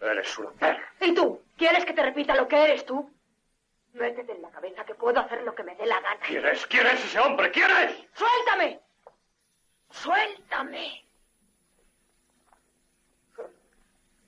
Eres 0.00 0.36
una 0.38 0.50
perra. 0.50 0.82
¿Y 1.00 1.14
tú? 1.14 1.40
¿Quieres 1.56 1.84
que 1.84 1.92
te 1.92 2.02
repita 2.02 2.34
lo 2.34 2.48
que 2.48 2.64
eres 2.64 2.84
tú? 2.84 3.08
Métete 3.98 4.32
en 4.32 4.42
la 4.42 4.50
cabeza 4.50 4.84
que 4.84 4.94
puedo 4.94 5.18
hacer 5.20 5.42
lo 5.42 5.54
que 5.54 5.62
me 5.64 5.74
dé 5.76 5.86
la 5.86 6.00
gana. 6.00 6.20
¿Quién 6.26 6.44
es? 6.46 6.66
¿Quién 6.66 6.86
es 6.86 7.04
ese 7.04 7.18
hombre? 7.18 7.50
¿Quién 7.50 7.70
es? 7.70 7.96
¡Suéltame! 8.14 8.80
¡Suéltame! 9.90 11.04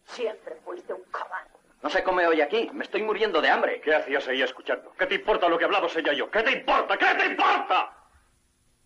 Siempre 0.06 0.56
fuiste 0.64 0.92
un 0.92 1.02
cobarde. 1.04 1.50
No 1.82 1.88
se 1.88 2.02
come 2.02 2.26
hoy 2.26 2.40
aquí. 2.40 2.68
Me 2.72 2.84
estoy 2.84 3.02
muriendo 3.02 3.40
de 3.40 3.48
hambre. 3.48 3.80
¿Qué 3.80 3.94
hacías 3.94 4.26
ahí 4.28 4.42
escuchando? 4.42 4.92
¿Qué 4.98 5.06
te 5.06 5.14
importa 5.14 5.48
lo 5.48 5.56
que 5.56 5.64
hablamos 5.64 5.94
ella 5.96 6.12
y 6.12 6.16
yo? 6.16 6.30
¿Qué 6.30 6.42
te 6.42 6.52
importa? 6.52 6.96
¿Qué 6.98 7.06
te 7.16 7.26
importa? 7.26 7.96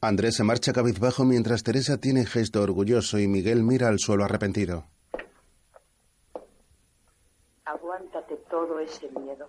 Andrés 0.02 0.36
se 0.36 0.44
marcha 0.44 0.73
cabizbajo 0.74 1.24
mientras 1.24 1.62
Teresa 1.62 1.98
tiene 1.98 2.27
gesto 2.27 2.62
orgulloso 2.62 3.19
y 3.19 3.27
Miguel 3.27 3.62
mira 3.62 3.89
al 3.89 3.98
suelo 3.98 4.24
arrepentido. 4.24 4.85
Aguántate 7.65 8.36
todo 8.51 8.78
ese 8.81 9.09
miedo. 9.09 9.48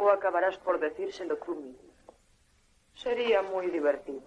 O 0.00 0.08
acabarás 0.10 0.56
por 0.58 0.80
decírselo 0.80 1.36
tú 1.44 1.54
mismo. 1.54 2.14
Sería 2.94 3.42
muy 3.42 3.66
divertido. 3.70 4.22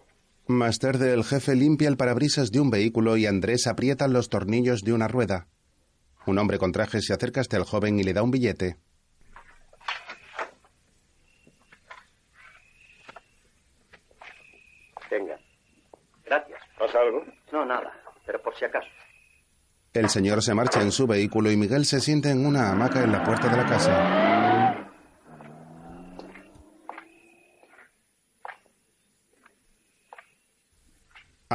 Más 0.45 0.77
tarde 0.77 1.13
el 1.13 1.23
jefe 1.23 1.55
limpia 1.55 1.87
el 1.87 1.97
parabrisas 1.97 2.51
de 2.51 2.59
un 2.59 2.69
vehículo 2.69 3.17
y 3.17 3.25
Andrés 3.25 3.65
aprieta 3.65 4.07
los 4.07 4.29
tornillos 4.29 4.81
de 4.81 4.93
una 4.93 5.07
rueda. 5.07 5.47
Un 6.27 6.37
hombre 6.37 6.59
con 6.59 6.71
traje 6.71 7.01
se 7.01 7.13
acerca 7.13 7.41
hasta 7.41 7.57
el 7.57 7.63
joven 7.63 7.97
y 7.99 8.03
le 8.03 8.13
da 8.13 8.21
un 8.21 8.29
billete. 8.29 8.77
Venga. 15.09 15.39
Gracias. 16.25 16.59
¿Pasa 16.77 16.99
algo? 16.99 17.25
No, 17.51 17.65
nada. 17.65 17.91
Pero 18.25 18.41
por 18.41 18.55
si 18.55 18.65
acaso. 18.65 18.87
El 19.93 20.09
señor 20.09 20.43
se 20.43 20.53
marcha 20.53 20.81
en 20.81 20.91
su 20.91 21.07
vehículo 21.07 21.51
y 21.51 21.57
Miguel 21.57 21.85
se 21.85 21.99
sienta 21.99 22.29
en 22.29 22.45
una 22.45 22.71
hamaca 22.71 23.03
en 23.03 23.11
la 23.11 23.23
puerta 23.23 23.47
de 23.49 23.57
la 23.57 23.65
casa. 23.65 24.72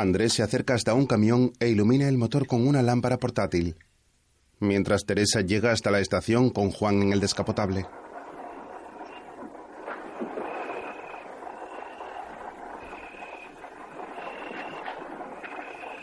Andrés 0.01 0.33
se 0.35 0.43
acerca 0.43 0.75
hasta 0.75 0.95
un 0.95 1.07
camión 1.07 1.53
e 1.61 1.69
ilumina 1.69 2.09
el 2.09 2.19
motor 2.19 2.47
con 2.47 2.67
una 2.67 2.83
lámpara 2.83 3.19
portátil. 3.19 3.77
mientras 4.61 5.05
Teresa 5.05 5.41
llega 5.41 5.71
hasta 5.71 5.91
la 5.91 6.01
estación 6.01 6.51
con 6.51 6.71
Juan 6.71 7.03
en 7.03 7.13
el 7.13 7.21
descapotable. 7.21 7.87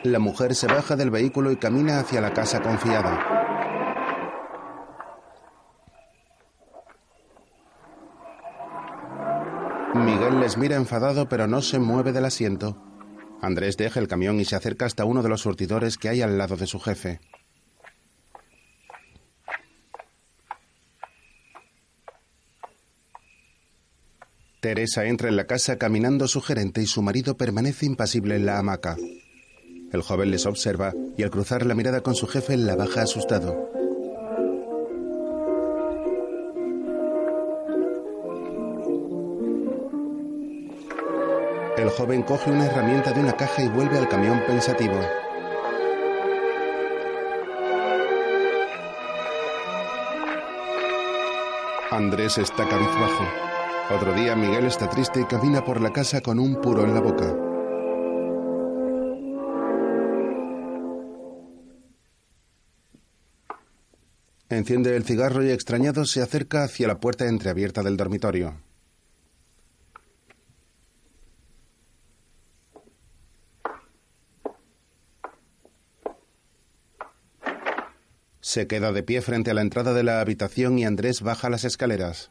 La 0.04 0.20
mujer 0.20 0.54
se 0.54 0.68
baja 0.68 0.96
del 0.96 1.10
vehículo 1.10 1.52
y 1.52 1.58
camina 1.58 2.00
hacia 2.00 2.22
la 2.22 2.32
casa 2.32 2.62
confiada. 2.62 3.46
Miguel 9.96 10.40
les 10.40 10.58
mira 10.58 10.76
enfadado 10.76 11.28
pero 11.28 11.48
no 11.48 11.62
se 11.62 11.80
mueve 11.80 12.12
del 12.12 12.26
asiento. 12.26 12.78
Andrés 13.46 13.78
deja 13.78 14.00
el 14.00 14.08
camión 14.08 14.40
y 14.40 14.46
se 14.46 14.56
acerca 14.56 14.86
hasta 14.86 15.06
uno 15.06 15.22
de 15.22 15.30
los 15.30 15.42
surtidores 15.42 15.98
que 15.98 16.10
hay 16.10 16.22
al 16.22 16.38
lado 16.38 16.58
de 16.58 16.68
su 16.68 16.80
jefe. 16.80 17.20
Teresa 24.60 25.06
entra 25.06 25.30
en 25.30 25.36
la 25.36 25.46
casa 25.46 25.78
caminando 25.78 26.28
sugerente 26.28 26.82
y 26.82 26.88
su 26.88 27.04
marido 27.04 27.38
permanece 27.38 27.86
impasible 27.86 28.36
en 28.36 28.48
la 28.48 28.58
hamaca. 28.58 28.98
El 29.92 30.02
joven 30.02 30.32
les 30.32 30.48
observa 30.48 30.94
y 31.16 31.22
al 31.22 31.30
cruzar 31.30 31.68
la 31.68 31.76
mirada 31.76 32.02
con 32.02 32.16
su 32.16 32.26
jefe 32.26 32.58
la 32.58 32.76
baja 32.76 33.04
asustado. 33.04 33.70
El 41.86 41.92
joven 41.92 42.24
coge 42.24 42.50
una 42.50 42.66
herramienta 42.66 43.12
de 43.12 43.20
una 43.20 43.34
caja 43.34 43.62
y 43.62 43.68
vuelve 43.68 44.00
al 44.00 44.10
camión 44.10 44.42
pensativo. 44.48 45.00
Andrés 51.92 52.40
está 52.40 52.68
cabizbajo. 52.68 53.24
Otro 53.92 54.14
día 54.14 54.36
Miguel 54.36 54.66
está 54.66 54.90
triste 54.90 55.22
y 55.22 55.26
camina 55.26 55.64
por 55.64 55.80
la 55.80 55.94
casa 55.94 56.22
con 56.22 56.40
un 56.40 56.60
puro 56.60 56.84
en 56.84 56.96
la 56.96 57.02
boca. 57.02 57.38
Enciende 64.50 64.96
el 64.96 65.04
cigarro 65.04 65.44
y 65.44 65.52
extrañado 65.52 66.06
se 66.06 66.24
acerca 66.24 66.64
hacia 66.64 66.88
la 66.88 67.00
puerta 67.00 67.28
entreabierta 67.28 67.84
del 67.84 67.96
dormitorio. 67.96 68.65
Se 78.46 78.68
queda 78.68 78.92
de 78.92 79.02
pie 79.02 79.24
frente 79.24 79.50
a 79.50 79.56
la 79.56 79.62
entrada 79.62 79.92
de 79.92 80.04
la 80.04 80.22
habitación 80.22 80.78
y 80.78 80.86
Andrés 80.86 81.24
baja 81.24 81.50
las 81.50 81.64
escaleras. 81.64 82.30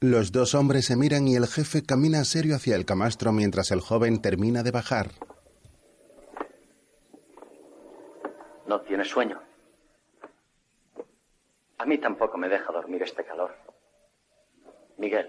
Los 0.00 0.32
dos 0.32 0.54
hombres 0.54 0.86
se 0.86 0.96
miran 0.96 1.28
y 1.28 1.36
el 1.36 1.46
jefe 1.48 1.82
camina 1.82 2.24
serio 2.24 2.56
hacia 2.56 2.76
el 2.76 2.86
camastro 2.86 3.30
mientras 3.30 3.72
el 3.72 3.82
joven 3.82 4.22
termina 4.22 4.62
de 4.62 4.70
bajar. 4.70 5.10
¿No 8.66 8.80
tienes 8.80 9.08
sueño? 9.08 9.42
A 11.76 11.84
mí 11.84 11.98
tampoco 11.98 12.38
me 12.38 12.48
deja 12.48 12.72
dormir 12.72 13.02
este 13.02 13.22
calor. 13.22 13.54
Miguel. 14.96 15.28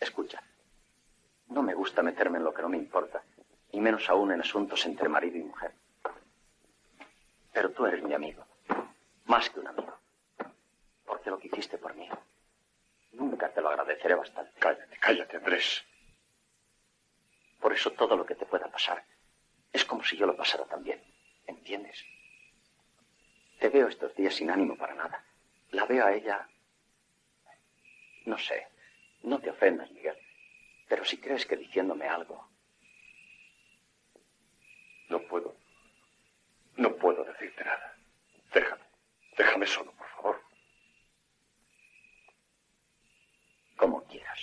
Escucha. 0.00 0.42
No 1.50 1.62
me 1.62 1.74
gusta 1.74 2.02
meterme 2.02 2.38
en 2.38 2.44
lo 2.44 2.54
que 2.54 2.62
no 2.62 2.70
me 2.70 2.78
importa, 2.78 3.22
y 3.74 3.80
menos 3.80 4.08
aún 4.08 4.30
en 4.30 4.40
asuntos 4.40 4.86
entre 4.86 5.08
marido 5.08 5.36
y 5.36 5.42
mujer. 5.42 5.74
Pero 7.52 7.70
tú 7.72 7.86
eres 7.86 8.02
mi 8.02 8.14
amigo, 8.14 8.46
más 9.24 9.50
que 9.50 9.60
un 9.60 9.66
amigo, 9.66 9.98
porque 11.04 11.30
lo 11.30 11.38
que 11.38 11.48
hiciste 11.48 11.76
por 11.78 11.94
mí 11.94 12.08
Nunca 13.14 13.48
te 13.52 13.60
lo 13.60 13.68
agradeceré 13.68 14.14
bastante. 14.16 14.52
Cállate, 14.58 14.96
cállate, 14.98 15.36
Andrés. 15.36 15.84
Por 17.60 17.72
eso 17.72 17.92
todo 17.92 18.16
lo 18.16 18.26
que 18.26 18.34
te 18.34 18.44
pueda 18.44 18.68
pasar 18.68 19.04
es 19.72 19.84
como 19.84 20.02
si 20.02 20.16
yo 20.16 20.26
lo 20.26 20.36
pasara 20.36 20.64
también. 20.64 21.00
¿Entiendes? 21.46 22.04
Te 23.60 23.68
veo 23.68 23.86
estos 23.86 24.14
días 24.16 24.34
sin 24.34 24.50
ánimo 24.50 24.76
para 24.76 24.94
nada. 24.94 25.24
La 25.70 25.84
veo 25.84 26.04
a 26.04 26.12
ella... 26.12 26.48
No 28.26 28.36
sé. 28.36 28.66
No 29.22 29.38
te 29.38 29.50
ofendas, 29.50 29.90
Miguel. 29.92 30.18
Pero 30.88 31.04
si 31.04 31.18
crees 31.18 31.46
que 31.46 31.56
diciéndome 31.56 32.08
algo... 32.08 32.53
No 35.08 35.20
puedo. 35.28 35.54
No 36.76 36.94
puedo 36.96 37.24
decirte 37.24 37.64
nada. 37.64 37.96
Déjame. 38.52 38.82
Déjame 39.38 39.66
solo, 39.66 39.92
por 39.92 40.06
favor. 40.16 40.40
Como 43.76 44.02
quieras. 44.04 44.40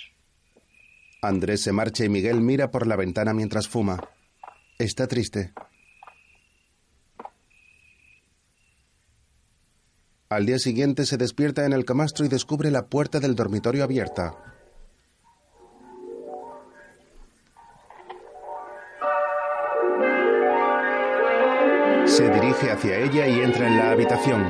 Andrés 1.22 1.62
se 1.62 1.72
marcha 1.72 2.04
y 2.04 2.08
Miguel 2.08 2.40
mira 2.40 2.70
por 2.70 2.86
la 2.86 2.96
ventana 2.96 3.32
mientras 3.32 3.68
fuma. 3.68 3.98
Está 4.78 5.06
triste. 5.06 5.52
Al 10.28 10.46
día 10.46 10.58
siguiente 10.58 11.04
se 11.04 11.18
despierta 11.18 11.66
en 11.66 11.74
el 11.74 11.84
camastro 11.84 12.24
y 12.24 12.28
descubre 12.28 12.70
la 12.70 12.86
puerta 12.86 13.20
del 13.20 13.34
dormitorio 13.34 13.84
abierta. 13.84 14.51
Se 22.22 22.30
dirige 22.30 22.70
hacia 22.70 22.98
ella 22.98 23.26
y 23.26 23.40
entra 23.40 23.66
en 23.66 23.78
la 23.78 23.90
habitación. 23.90 24.48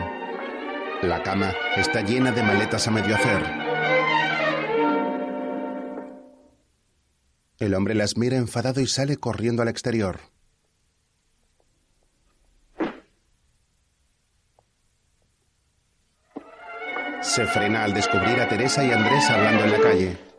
La 1.00 1.22
cama 1.22 1.54
está 1.74 2.02
llena 2.02 2.30
de 2.30 2.42
maletas 2.42 2.86
a 2.86 2.90
medio 2.90 3.14
hacer. 3.14 3.42
El 7.58 7.74
hombre 7.74 7.94
las 7.94 8.18
mira 8.18 8.36
enfadado 8.36 8.82
y 8.82 8.86
sale 8.86 9.16
corriendo 9.16 9.62
al 9.62 9.68
exterior. 9.68 10.20
Se 17.22 17.46
frena 17.46 17.84
al 17.84 17.94
descubrir 17.94 18.38
a 18.38 18.48
Teresa 18.50 18.84
y 18.84 18.90
Andrés 18.90 19.30
hablando 19.30 19.64
en 19.64 19.72
la 19.72 19.78
calle. 19.80 20.31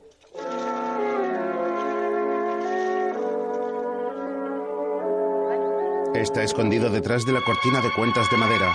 Está 6.23 6.41
escondido 6.41 6.89
detrás 6.89 7.25
de 7.25 7.33
la 7.33 7.41
cortina 7.41 7.81
de 7.81 7.91
cuentas 7.91 8.31
de 8.31 8.37
madera. 8.37 8.73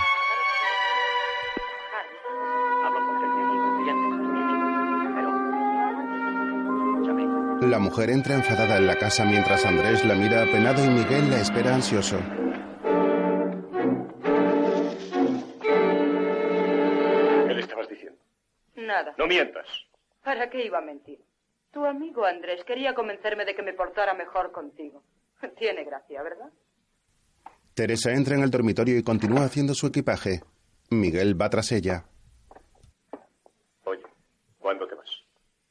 La 7.61 7.79
mujer 7.79 8.11
entra 8.11 8.35
enfadada 8.35 8.77
en 8.77 8.85
la 8.85 8.99
casa 8.99 9.25
mientras 9.25 9.65
Andrés 9.65 10.05
la 10.05 10.13
mira 10.13 10.43
apenado 10.43 10.85
y 10.85 10.89
Miguel 10.89 11.31
la 11.31 11.37
espera 11.41 11.73
ansioso. 11.73 12.19
¿Qué 17.47 17.53
le 17.55 17.61
estabas 17.61 17.89
diciendo? 17.89 18.19
Nada. 18.75 19.15
No 19.17 19.25
mientas. 19.25 19.65
¿Para 20.23 20.51
qué 20.51 20.65
iba 20.65 20.77
a 20.77 20.81
mentir? 20.81 21.19
Tu 21.71 21.83
amigo 21.83 22.25
Andrés 22.25 22.63
quería 22.63 22.93
convencerme 22.93 23.45
de 23.45 23.55
que 23.55 23.63
me 23.63 23.73
portara 23.73 24.13
mejor 24.13 24.51
contigo. 24.51 25.01
Tiene 25.57 25.83
gracia, 25.83 26.21
¿verdad? 26.21 26.51
Teresa 27.79 28.11
entra 28.11 28.35
en 28.35 28.43
el 28.43 28.51
dormitorio 28.51 28.97
y 28.97 29.03
continúa 29.03 29.45
haciendo 29.45 29.73
su 29.73 29.87
equipaje. 29.87 30.41
Miguel 30.89 31.41
va 31.41 31.49
tras 31.49 31.71
ella. 31.71 32.03
Oye, 33.85 34.03
¿cuándo 34.57 34.85
te 34.85 34.95
vas? 34.95 35.07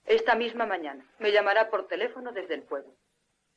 Esta 0.07 0.35
misma 0.35 0.65
mañana. 0.65 1.05
Me 1.19 1.33
llamará 1.33 1.69
por 1.69 1.87
teléfono 1.87 2.33
desde 2.33 2.55
el 2.55 2.63
pueblo. 2.63 2.95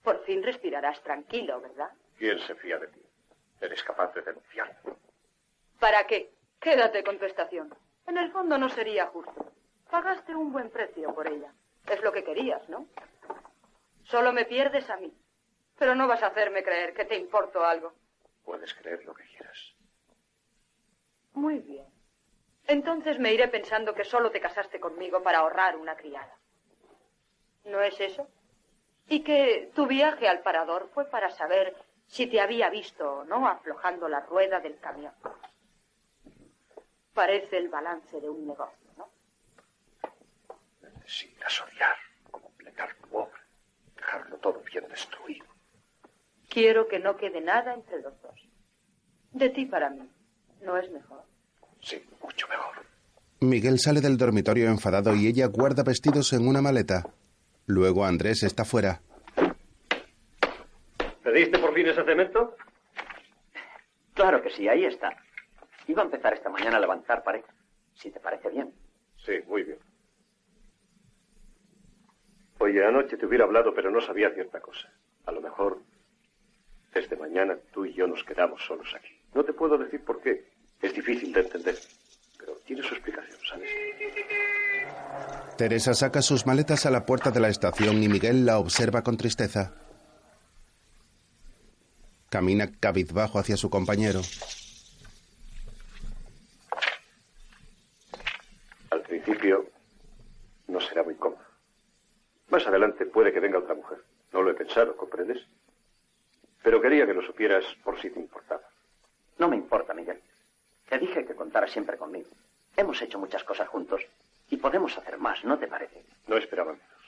Por 0.03 0.25
fin 0.25 0.43
respirarás 0.43 1.01
tranquilo, 1.01 1.61
¿verdad? 1.61 1.91
¿Quién 2.19 2.39
se 2.39 2.53
fía 2.55 2.77
de 2.77 2.87
ti? 2.87 2.99
Eres 3.61 3.81
capaz 3.83 4.13
de 4.15 4.21
denunciarme. 4.21 4.75
¿Para 5.79 6.05
qué? 6.05 6.33
Quédate 6.59 7.05
con 7.05 7.19
tu 7.19 7.23
estación. 7.23 7.73
En 8.05 8.17
el 8.17 8.33
fondo 8.33 8.57
no 8.57 8.67
sería 8.67 9.07
justo. 9.07 9.49
Pagaste 9.89 10.35
un 10.35 10.51
buen 10.51 10.69
precio 10.71 11.15
por 11.15 11.25
ella. 11.25 11.53
Es 11.89 12.03
lo 12.03 12.11
que 12.11 12.25
querías, 12.25 12.67
¿no? 12.67 12.85
Solo 14.03 14.33
me 14.33 14.43
pierdes 14.43 14.89
a 14.89 14.97
mí. 14.97 15.13
Pero 15.79 15.95
no 15.95 16.05
vas 16.05 16.21
a 16.21 16.27
hacerme 16.27 16.65
creer 16.65 16.93
que 16.93 17.05
te 17.05 17.15
importo 17.15 17.63
algo. 17.63 17.93
Puedes 18.43 18.73
creer 18.73 19.03
lo 19.05 19.13
que 19.13 19.23
quieras. 19.25 19.73
Muy 21.33 21.59
bien. 21.59 21.85
Entonces 22.67 23.19
me 23.19 23.33
iré 23.33 23.47
pensando 23.47 23.93
que 23.93 24.03
solo 24.03 24.31
te 24.31 24.39
casaste 24.39 24.79
conmigo 24.79 25.21
para 25.23 25.39
ahorrar 25.39 25.77
una 25.77 25.95
criada. 25.95 26.37
¿No 27.65 27.81
es 27.81 27.99
eso? 27.99 28.27
Y 29.07 29.23
que 29.23 29.71
tu 29.75 29.87
viaje 29.87 30.27
al 30.27 30.41
parador 30.41 30.89
fue 30.93 31.05
para 31.05 31.29
saber 31.31 31.75
si 32.07 32.27
te 32.27 32.41
había 32.41 32.69
visto 32.69 33.19
o 33.19 33.23
no 33.23 33.47
aflojando 33.47 34.07
la 34.07 34.21
rueda 34.21 34.59
del 34.59 34.79
camión. 34.79 35.13
Parece 37.13 37.57
el 37.57 37.69
balance 37.69 38.19
de 38.19 38.29
un 38.29 38.47
negocio, 38.47 38.91
¿no? 38.97 39.09
Necesitas 40.81 41.61
odiar, 41.61 41.97
completar 42.29 42.95
tu 42.95 43.17
obra, 43.17 43.41
dejarlo 43.95 44.37
todo 44.37 44.59
bien 44.61 44.87
destruido. 44.87 45.50
Quiero 46.51 46.89
que 46.89 46.99
no 46.99 47.15
quede 47.15 47.39
nada 47.39 47.73
entre 47.73 48.01
los 48.01 48.21
dos. 48.21 48.35
De 49.31 49.49
ti 49.49 49.65
para 49.65 49.89
mí. 49.89 50.05
¿No 50.61 50.75
es 50.75 50.91
mejor? 50.91 51.23
Sí, 51.81 52.03
mucho 52.21 52.45
mejor. 52.49 52.85
Miguel 53.39 53.79
sale 53.79 54.01
del 54.01 54.17
dormitorio 54.17 54.67
enfadado 54.67 55.15
y 55.15 55.27
ella 55.27 55.47
guarda 55.47 55.83
vestidos 55.83 56.33
en 56.33 56.45
una 56.45 56.61
maleta. 56.61 57.03
Luego 57.67 58.03
Andrés 58.03 58.43
está 58.43 58.65
fuera. 58.65 59.01
¿Pediste 61.23 61.57
por 61.57 61.73
fin 61.73 61.87
ese 61.87 62.03
cemento? 62.03 62.57
Claro 64.13 64.41
que 64.43 64.49
sí, 64.49 64.67
ahí 64.67 64.83
está. 64.83 65.15
Iba 65.87 66.01
a 66.01 66.05
empezar 66.05 66.33
esta 66.33 66.49
mañana 66.49 66.75
a 66.77 66.81
levantar 66.81 67.23
pared. 67.23 67.45
Si 67.93 68.11
te 68.11 68.19
parece 68.19 68.49
bien. 68.49 68.73
Sí, 69.25 69.33
muy 69.47 69.63
bien. 69.63 69.79
Oye, 72.59 72.85
anoche 72.85 73.15
te 73.15 73.25
hubiera 73.25 73.45
hablado, 73.45 73.73
pero 73.73 73.89
no 73.89 74.01
sabía 74.01 74.31
cierta 74.33 74.59
cosa. 74.59 74.91
A 75.25 75.31
lo 75.31 75.39
mejor 75.39 75.81
desde 76.93 77.15
mañana 77.15 77.57
tú 77.73 77.85
y 77.85 77.93
yo 77.93 78.07
nos 78.07 78.23
quedamos 78.23 78.61
solos 78.65 78.93
aquí. 78.95 79.09
No 79.33 79.43
te 79.43 79.53
puedo 79.53 79.77
decir 79.77 80.03
por 80.03 80.21
qué. 80.21 80.49
Es 80.81 80.93
difícil 80.93 81.31
de 81.31 81.41
entender. 81.41 81.77
Pero 82.37 82.55
tiene 82.65 82.83
su 82.83 82.93
explicación, 82.93 83.37
¿sabes? 83.47 83.69
Teresa 85.57 85.93
saca 85.93 86.21
sus 86.21 86.45
maletas 86.45 86.85
a 86.85 86.91
la 86.91 87.05
puerta 87.05 87.31
de 87.31 87.39
la 87.39 87.49
estación 87.49 88.01
y 88.01 88.09
Miguel 88.09 88.45
la 88.45 88.57
observa 88.57 89.03
con 89.03 89.17
tristeza. 89.17 89.75
Camina 92.29 92.71
cabizbajo 92.79 93.39
hacia 93.39 93.57
su 93.57 93.69
compañero. 93.69 94.21
Al 98.89 99.01
principio 99.01 99.65
no 100.67 100.79
será 100.79 101.03
muy 101.03 101.15
cómodo. 101.15 101.41
Más 102.49 102.65
adelante 102.65 103.05
puede 103.05 103.31
que 103.31 103.39
venga 103.39 103.59
otra 103.59 103.75
mujer. 103.75 104.03
No 104.33 104.41
lo 104.41 104.51
he 104.51 104.53
pensado, 104.53 104.95
¿comprendes? 104.97 105.45
Pero 106.63 106.81
quería 106.81 107.05
que 107.05 107.13
lo 107.13 107.21
supieras 107.21 107.63
por 107.83 107.99
si 108.01 108.09
te 108.09 108.19
importaba. 108.19 108.61
No 109.39 109.47
me 109.47 109.55
importa, 109.55 109.93
Miguel. 109.93 110.21
Te 110.89 110.99
dije 110.99 111.25
que 111.25 111.35
contara 111.35 111.67
siempre 111.67 111.97
conmigo. 111.97 112.29
Hemos 112.75 113.01
hecho 113.01 113.17
muchas 113.19 113.43
cosas 113.43 113.67
juntos 113.67 114.01
y 114.49 114.57
podemos 114.57 114.97
hacer 114.97 115.17
más, 115.17 115.43
¿no 115.43 115.57
te 115.57 115.67
parece? 115.67 116.03
No 116.27 116.37
esperaba 116.37 116.73
menos. 116.73 117.01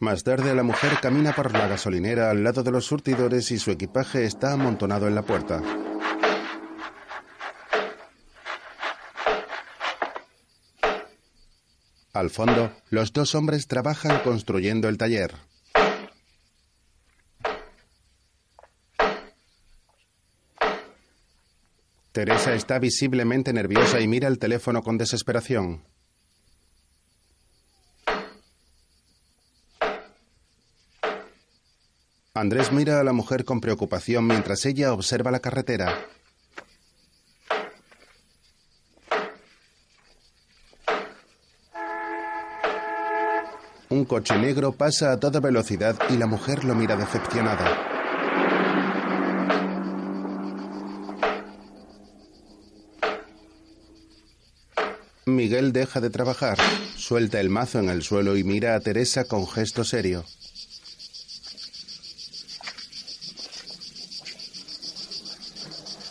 Más 0.00 0.24
tarde 0.24 0.54
la 0.54 0.62
mujer 0.62 0.92
camina 1.02 1.34
por 1.34 1.52
la 1.52 1.68
gasolinera 1.68 2.30
al 2.30 2.42
lado 2.42 2.62
de 2.62 2.70
los 2.70 2.86
surtidores 2.86 3.50
y 3.50 3.58
su 3.58 3.70
equipaje 3.70 4.24
está 4.24 4.54
amontonado 4.54 5.06
en 5.06 5.14
la 5.14 5.20
puerta. 5.20 5.60
Al 12.14 12.30
fondo, 12.30 12.72
los 12.88 13.12
dos 13.12 13.34
hombres 13.34 13.66
trabajan 13.66 14.20
construyendo 14.24 14.88
el 14.88 14.96
taller. 14.96 15.34
Teresa 22.20 22.52
está 22.52 22.78
visiblemente 22.78 23.50
nerviosa 23.50 23.98
y 23.98 24.06
mira 24.06 24.28
el 24.28 24.38
teléfono 24.38 24.82
con 24.82 24.98
desesperación. 24.98 25.84
Andrés 32.34 32.72
mira 32.72 33.00
a 33.00 33.04
la 33.04 33.14
mujer 33.14 33.46
con 33.46 33.62
preocupación 33.62 34.26
mientras 34.26 34.66
ella 34.66 34.92
observa 34.92 35.30
la 35.30 35.40
carretera. 35.40 35.96
Un 43.88 44.04
coche 44.04 44.36
negro 44.36 44.72
pasa 44.72 45.12
a 45.12 45.18
toda 45.18 45.40
velocidad 45.40 45.96
y 46.10 46.18
la 46.18 46.26
mujer 46.26 46.64
lo 46.66 46.74
mira 46.74 46.96
decepcionada. 46.96 47.89
Miguel 55.30 55.72
deja 55.72 56.00
de 56.00 56.10
trabajar, 56.10 56.58
suelta 56.96 57.40
el 57.40 57.50
mazo 57.50 57.78
en 57.78 57.88
el 57.88 58.02
suelo 58.02 58.36
y 58.36 58.44
mira 58.44 58.74
a 58.74 58.80
Teresa 58.80 59.24
con 59.24 59.46
gesto 59.46 59.84
serio. 59.84 60.24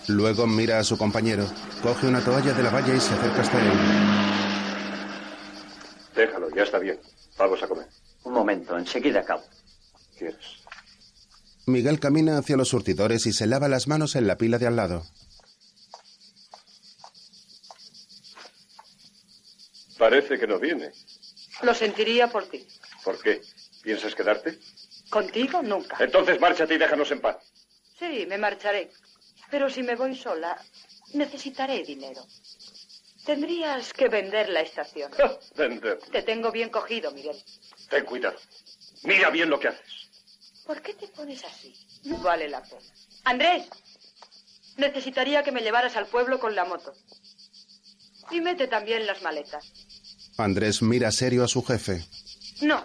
Luego 0.08 0.48
mira 0.48 0.80
a 0.80 0.84
su 0.84 0.98
compañero, 0.98 1.46
coge 1.84 2.08
una 2.08 2.24
toalla 2.24 2.54
de 2.54 2.64
la 2.64 2.72
valla 2.72 2.96
y 2.96 3.00
se 3.00 3.14
acerca 3.14 3.42
hasta 3.42 3.62
él. 3.62 3.72
Déjalo, 6.16 6.50
ya 6.56 6.64
está 6.64 6.80
bien. 6.80 7.00
Vamos 7.38 7.62
a 7.62 7.68
comer. 7.68 7.86
Un 8.24 8.34
momento, 8.34 8.78
enseguida 8.78 9.20
acabo. 9.20 9.44
¿Quieres? 10.18 10.38
Miguel 11.68 12.00
camina 12.00 12.40
hacia 12.40 12.58
los 12.58 12.70
surtidores 12.70 13.28
y 13.28 13.34
se 13.34 13.46
lava 13.46 13.68
las 13.68 13.88
manos 13.88 14.16
en 14.16 14.26
la 14.26 14.38
pila 14.38 14.58
de 14.58 14.66
al 14.68 14.76
lado. 14.76 15.04
Parece 20.00 20.40
que 20.40 20.48
no 20.48 20.58
viene. 20.58 20.94
Lo 21.62 21.74
sentiría 21.76 22.28
por 22.30 22.50
ti. 22.50 22.66
¿Por 23.04 23.22
qué? 23.22 23.42
¿Piensas 23.84 24.16
quedarte? 24.16 24.58
Contigo 25.10 25.62
nunca. 25.62 25.98
Entonces 26.00 26.40
márchate 26.40 26.76
y 26.76 26.78
déjanos 26.78 27.12
en 27.12 27.20
paz. 27.20 27.36
Sí, 28.00 28.26
me 28.26 28.38
marcharé. 28.38 28.92
Pero 29.52 29.70
si 29.70 29.84
me 29.84 29.96
voy 29.96 30.16
sola, 30.16 30.58
necesitaré 31.14 31.84
dinero. 31.84 32.26
Tendrías 33.26 33.92
que 33.92 34.08
vender 34.08 34.48
la 34.50 34.62
estación. 34.62 35.12
Vender. 35.56 36.00
Te 36.12 36.24
tengo 36.24 36.50
bien 36.50 36.70
cogido, 36.70 37.12
Miguel. 37.12 37.36
Ten 37.90 38.06
cuidado. 38.06 38.38
Mira 39.04 39.30
bien 39.30 39.50
lo 39.50 39.60
que 39.60 39.68
haces. 39.68 40.10
¿Por 40.66 40.82
qué 40.82 40.94
te 40.94 41.10
pones 41.10 41.44
así? 41.44 41.76
No 42.06 42.18
vale 42.20 42.48
la 42.48 42.64
pena. 42.64 42.94
Andrés, 43.26 43.68
necesitaría 44.78 45.44
que 45.44 45.52
me 45.52 45.62
llevaras 45.62 45.98
al 45.98 46.08
pueblo 46.08 46.40
con 46.40 46.56
la 46.56 46.64
moto. 46.64 46.94
Y 48.32 48.40
mete 48.40 48.68
también 48.68 49.06
las 49.06 49.22
maletas. 49.22 49.89
Andrés 50.44 50.82
mira 50.82 51.12
serio 51.12 51.44
a 51.44 51.48
su 51.48 51.64
jefe. 51.64 52.06
No. 52.62 52.84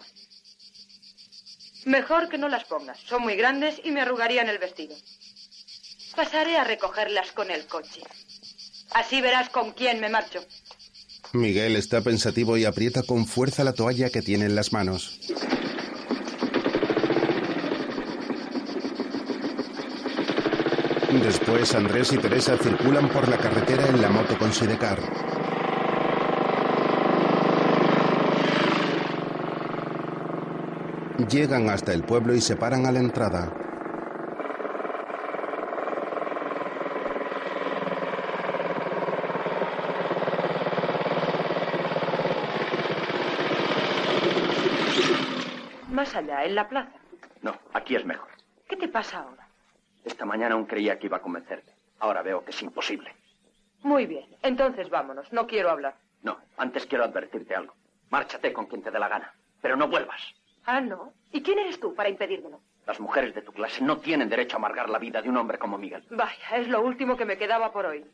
Mejor 1.84 2.28
que 2.28 2.38
no 2.38 2.48
las 2.48 2.64
pongas. 2.64 2.98
Son 3.00 3.22
muy 3.22 3.36
grandes 3.36 3.80
y 3.84 3.90
me 3.90 4.00
arrugarían 4.00 4.48
el 4.48 4.58
vestido. 4.58 4.96
Pasaré 6.16 6.56
a 6.56 6.64
recogerlas 6.64 7.32
con 7.32 7.50
el 7.50 7.66
coche. 7.66 8.02
Así 8.92 9.20
verás 9.20 9.50
con 9.50 9.72
quién 9.72 10.00
me 10.00 10.08
marcho. 10.08 10.44
Miguel 11.32 11.74
está 11.76 12.00
pensativo 12.00 12.56
y 12.56 12.64
aprieta 12.64 13.02
con 13.02 13.26
fuerza 13.26 13.64
la 13.64 13.72
toalla 13.72 14.10
que 14.10 14.22
tiene 14.22 14.44
en 14.46 14.54
las 14.54 14.72
manos. 14.72 15.18
Después 21.22 21.74
Andrés 21.74 22.12
y 22.12 22.18
Teresa 22.18 22.56
circulan 22.58 23.08
por 23.08 23.28
la 23.28 23.38
carretera 23.38 23.86
en 23.88 24.00
la 24.00 24.10
moto 24.10 24.38
con 24.38 24.52
Sidecar. 24.52 24.98
Llegan 31.18 31.70
hasta 31.70 31.92
el 31.92 32.02
pueblo 32.02 32.34
y 32.34 32.40
se 32.40 32.56
paran 32.56 32.86
a 32.86 32.92
la 32.92 32.98
entrada. 32.98 33.52
Más 45.90 46.14
allá, 46.14 46.44
en 46.44 46.54
la 46.54 46.68
plaza. 46.68 46.90
No, 47.42 47.56
aquí 47.72 47.94
es 47.96 48.04
mejor. 48.04 48.28
¿Qué 48.68 48.76
te 48.76 48.88
pasa 48.88 49.18
ahora? 49.20 49.46
Esta 50.04 50.24
mañana 50.24 50.54
aún 50.54 50.66
creía 50.66 50.98
que 50.98 51.06
iba 51.06 51.18
a 51.18 51.22
convencerte. 51.22 51.72
Ahora 52.00 52.22
veo 52.22 52.44
que 52.44 52.50
es 52.50 52.62
imposible. 52.62 53.14
Muy 53.82 54.06
bien. 54.06 54.26
Entonces 54.42 54.90
vámonos. 54.90 55.32
No 55.32 55.46
quiero 55.46 55.70
hablar. 55.70 55.96
No, 56.22 56.38
antes 56.56 56.86
quiero 56.86 57.04
advertirte 57.04 57.54
algo. 57.54 57.74
Márchate 58.10 58.52
con 58.52 58.66
quien 58.66 58.82
te 58.82 58.90
dé 58.90 58.98
la 58.98 59.08
gana, 59.08 59.32
pero 59.60 59.76
no 59.76 59.88
vuelvas. 59.88 60.20
Ah, 60.66 60.80
no. 60.80 61.12
¿Y 61.32 61.42
quién 61.42 61.58
eres 61.58 61.78
tú 61.80 61.94
para 61.94 62.08
impedírmelo? 62.08 62.60
Las 62.86 63.00
mujeres 63.00 63.34
de 63.34 63.42
tu 63.42 63.52
clase 63.52 63.82
no 63.82 63.98
tienen 63.98 64.28
derecho 64.28 64.56
a 64.56 64.58
amargar 64.58 64.88
la 64.88 64.98
vida 64.98 65.22
de 65.22 65.28
un 65.28 65.36
hombre 65.36 65.58
como 65.58 65.78
Miguel. 65.78 66.04
Vaya, 66.10 66.56
es 66.56 66.68
lo 66.68 66.80
último 66.82 67.16
que 67.16 67.24
me 67.24 67.38
quedaba 67.38 67.72
por 67.72 67.86
hoy. 67.86 68.04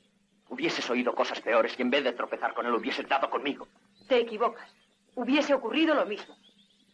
Hubieses 0.48 0.88
oído 0.90 1.14
cosas 1.14 1.40
peores 1.40 1.74
y 1.78 1.82
en 1.82 1.90
vez 1.90 2.04
de 2.04 2.12
tropezar 2.12 2.54
con 2.54 2.66
él 2.66 2.74
hubieses 2.74 3.08
dado 3.08 3.28
conmigo. 3.30 3.68
Te 4.08 4.18
equivocas. 4.18 4.68
Hubiese 5.14 5.54
ocurrido 5.54 5.94
lo 5.94 6.06
mismo. 6.06 6.34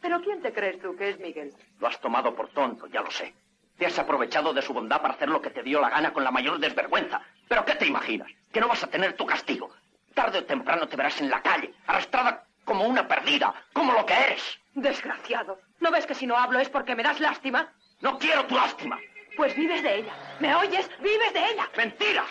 ¿Pero 0.00 0.20
quién 0.20 0.42
te 0.42 0.52
crees 0.52 0.80
tú 0.80 0.94
que 0.96 1.10
es 1.10 1.18
Miguel? 1.18 1.52
Lo 1.80 1.88
has 1.88 2.00
tomado 2.00 2.34
por 2.34 2.48
tonto, 2.50 2.86
ya 2.86 3.02
lo 3.02 3.10
sé. 3.10 3.34
Te 3.78 3.86
has 3.86 3.98
aprovechado 3.98 4.52
de 4.54 4.62
su 4.62 4.72
bondad 4.72 5.00
para 5.02 5.14
hacer 5.14 5.28
lo 5.28 5.40
que 5.42 5.50
te 5.50 5.62
dio 5.62 5.80
la 5.80 5.90
gana 5.90 6.12
con 6.12 6.24
la 6.24 6.30
mayor 6.30 6.58
desvergüenza. 6.58 7.20
¿Pero 7.48 7.64
qué 7.64 7.74
te 7.74 7.86
imaginas? 7.86 8.30
Que 8.52 8.60
no 8.60 8.68
vas 8.68 8.82
a 8.84 8.88
tener 8.88 9.14
tu 9.14 9.26
castigo. 9.26 9.70
Tarde 10.14 10.38
o 10.38 10.44
temprano 10.44 10.88
te 10.88 10.96
verás 10.96 11.20
en 11.20 11.28
la 11.28 11.42
calle, 11.42 11.74
arrastrada 11.86 12.44
como 12.64 12.86
una 12.86 13.06
perdida, 13.06 13.54
como 13.72 13.92
lo 13.92 14.06
que 14.06 14.14
eres. 14.14 14.58
Desgraciado. 14.76 15.58
¿No 15.80 15.90
ves 15.90 16.06
que 16.06 16.14
si 16.14 16.26
no 16.26 16.36
hablo 16.36 16.60
es 16.60 16.68
porque 16.68 16.94
me 16.94 17.02
das 17.02 17.18
lástima? 17.18 17.72
No 18.02 18.18
quiero 18.18 18.44
tu 18.44 18.56
lástima. 18.56 19.00
Pues 19.34 19.56
vives 19.56 19.82
de 19.82 20.00
ella. 20.00 20.12
¿Me 20.38 20.54
oyes? 20.54 20.90
Vives 21.00 21.32
de 21.32 21.50
ella. 21.50 21.70
Mentira. 21.76 22.24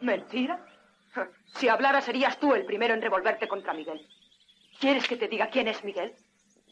¿Mentira? 0.00 0.64
Si 1.54 1.68
hablara 1.68 2.00
serías 2.00 2.38
tú 2.38 2.54
el 2.54 2.64
primero 2.64 2.94
en 2.94 3.02
revolverte 3.02 3.48
contra 3.48 3.72
Miguel. 3.74 4.06
¿Quieres 4.78 5.08
que 5.08 5.16
te 5.16 5.26
diga 5.26 5.48
quién 5.48 5.66
es 5.66 5.82
Miguel? 5.82 6.14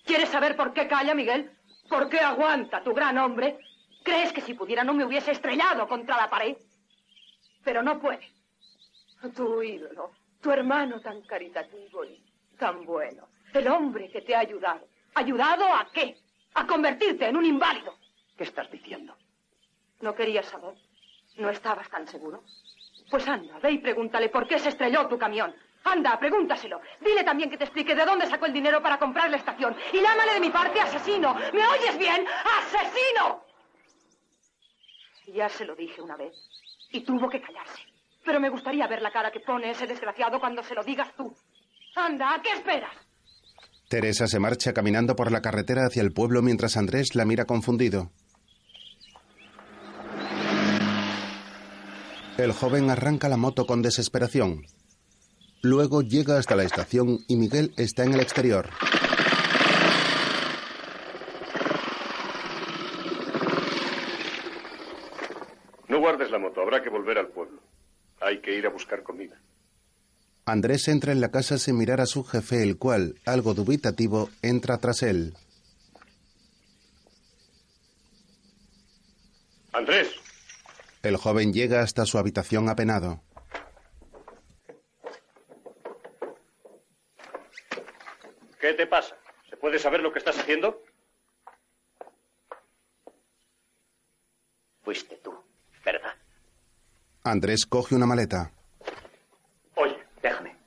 ¿Quieres 0.06 0.28
saber 0.28 0.54
por 0.54 0.72
qué 0.72 0.86
calla 0.86 1.16
Miguel? 1.16 1.50
¿Por 1.88 2.08
qué 2.08 2.20
aguanta 2.20 2.84
tu 2.84 2.94
gran 2.94 3.18
hombre? 3.18 3.58
¿Crees 4.04 4.32
que 4.32 4.40
si 4.40 4.54
pudiera 4.54 4.84
no 4.84 4.94
me 4.94 5.04
hubiese 5.04 5.32
estrellado 5.32 5.88
contra 5.88 6.16
la 6.16 6.30
pared? 6.30 6.56
Pero 7.64 7.82
no 7.82 7.98
puede. 7.98 8.30
Tu 9.34 9.60
ídolo, 9.64 10.12
tu 10.40 10.52
hermano 10.52 11.00
tan 11.00 11.22
caritativo 11.22 12.04
y 12.04 12.24
tan 12.56 12.84
bueno, 12.84 13.26
el 13.54 13.68
hombre 13.68 14.10
que 14.10 14.22
te 14.22 14.34
ha 14.34 14.40
ayudado. 14.40 14.86
¿Ayudado 15.14 15.64
a 15.72 15.90
qué? 15.92 16.16
A 16.54 16.66
convertirte 16.66 17.26
en 17.26 17.36
un 17.36 17.44
inválido. 17.44 17.96
¿Qué 18.36 18.44
estás 18.44 18.70
diciendo? 18.70 19.16
¿No 20.00 20.14
querías 20.14 20.46
saber? 20.46 20.74
¿No 21.36 21.50
estabas 21.50 21.88
tan 21.90 22.06
seguro? 22.06 22.42
Pues 23.10 23.26
anda, 23.26 23.58
ve 23.58 23.72
y 23.72 23.78
pregúntale 23.78 24.28
por 24.28 24.46
qué 24.46 24.58
se 24.58 24.68
estrelló 24.68 25.08
tu 25.08 25.18
camión. 25.18 25.54
Anda, 25.84 26.18
pregúntaselo. 26.18 26.80
Dile 27.00 27.24
también 27.24 27.48
que 27.48 27.56
te 27.56 27.64
explique 27.64 27.94
de 27.94 28.04
dónde 28.04 28.26
sacó 28.26 28.46
el 28.46 28.52
dinero 28.52 28.82
para 28.82 28.98
comprar 28.98 29.30
la 29.30 29.38
estación. 29.38 29.76
Y 29.92 30.00
llámale 30.00 30.34
de 30.34 30.40
mi 30.40 30.50
parte 30.50 30.80
asesino. 30.80 31.34
¿Me 31.52 31.66
oyes 31.66 31.96
bien? 31.96 32.26
¡Asesino! 32.58 33.44
Ya 35.28 35.48
se 35.48 35.64
lo 35.64 35.74
dije 35.74 36.02
una 36.02 36.16
vez. 36.16 36.34
Y 36.90 37.00
tuvo 37.00 37.28
que 37.28 37.40
callarse. 37.40 37.82
Pero 38.24 38.40
me 38.40 38.50
gustaría 38.50 38.86
ver 38.86 39.00
la 39.00 39.10
cara 39.10 39.30
que 39.30 39.40
pone 39.40 39.70
ese 39.70 39.86
desgraciado 39.86 40.40
cuando 40.40 40.62
se 40.62 40.74
lo 40.74 40.82
digas 40.82 41.14
tú. 41.16 41.34
Anda, 41.94 42.34
¿a 42.34 42.42
qué 42.42 42.50
esperas? 42.52 42.94
Teresa 43.88 44.26
se 44.26 44.38
marcha 44.38 44.74
caminando 44.74 45.16
por 45.16 45.32
la 45.32 45.40
carretera 45.40 45.86
hacia 45.86 46.02
el 46.02 46.12
pueblo 46.12 46.42
mientras 46.42 46.76
Andrés 46.76 47.14
la 47.14 47.24
mira 47.24 47.46
confundido. 47.46 48.10
El 52.36 52.52
joven 52.52 52.90
arranca 52.90 53.30
la 53.30 53.38
moto 53.38 53.66
con 53.66 53.80
desesperación. 53.80 54.66
Luego 55.62 56.02
llega 56.02 56.36
hasta 56.38 56.54
la 56.54 56.64
estación 56.64 57.20
y 57.28 57.36
Miguel 57.36 57.72
está 57.78 58.04
en 58.04 58.12
el 58.12 58.20
exterior. 58.20 58.68
No 65.88 65.98
guardes 65.98 66.30
la 66.30 66.38
moto, 66.38 66.60
habrá 66.60 66.82
que 66.82 66.90
volver 66.90 67.16
al 67.16 67.28
pueblo. 67.28 67.62
Hay 68.20 68.40
que 68.42 68.54
ir 68.54 68.66
a 68.66 68.70
buscar 68.70 69.02
comida. 69.02 69.40
Andrés 70.48 70.88
entra 70.88 71.12
en 71.12 71.20
la 71.20 71.30
casa 71.30 71.58
sin 71.58 71.76
mirar 71.76 72.00
a 72.00 72.06
su 72.06 72.24
jefe, 72.24 72.62
el 72.62 72.78
cual, 72.78 73.20
algo 73.26 73.52
dubitativo, 73.52 74.30
entra 74.40 74.78
tras 74.78 75.02
él. 75.02 75.34
Andrés. 79.74 80.08
El 81.02 81.18
joven 81.18 81.52
llega 81.52 81.82
hasta 81.82 82.06
su 82.06 82.16
habitación 82.16 82.70
apenado. 82.70 83.22
¿Qué 88.58 88.72
te 88.72 88.86
pasa? 88.86 89.18
¿Se 89.50 89.56
puede 89.58 89.78
saber 89.78 90.00
lo 90.00 90.10
que 90.10 90.18
estás 90.18 90.38
haciendo? 90.38 90.82
Fuiste 94.82 95.16
tú, 95.16 95.44
¿verdad? 95.84 96.14
Andrés 97.22 97.66
coge 97.66 97.94
una 97.94 98.06
maleta. 98.06 98.57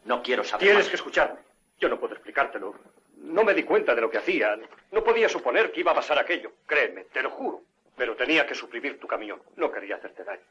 No 0.06 0.22
quiero 0.22 0.44
saber. 0.44 0.66
Tienes 0.66 0.84
más. 0.86 0.90
que 0.90 0.96
escucharme. 0.96 1.40
Yo 1.80 1.90
no 1.90 2.00
puedo 2.00 2.14
explicártelo. 2.14 2.76
No 3.18 3.44
me 3.44 3.54
di 3.54 3.64
cuenta 3.64 3.94
de 3.94 4.02
lo 4.02 4.10
que 4.10 4.18
hacía. 4.18 4.58
No 4.92 5.04
podía 5.04 5.30
suponer 5.30 5.72
que 5.72 5.82
iba 5.82 5.92
a 5.92 5.96
pasar 5.96 6.18
aquello. 6.18 6.54
Créeme, 6.66 7.06
te 7.06 7.22
lo 7.22 7.30
juro. 7.32 7.62
Pero 7.96 8.16
tenía 8.16 8.46
que 8.46 8.56
suprimir 8.56 9.00
tu 9.00 9.08
camión. 9.08 9.42
No 9.58 9.72
quería 9.72 9.96
hacerte 9.96 10.24
daño. 10.24 10.42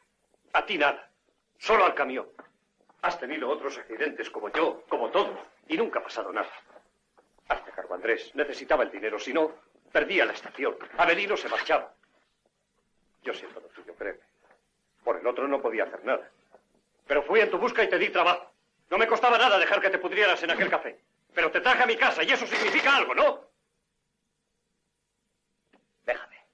A 0.52 0.64
ti 0.64 0.78
nada. 0.78 1.08
Solo 1.58 1.84
al 1.84 1.94
camión. 1.94 2.28
Has 3.02 3.18
tenido 3.18 3.48
otros 3.48 3.78
accidentes 3.78 4.28
como 4.30 4.50
yo, 4.50 4.84
como 4.88 5.10
todos, 5.10 5.38
y 5.68 5.76
nunca 5.76 6.00
ha 6.00 6.02
pasado 6.02 6.32
nada. 6.32 6.50
Hazte 7.48 7.70
cargo, 7.72 7.94
Andrés. 7.94 8.30
Necesitaba 8.34 8.84
el 8.84 8.90
dinero. 8.90 9.18
Si 9.18 9.32
no, 9.32 9.52
perdía 9.90 10.24
la 10.24 10.32
estación. 10.32 10.76
Avelino 10.96 11.36
se 11.36 11.48
marchaba. 11.48 11.92
Yo 13.22 13.34
siento 13.34 13.60
lo 13.60 13.68
tuyo, 13.68 13.94
créeme. 13.94 14.20
Por 15.02 15.18
el 15.18 15.26
otro 15.26 15.48
no 15.48 15.60
podía 15.60 15.84
hacer 15.84 16.04
nada. 16.04 16.30
Pero 17.06 17.22
fui 17.22 17.40
en 17.40 17.50
tu 17.50 17.58
busca 17.58 17.82
y 17.82 17.88
te 17.88 17.98
di 17.98 18.10
trabajo. 18.10 18.49
No 18.90 18.98
me 18.98 19.06
costaba 19.06 19.38
nada 19.38 19.58
dejar 19.58 19.80
que 19.80 19.90
te 19.90 19.98
pudrieras 19.98 20.42
en 20.42 20.50
aquel 20.50 20.68
café. 20.68 20.98
Pero 21.32 21.50
te 21.50 21.60
traje 21.60 21.84
a 21.84 21.86
mi 21.86 21.96
casa 21.96 22.24
y 22.24 22.32
eso 22.32 22.44
significa 22.46 22.96
algo, 22.96 23.14
¿no? 23.14 23.48
Déjame. 26.04 26.44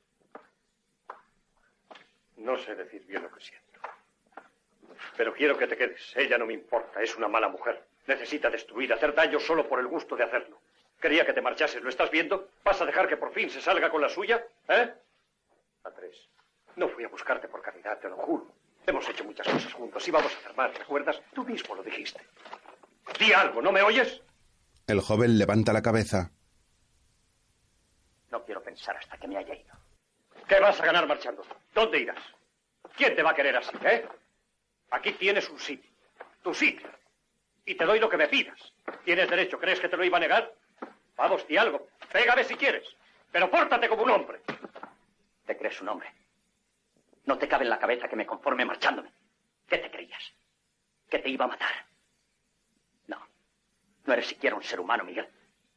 No 2.37 2.59
sé 2.59 2.75
decir 2.75 3.05
bien 3.07 3.23
lo 3.23 3.31
que 3.31 3.41
siento. 3.41 3.81
Pero 5.17 5.33
quiero 5.33 5.57
que 5.57 5.67
te 5.67 5.79
quedes. 5.79 6.15
Ella 6.15 6.37
no 6.37 6.45
me 6.45 6.53
importa. 6.53 7.03
Es 7.03 7.17
una 7.17 7.27
mala 7.27 7.49
mujer. 7.49 7.83
Necesita 8.07 8.51
destruir, 8.51 8.93
hacer 8.93 9.15
daño 9.15 9.41
solo 9.41 9.67
por 9.67 9.81
el 9.81 9.87
gusto 9.87 10.15
de 10.15 10.25
hacerlo. 10.25 10.61
Quería 11.01 11.25
que 11.25 11.33
te 11.33 11.41
marchases. 11.41 11.83
¿Lo 11.83 11.89
estás 11.89 12.11
viendo? 12.11 12.51
¿Vas 12.63 12.81
a 12.83 12.87
dejar 12.87 13.09
que 13.09 13.17
por 13.17 13.33
fin 13.33 13.51
se 13.51 13.63
salga 13.63 13.91
con 13.91 14.03
la 14.03 14.11
suya? 14.11 14.47
¿Eh? 14.69 14.93
Andrés, 15.85 16.29
no 16.77 16.89
fui 16.89 17.05
a 17.05 17.09
buscarte 17.09 17.49
por 17.49 17.63
caridad, 17.63 17.99
te 17.99 18.09
lo 18.09 18.17
juro. 18.17 18.53
Hemos 18.87 19.09
hecho 19.09 19.25
muchas 19.25 19.47
cosas 19.49 19.73
juntos 19.73 20.07
y 20.07 20.11
vamos 20.11 20.33
a 20.33 20.37
hacer 20.39 20.57
más, 20.57 20.79
¿recuerdas? 20.79 21.21
Tú 21.35 21.45
mismo 21.45 21.75
lo 21.75 21.83
dijiste. 21.83 22.21
Di 23.19 23.33
algo, 23.33 23.61
¿no 23.61 23.73
me 23.73 23.83
oyes? 23.83 24.21
El 24.87 25.01
joven 25.01 25.39
levanta 25.39 25.73
la 25.73 25.83
cabeza. 25.83 26.31
No 28.31 28.45
quiero 28.45 28.63
pensar 28.63 28.97
hasta 28.97 29.17
que 29.19 29.27
me 29.27 29.37
haya 29.37 29.55
ido. 29.55 29.75
¿Qué 30.47 30.61
vas 30.61 30.81
a 30.81 30.87
ganar 30.87 31.07
marchando? 31.09 31.43
¿Dónde 31.75 31.99
irás? 31.99 32.23
¿Quién 32.97 33.17
te 33.17 33.23
va 33.23 33.31
a 33.31 33.35
querer 33.35 33.57
así, 33.57 33.77
eh? 33.85 34.07
Aquí 34.91 35.13
tienes 35.13 35.49
un 35.51 35.59
sitio. 35.59 35.91
Tu 36.43 36.55
sitio. 36.55 36.89
Y 37.65 37.75
te 37.75 37.85
doy 37.85 37.99
lo 37.99 38.09
que 38.09 38.17
me 38.17 38.29
pidas. 38.29 38.73
Tienes 39.05 39.29
derecho. 39.29 39.59
¿Crees 39.59 39.81
que 39.81 39.89
te 39.89 39.97
lo 39.97 40.05
iba 40.05 40.19
a 40.19 40.21
negar? 40.21 40.53
Vamos, 41.17 41.47
di 41.49 41.57
algo. 41.57 41.89
Pégame 42.13 42.45
si 42.45 42.55
quieres. 42.55 42.87
Pero 43.33 43.51
pórtate 43.51 43.89
como 43.89 44.05
un 44.05 44.11
hombre. 44.11 44.41
¿Te 45.45 45.57
crees 45.57 45.81
un 45.81 45.89
hombre? 45.89 46.13
No 47.27 47.37
te 47.39 47.49
cabe 47.49 47.65
en 47.65 47.71
la 47.71 47.79
cabeza 47.79 48.09
que 48.09 48.17
me 48.17 48.25
conforme 48.25 48.65
marchándome. 48.65 49.13
¿Qué 49.67 49.79
te 49.79 49.91
creías? 49.91 50.33
¿Que 51.09 51.19
te 51.19 51.29
iba 51.29 51.45
a 51.45 51.49
matar? 51.49 51.87
No. 53.09 53.19
No 54.05 54.13
eres 54.13 54.29
siquiera 54.29 54.57
un 54.57 54.63
ser 54.63 54.81
humano, 54.81 55.05
Miguel. 55.05 55.29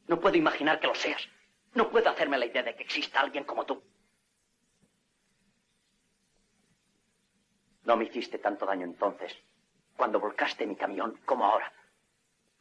No 0.07 0.19
puedo 0.19 0.37
imaginar 0.37 0.79
que 0.79 0.87
lo 0.87 0.95
seas. 0.95 1.27
No 1.73 1.89
puedo 1.89 2.09
hacerme 2.09 2.37
la 2.37 2.45
idea 2.45 2.63
de 2.63 2.75
que 2.75 2.83
exista 2.83 3.19
alguien 3.19 3.43
como 3.43 3.65
tú. 3.65 3.83
No 7.83 7.97
me 7.97 8.05
hiciste 8.05 8.37
tanto 8.37 8.67
daño 8.67 8.85
entonces, 8.85 9.35
cuando 9.97 10.19
volcaste 10.19 10.67
mi 10.67 10.75
camión, 10.75 11.19
como 11.25 11.45
ahora. 11.45 11.73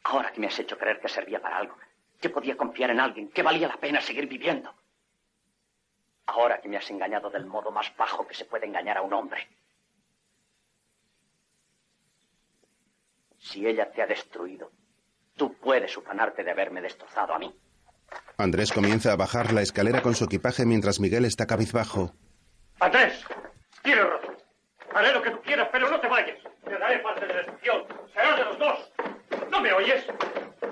Ahora 0.04 0.32
que 0.32 0.40
me 0.40 0.46
has 0.46 0.58
hecho 0.58 0.78
creer 0.78 1.00
que 1.00 1.08
servía 1.08 1.42
para 1.42 1.58
algo, 1.58 1.76
que 2.18 2.30
podía 2.30 2.56
confiar 2.56 2.90
en 2.90 3.00
alguien, 3.00 3.28
que 3.30 3.42
valía 3.42 3.68
la 3.68 3.76
pena 3.76 4.00
seguir 4.00 4.26
viviendo. 4.26 4.74
Ahora 6.28 6.60
que 6.60 6.68
me 6.68 6.76
has 6.76 6.90
engañado 6.90 7.30
del 7.30 7.46
modo 7.46 7.70
más 7.70 7.90
bajo 7.96 8.26
que 8.26 8.34
se 8.34 8.44
puede 8.44 8.66
engañar 8.66 8.98
a 8.98 9.02
un 9.02 9.14
hombre. 9.14 9.48
Si 13.38 13.66
ella 13.66 13.90
te 13.90 14.02
ha 14.02 14.06
destruido, 14.06 14.70
tú 15.36 15.54
puedes 15.54 15.96
ufanarte 15.96 16.44
de 16.44 16.50
haberme 16.50 16.82
destrozado 16.82 17.32
a 17.32 17.38
mí. 17.38 17.50
Andrés 18.36 18.72
comienza 18.72 19.12
a 19.12 19.16
bajar 19.16 19.54
la 19.54 19.62
escalera 19.62 20.02
con 20.02 20.14
su 20.14 20.24
equipaje 20.24 20.66
mientras 20.66 21.00
Miguel 21.00 21.24
está 21.24 21.46
cabizbajo. 21.46 22.12
Andrés, 22.78 23.24
tienes 23.82 24.04
razón. 24.04 24.36
Haré 24.94 25.12
lo 25.14 25.22
que 25.22 25.30
tú 25.30 25.40
quieras, 25.40 25.68
pero 25.72 25.88
no 25.90 25.98
te 25.98 26.08
vayas. 26.08 26.38
Te 26.62 26.78
daré 26.78 26.98
parte 26.98 27.26
de 27.26 27.34
destrucción. 27.34 27.86
Será 28.12 28.36
de 28.36 28.44
los 28.44 28.58
dos. 28.58 28.92
¿No 29.50 29.60
me 29.62 29.72
oyes? 29.72 30.04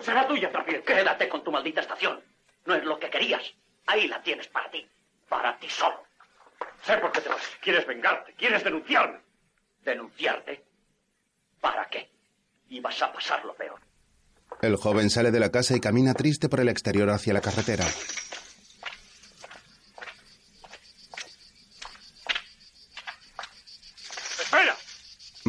Será 0.00 0.26
tuya 0.28 0.52
también. 0.52 0.82
Quédate 0.82 1.30
con 1.30 1.42
tu 1.42 1.50
maldita 1.50 1.80
estación. 1.80 2.22
No 2.66 2.74
es 2.74 2.84
lo 2.84 2.98
que 2.98 3.08
querías. 3.08 3.42
Ahí 3.86 4.06
la 4.06 4.22
tienes 4.22 4.48
para 4.48 4.70
ti. 4.70 4.86
Para 5.28 5.58
ti 5.58 5.68
solo. 5.68 6.04
Sé 6.84 6.96
por 6.98 7.12
qué 7.12 7.20
te 7.20 7.28
vas. 7.28 7.42
Quieres 7.60 7.86
vengarte. 7.86 8.34
Quieres 8.34 8.62
denunciarme. 8.62 9.20
¿Denunciarte? 9.84 10.64
¿Para 11.60 11.88
qué? 11.88 12.10
Ibas 12.68 13.00
a 13.02 13.12
pasar 13.12 13.44
lo 13.44 13.54
peor. 13.54 13.80
El 14.62 14.76
joven 14.76 15.10
sale 15.10 15.30
de 15.30 15.40
la 15.40 15.50
casa 15.50 15.76
y 15.76 15.80
camina 15.80 16.14
triste 16.14 16.48
por 16.48 16.60
el 16.60 16.68
exterior 16.68 17.10
hacia 17.10 17.34
la 17.34 17.40
carretera. 17.40 17.84
¡Espera! 24.40 24.76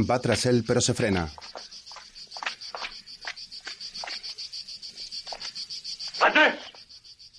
Va 0.10 0.20
tras 0.20 0.46
él, 0.46 0.64
pero 0.68 0.82
se 0.82 0.94
frena. 0.94 1.32
¡Andrés! 6.22 6.56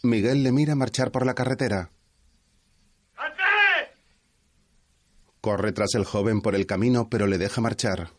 Miguel 0.03 0.43
le 0.43 0.53
mira 0.53 0.75
marchar 0.75 1.11
por 1.11 1.27
la 1.27 1.35
carretera. 1.35 1.91
¡Andrés! 3.17 3.89
Corre 5.41 5.73
tras 5.73 5.95
el 5.95 6.05
joven 6.05 6.41
por 6.41 6.55
el 6.55 6.67
camino, 6.67 7.09
pero 7.09 7.27
le 7.27 7.39
deja 7.39 7.61
marchar. 7.61 8.11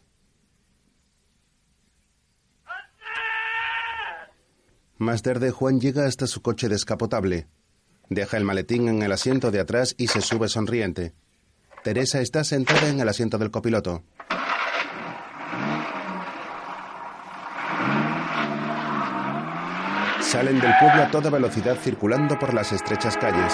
Más 4.98 5.22
tarde, 5.22 5.52
Juan 5.52 5.80
llega 5.80 6.06
hasta 6.06 6.28
su 6.28 6.42
coche 6.42 6.68
descapotable. 6.68 7.48
Deja 8.10 8.38
el 8.38 8.44
maletín 8.44 8.90
en 8.90 9.02
el 9.02 9.12
asiento 9.12 9.52
de 9.52 9.60
atrás 9.60 9.96
y 9.98 10.08
se 10.08 10.22
sube 10.22 10.50
sonriente. 10.50 11.14
Teresa 11.84 12.20
está 12.20 12.44
sentada 12.44 12.90
en 12.90 13.00
el 13.00 13.08
asiento 13.08 13.38
del 13.38 13.52
copiloto. 13.52 14.04
Salen 20.22 20.60
del 20.60 20.74
pueblo 20.80 21.04
a 21.04 21.10
toda 21.12 21.30
velocidad 21.30 21.78
circulando 21.78 22.38
por 22.38 22.54
las 22.54 22.72
estrechas 22.72 23.16
calles. 23.18 23.54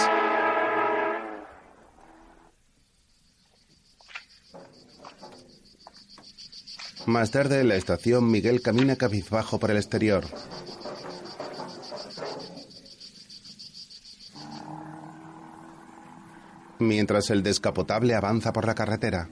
Más 7.06 7.30
tarde 7.30 7.62
en 7.62 7.68
la 7.68 7.76
estación, 7.76 8.32
Miguel 8.32 8.62
camina 8.62 8.96
cabizbajo 8.96 9.60
por 9.60 9.70
el 9.70 9.78
exterior. 9.78 10.26
Mientras 16.80 17.30
el 17.30 17.44
descapotable 17.44 18.16
avanza 18.16 18.52
por 18.52 18.66
la 18.66 18.74
carretera. 18.74 19.30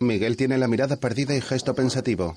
Miguel 0.00 0.36
tiene 0.36 0.58
la 0.58 0.66
mirada 0.66 0.96
perdida 0.96 1.36
y 1.36 1.40
gesto 1.40 1.74
pensativo. 1.74 2.34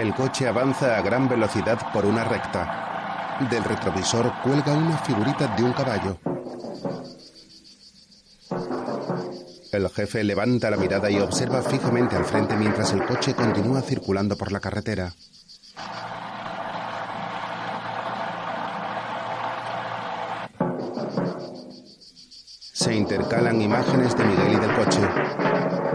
El 0.00 0.14
coche 0.14 0.48
avanza 0.48 0.96
a 0.96 1.02
gran 1.02 1.28
velocidad 1.28 1.92
por 1.92 2.06
una 2.06 2.24
recta. 2.24 3.36
Del 3.50 3.62
retrovisor 3.62 4.32
cuelga 4.42 4.72
una 4.72 4.96
figurita 4.96 5.54
de 5.54 5.62
un 5.62 5.74
caballo. 5.74 6.16
El 9.70 9.90
jefe 9.90 10.24
levanta 10.24 10.70
la 10.70 10.78
mirada 10.78 11.10
y 11.10 11.18
observa 11.18 11.60
fijamente 11.60 12.16
al 12.16 12.24
frente 12.24 12.56
mientras 12.56 12.94
el 12.94 13.04
coche 13.04 13.34
continúa 13.34 13.82
circulando 13.82 14.38
por 14.38 14.52
la 14.52 14.60
carretera. 14.60 15.12
Se 22.72 22.94
intercalan 22.94 23.60
imágenes 23.60 24.16
de 24.16 24.24
Miguel 24.24 24.52
y 24.54 24.60
del 24.60 24.74
coche. 24.76 25.89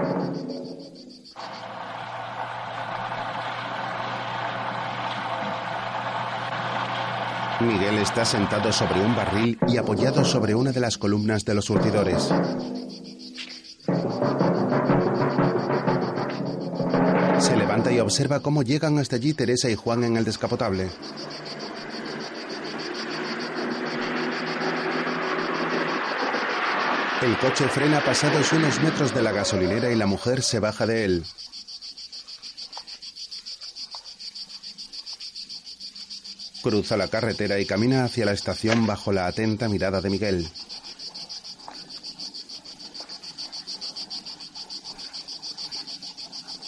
Miguel 7.66 7.98
está 7.98 8.24
sentado 8.26 8.72
sobre 8.72 9.02
un 9.02 9.16
barril 9.16 9.58
y 9.68 9.78
apoyado 9.78 10.24
sobre 10.24 10.54
una 10.54 10.72
de 10.72 10.80
las 10.80 10.98
columnas 10.98 11.44
de 11.46 11.56
los 11.56 11.66
surtidores. 11.66 12.32
Se 17.40 17.58
levanta 17.58 17.92
y 17.92 18.00
observa 18.00 18.40
cómo 18.40 18.64
llegan 18.64 19.00
hasta 19.00 19.16
allí 19.16 19.34
Teresa 19.34 19.70
y 19.70 19.76
Juan 19.76 20.04
en 20.04 20.18
el 20.18 20.26
descapotable. 20.26 20.90
El 27.22 27.38
coche 27.40 27.68
frena 27.68 28.02
pasados 28.02 28.54
unos 28.54 28.82
metros 28.82 29.14
de 29.14 29.24
la 29.24 29.32
gasolinera 29.32 29.90
y 29.90 29.96
la 29.96 30.06
mujer 30.06 30.44
se 30.44 30.60
baja 30.60 30.86
de 30.86 31.06
él. 31.06 31.26
Cruza 36.66 36.98
la 36.98 37.08
carretera 37.08 37.60
y 37.60 37.68
camina 37.68 38.06
hacia 38.06 38.26
la 38.26 38.32
estación 38.32 38.88
bajo 38.88 39.12
la 39.12 39.28
atenta 39.28 39.70
mirada 39.70 40.02
de 40.02 40.10
Miguel. 40.10 40.50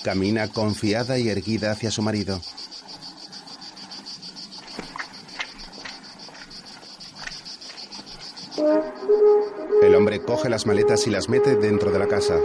Camina 0.04 0.50
confiada 0.50 1.18
y 1.18 1.30
erguida 1.30 1.72
hacia 1.72 1.90
su 1.90 2.04
marido. 2.04 2.40
El 9.82 9.96
hombre 9.96 10.22
coge 10.22 10.48
las 10.48 10.68
maletas 10.68 11.08
y 11.08 11.10
las 11.10 11.28
mete 11.28 11.56
dentro 11.56 11.90
de 11.90 11.98
la 11.98 12.08
casa. 12.08 12.36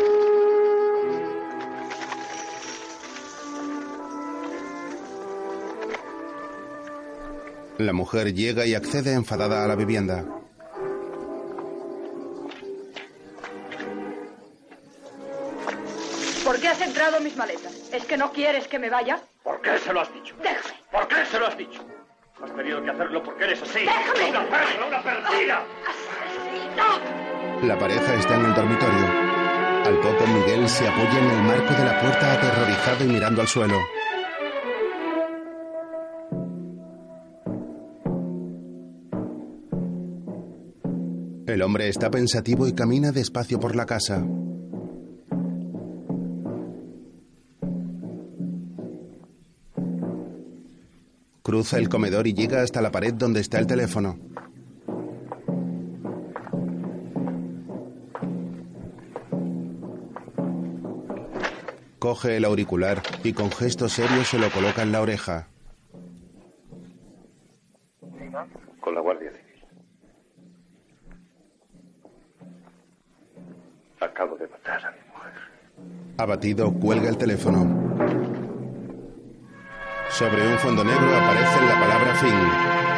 La 7.82 7.92
mujer 7.92 8.32
llega 8.32 8.64
y 8.64 8.76
accede 8.76 9.12
enfadada 9.12 9.64
a 9.64 9.66
la 9.66 9.74
vivienda. 9.74 10.24
¿Por 16.44 16.60
qué 16.60 16.68
has 16.68 16.80
entrado 16.80 17.18
mis 17.18 17.36
maletas? 17.36 17.72
¿Es 17.92 18.04
que 18.04 18.16
no 18.16 18.30
quieres 18.30 18.68
que 18.68 18.78
me 18.78 18.88
vaya? 18.88 19.18
¿Por 19.42 19.60
qué 19.62 19.76
se 19.80 19.92
lo 19.92 20.00
has 20.00 20.14
dicho? 20.14 20.36
Déjame. 20.40 20.78
¿Por 20.92 21.08
qué 21.08 21.26
se 21.28 21.40
lo 21.40 21.46
has 21.48 21.58
dicho? 21.58 21.84
Has 22.40 22.54
tenido 22.54 22.84
que 22.84 22.90
hacerlo 22.90 23.22
porque 23.24 23.44
eres 23.44 23.62
así. 23.62 23.80
¡Déjame! 23.80 24.30
¡Una 24.30 24.48
perra, 24.48 24.86
una 24.86 25.02
perdida! 25.02 25.64
La 27.64 27.78
pareja 27.78 28.14
está 28.14 28.34
en 28.36 28.44
el 28.44 28.54
dormitorio. 28.54 29.06
Al 29.86 29.98
poco 29.98 30.24
Miguel 30.28 30.68
se 30.68 30.86
apoya 30.86 31.18
en 31.18 31.30
el 31.30 31.42
marco 31.42 31.74
de 31.74 31.84
la 31.84 32.00
puerta 32.00 32.32
aterrorizado 32.34 33.04
y 33.04 33.08
mirando 33.08 33.40
al 33.40 33.48
suelo. 33.48 33.76
El 41.52 41.60
hombre 41.60 41.90
está 41.90 42.10
pensativo 42.10 42.66
y 42.66 42.72
camina 42.72 43.12
despacio 43.12 43.60
por 43.60 43.76
la 43.76 43.84
casa. 43.84 44.26
Cruza 51.42 51.76
el 51.76 51.90
comedor 51.90 52.26
y 52.26 52.32
llega 52.32 52.62
hasta 52.62 52.80
la 52.80 52.90
pared 52.90 53.12
donde 53.12 53.40
está 53.40 53.58
el 53.58 53.66
teléfono. 53.66 54.18
Coge 61.98 62.38
el 62.38 62.46
auricular 62.46 63.02
y 63.24 63.34
con 63.34 63.52
gesto 63.52 63.90
serio 63.90 64.24
se 64.24 64.38
lo 64.38 64.50
coloca 64.50 64.80
en 64.80 64.92
la 64.92 65.02
oreja. 65.02 65.48
Abatido, 76.22 76.72
cuelga 76.72 77.08
el 77.08 77.16
teléfono. 77.16 77.66
Sobre 80.08 80.46
un 80.46 80.58
fondo 80.58 80.84
negro 80.84 81.16
aparece 81.16 81.66
la 81.66 81.80
palabra 81.80 82.14
fin. 82.14 82.91